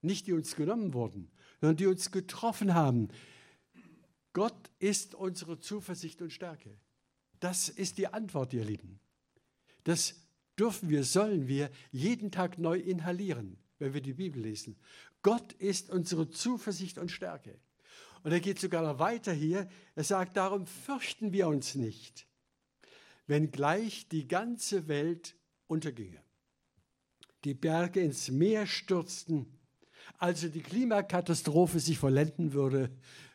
Nicht 0.00 0.26
die 0.26 0.32
uns 0.32 0.56
genommen 0.56 0.94
wurden, 0.94 1.30
sondern 1.60 1.76
die 1.76 1.86
uns 1.86 2.10
getroffen 2.10 2.74
haben. 2.74 3.08
Gott 4.32 4.70
ist 4.78 5.14
unsere 5.14 5.60
Zuversicht 5.60 6.22
und 6.22 6.32
Stärke. 6.32 6.76
Das 7.38 7.68
ist 7.68 7.98
die 7.98 8.08
Antwort, 8.08 8.52
ihr 8.52 8.64
Lieben. 8.64 8.98
Das 9.84 10.14
dürfen 10.58 10.90
wir, 10.90 11.04
sollen 11.04 11.48
wir 11.48 11.70
jeden 11.90 12.30
Tag 12.30 12.58
neu 12.58 12.78
inhalieren, 12.78 13.56
wenn 13.78 13.94
wir 13.94 14.00
die 14.00 14.14
Bibel 14.14 14.42
lesen. 14.42 14.76
Gott 15.22 15.52
ist 15.54 15.90
unsere 15.90 16.30
Zuversicht 16.30 16.98
und 16.98 17.10
Stärke. 17.10 17.58
Und 18.22 18.32
er 18.32 18.40
geht 18.40 18.60
sogar 18.60 18.82
noch 18.82 18.98
weiter 18.98 19.32
hier. 19.32 19.68
Er 19.94 20.04
sagt, 20.04 20.36
darum 20.36 20.66
fürchten 20.66 21.32
wir 21.32 21.48
uns 21.48 21.74
nicht, 21.74 22.26
wenn 23.26 23.50
gleich 23.50 24.08
die 24.08 24.28
ganze 24.28 24.88
Welt 24.88 25.36
unterginge. 25.66 26.22
Die 27.44 27.54
Berge 27.54 28.00
ins 28.00 28.30
Meer 28.30 28.66
stürzten, 28.66 29.46
also 30.18 30.48
die 30.48 30.60
Klimakatastrophe 30.60 31.80
sich 31.80 31.98
vollenden 31.98 32.52
würde, 32.52 32.90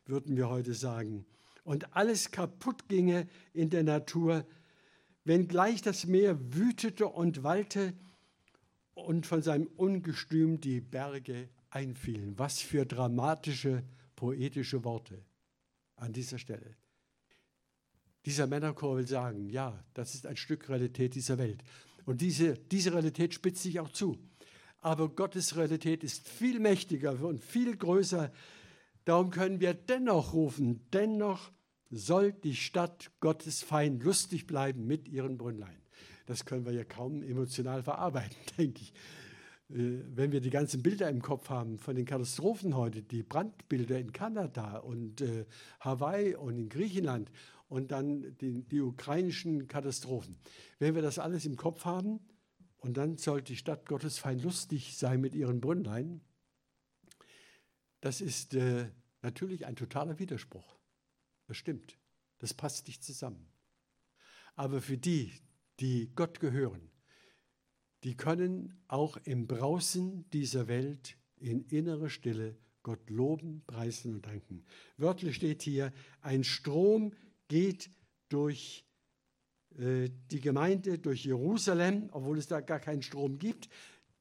würden 0.05 0.37
wir 0.37 0.49
heute 0.49 0.73
sagen, 0.73 1.25
und 1.65 1.97
alles 1.97 2.31
kaputt 2.31 2.87
ginge 2.87 3.27
in 3.51 3.69
der 3.69 3.83
Natur, 3.83 4.45
wenn 5.27 5.49
gleich 5.49 5.81
das 5.81 6.07
Meer 6.07 6.37
wütete 6.53 7.05
und 7.05 7.43
wallte 7.43 7.93
und 8.93 9.25
von 9.25 9.41
seinem 9.41 9.67
Ungestüm 9.75 10.61
die 10.61 10.79
Berge 10.79 11.49
einfielen. 11.69 12.39
Was 12.39 12.61
für 12.61 12.85
dramatische, 12.85 13.83
poetische 14.15 14.85
Worte 14.85 15.21
an 15.97 16.13
dieser 16.13 16.39
Stelle. 16.39 16.77
Dieser 18.25 18.47
Männerchor 18.47 18.95
will 18.95 19.07
sagen, 19.07 19.49
ja, 19.49 19.83
das 19.93 20.15
ist 20.15 20.25
ein 20.25 20.37
Stück 20.37 20.69
Realität 20.69 21.13
dieser 21.13 21.37
Welt. 21.37 21.61
Und 22.05 22.21
diese, 22.21 22.53
diese 22.53 22.93
Realität 22.93 23.33
spitzt 23.33 23.63
sich 23.63 23.81
auch 23.81 23.89
zu. 23.89 24.17
Aber 24.79 25.09
Gottes 25.09 25.57
Realität 25.57 26.05
ist 26.05 26.25
viel 26.25 26.59
mächtiger 26.59 27.21
und 27.21 27.43
viel 27.43 27.75
größer. 27.75 28.31
Darum 29.03 29.29
können 29.29 29.59
wir 29.59 29.73
dennoch 29.73 30.31
rufen, 30.33 30.87
dennoch 30.93 31.51
soll 31.89 32.33
die 32.33 32.55
Stadt 32.55 33.11
Gottes 33.19 33.63
fein 33.63 33.99
lustig 33.99 34.47
bleiben 34.47 34.85
mit 34.87 35.07
ihren 35.07 35.37
Brünnlein. 35.37 35.77
Das 36.25 36.45
können 36.45 36.65
wir 36.65 36.73
ja 36.73 36.83
kaum 36.83 37.23
emotional 37.23 37.83
verarbeiten, 37.83 38.37
denke 38.57 38.81
ich. 38.81 38.93
Äh, 39.69 40.03
wenn 40.13 40.31
wir 40.31 40.41
die 40.41 40.49
ganzen 40.49 40.83
Bilder 40.83 41.09
im 41.09 41.21
Kopf 41.21 41.49
haben 41.49 41.79
von 41.79 41.95
den 41.95 42.05
Katastrophen 42.05 42.75
heute, 42.75 43.01
die 43.01 43.23
Brandbilder 43.23 43.99
in 43.99 44.11
Kanada 44.11 44.77
und 44.77 45.21
äh, 45.21 45.45
Hawaii 45.79 46.35
und 46.35 46.57
in 46.57 46.69
Griechenland 46.69 47.31
und 47.69 47.91
dann 47.91 48.35
die, 48.37 48.63
die 48.63 48.81
ukrainischen 48.81 49.67
Katastrophen. 49.67 50.37
Wenn 50.79 50.95
wir 50.95 51.01
das 51.01 51.19
alles 51.19 51.45
im 51.45 51.55
Kopf 51.55 51.85
haben 51.85 52.19
und 52.77 52.97
dann 52.97 53.17
soll 53.17 53.41
die 53.41 53.57
Stadt 53.57 53.85
Gottes 53.87 54.19
fein 54.19 54.39
lustig 54.39 54.97
sein 54.97 55.21
mit 55.21 55.35
ihren 55.35 55.59
Brünnlein, 55.59 56.21
das 58.01 58.21
ist 58.21 58.53
äh, 58.53 58.89
natürlich 59.21 59.65
ein 59.65 59.75
totaler 59.75 60.19
Widerspruch. 60.19 60.76
Das 61.47 61.57
stimmt. 61.57 61.97
Das 62.39 62.53
passt 62.53 62.87
nicht 62.87 63.03
zusammen. 63.03 63.47
Aber 64.55 64.81
für 64.81 64.97
die, 64.97 65.33
die 65.79 66.11
Gott 66.15 66.39
gehören, 66.39 66.89
die 68.03 68.15
können 68.15 68.79
auch 68.87 69.17
im 69.23 69.47
Brausen 69.47 70.29
dieser 70.31 70.67
Welt 70.67 71.17
in 71.37 71.65
innerer 71.65 72.09
Stille 72.09 72.57
Gott 72.83 73.09
loben, 73.09 73.63
preisen 73.67 74.15
und 74.15 74.25
danken. 74.25 74.63
Wörtlich 74.97 75.35
steht 75.35 75.61
hier, 75.61 75.91
ein 76.21 76.43
Strom 76.43 77.13
geht 77.47 77.89
durch 78.29 78.85
äh, 79.77 80.09
die 80.31 80.39
Gemeinde, 80.39 80.97
durch 80.97 81.25
Jerusalem, 81.25 82.09
obwohl 82.11 82.37
es 82.37 82.47
da 82.47 82.61
gar 82.61 82.79
keinen 82.79 83.01
Strom 83.01 83.39
gibt. 83.39 83.69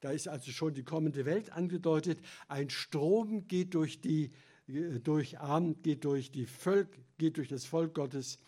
Da 0.01 0.11
ist 0.11 0.27
also 0.27 0.51
schon 0.51 0.73
die 0.73 0.83
kommende 0.83 1.25
Welt 1.25 1.51
angedeutet. 1.51 2.19
Ein 2.47 2.69
Strom 2.69 3.47
geht 3.47 3.73
durch 3.73 4.01
die 4.01 4.31
äh, 4.67 4.99
durch 4.99 5.39
Arm, 5.39 5.81
geht 5.81 6.05
durch 6.05 6.31
die 6.31 6.45
Völk, 6.45 6.89
geht 7.17 7.37
durch 7.37 7.47
das 7.47 7.65
Volk 7.65 7.93
Gottes 7.93 8.39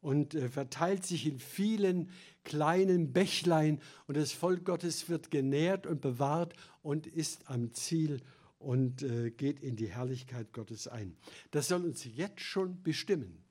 und 0.00 0.34
äh, 0.34 0.48
verteilt 0.48 1.06
sich 1.06 1.26
in 1.26 1.38
vielen 1.38 2.10
kleinen 2.44 3.12
Bächlein 3.12 3.80
und 4.06 4.16
das 4.16 4.32
Volk 4.32 4.64
Gottes 4.64 5.08
wird 5.08 5.30
genährt 5.30 5.86
und 5.86 6.00
bewahrt 6.00 6.52
und 6.82 7.06
ist 7.06 7.48
am 7.48 7.72
Ziel 7.72 8.20
und 8.58 9.02
äh, 9.02 9.30
geht 9.30 9.60
in 9.60 9.76
die 9.76 9.88
Herrlichkeit 9.88 10.52
Gottes 10.52 10.88
ein. 10.88 11.16
Das 11.50 11.68
soll 11.68 11.84
uns 11.84 12.04
jetzt 12.04 12.40
schon 12.40 12.82
bestimmen. 12.82 13.44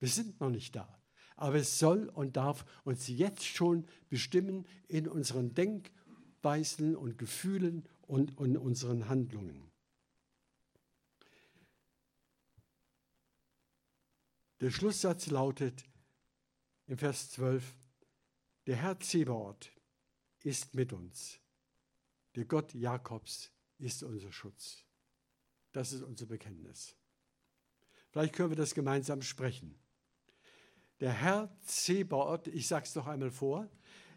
Wir 0.00 0.08
sind 0.08 0.40
noch 0.40 0.50
nicht 0.50 0.74
da, 0.74 0.88
aber 1.36 1.56
es 1.56 1.78
soll 1.78 2.08
und 2.08 2.36
darf 2.36 2.64
uns 2.84 3.08
jetzt 3.08 3.44
schon 3.44 3.86
bestimmen 4.08 4.66
in 4.88 5.06
unseren 5.06 5.54
Denkweisen 5.54 6.96
und 6.96 7.18
Gefühlen 7.18 7.84
und 8.06 8.40
in 8.40 8.56
unseren 8.56 9.08
Handlungen. 9.08 9.73
Der 14.64 14.70
Schlusssatz 14.70 15.26
lautet 15.26 15.84
im 16.86 16.96
Vers 16.96 17.32
12, 17.32 17.74
der 18.66 18.76
Herr 18.76 18.98
Zebaoth 18.98 19.70
ist 20.42 20.72
mit 20.72 20.94
uns. 20.94 21.38
Der 22.34 22.46
Gott 22.46 22.72
Jakobs 22.72 23.50
ist 23.76 24.02
unser 24.02 24.32
Schutz. 24.32 24.82
Das 25.72 25.92
ist 25.92 26.00
unser 26.02 26.24
Bekenntnis. 26.24 26.96
Vielleicht 28.08 28.32
können 28.32 28.48
wir 28.48 28.56
das 28.56 28.72
gemeinsam 28.72 29.20
sprechen. 29.20 29.78
Der 30.98 31.12
Herr 31.12 31.54
Zebaoth, 31.60 32.46
ich 32.46 32.66
sage 32.66 32.86
es 32.86 32.94
noch 32.94 33.06
einmal 33.06 33.32
vor, 33.32 33.68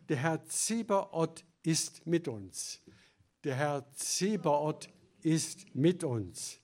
der 0.07 0.15
Herr 0.15 0.45
Zebaoth 0.45 1.43
ist 1.63 2.07
mit 2.07 2.29
uns. 2.29 2.81
Der 3.43 3.55
Herr 3.55 3.91
Zebaoth 3.95 4.87
ist 5.23 5.75
mit 5.75 6.05
uns. 6.05 6.61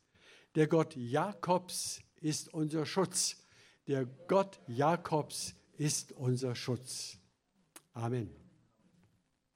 Der 0.55 0.67
Gott 0.67 0.95
Jakobs 0.95 2.01
ist 2.21 2.53
unser 2.53 2.85
Schutz. 2.85 3.42
Der 3.87 4.05
Gott 4.05 4.59
Jakobs 4.67 5.55
ist 5.77 6.13
unser 6.13 6.55
Schutz. 6.55 7.17
Amen. 7.93 8.42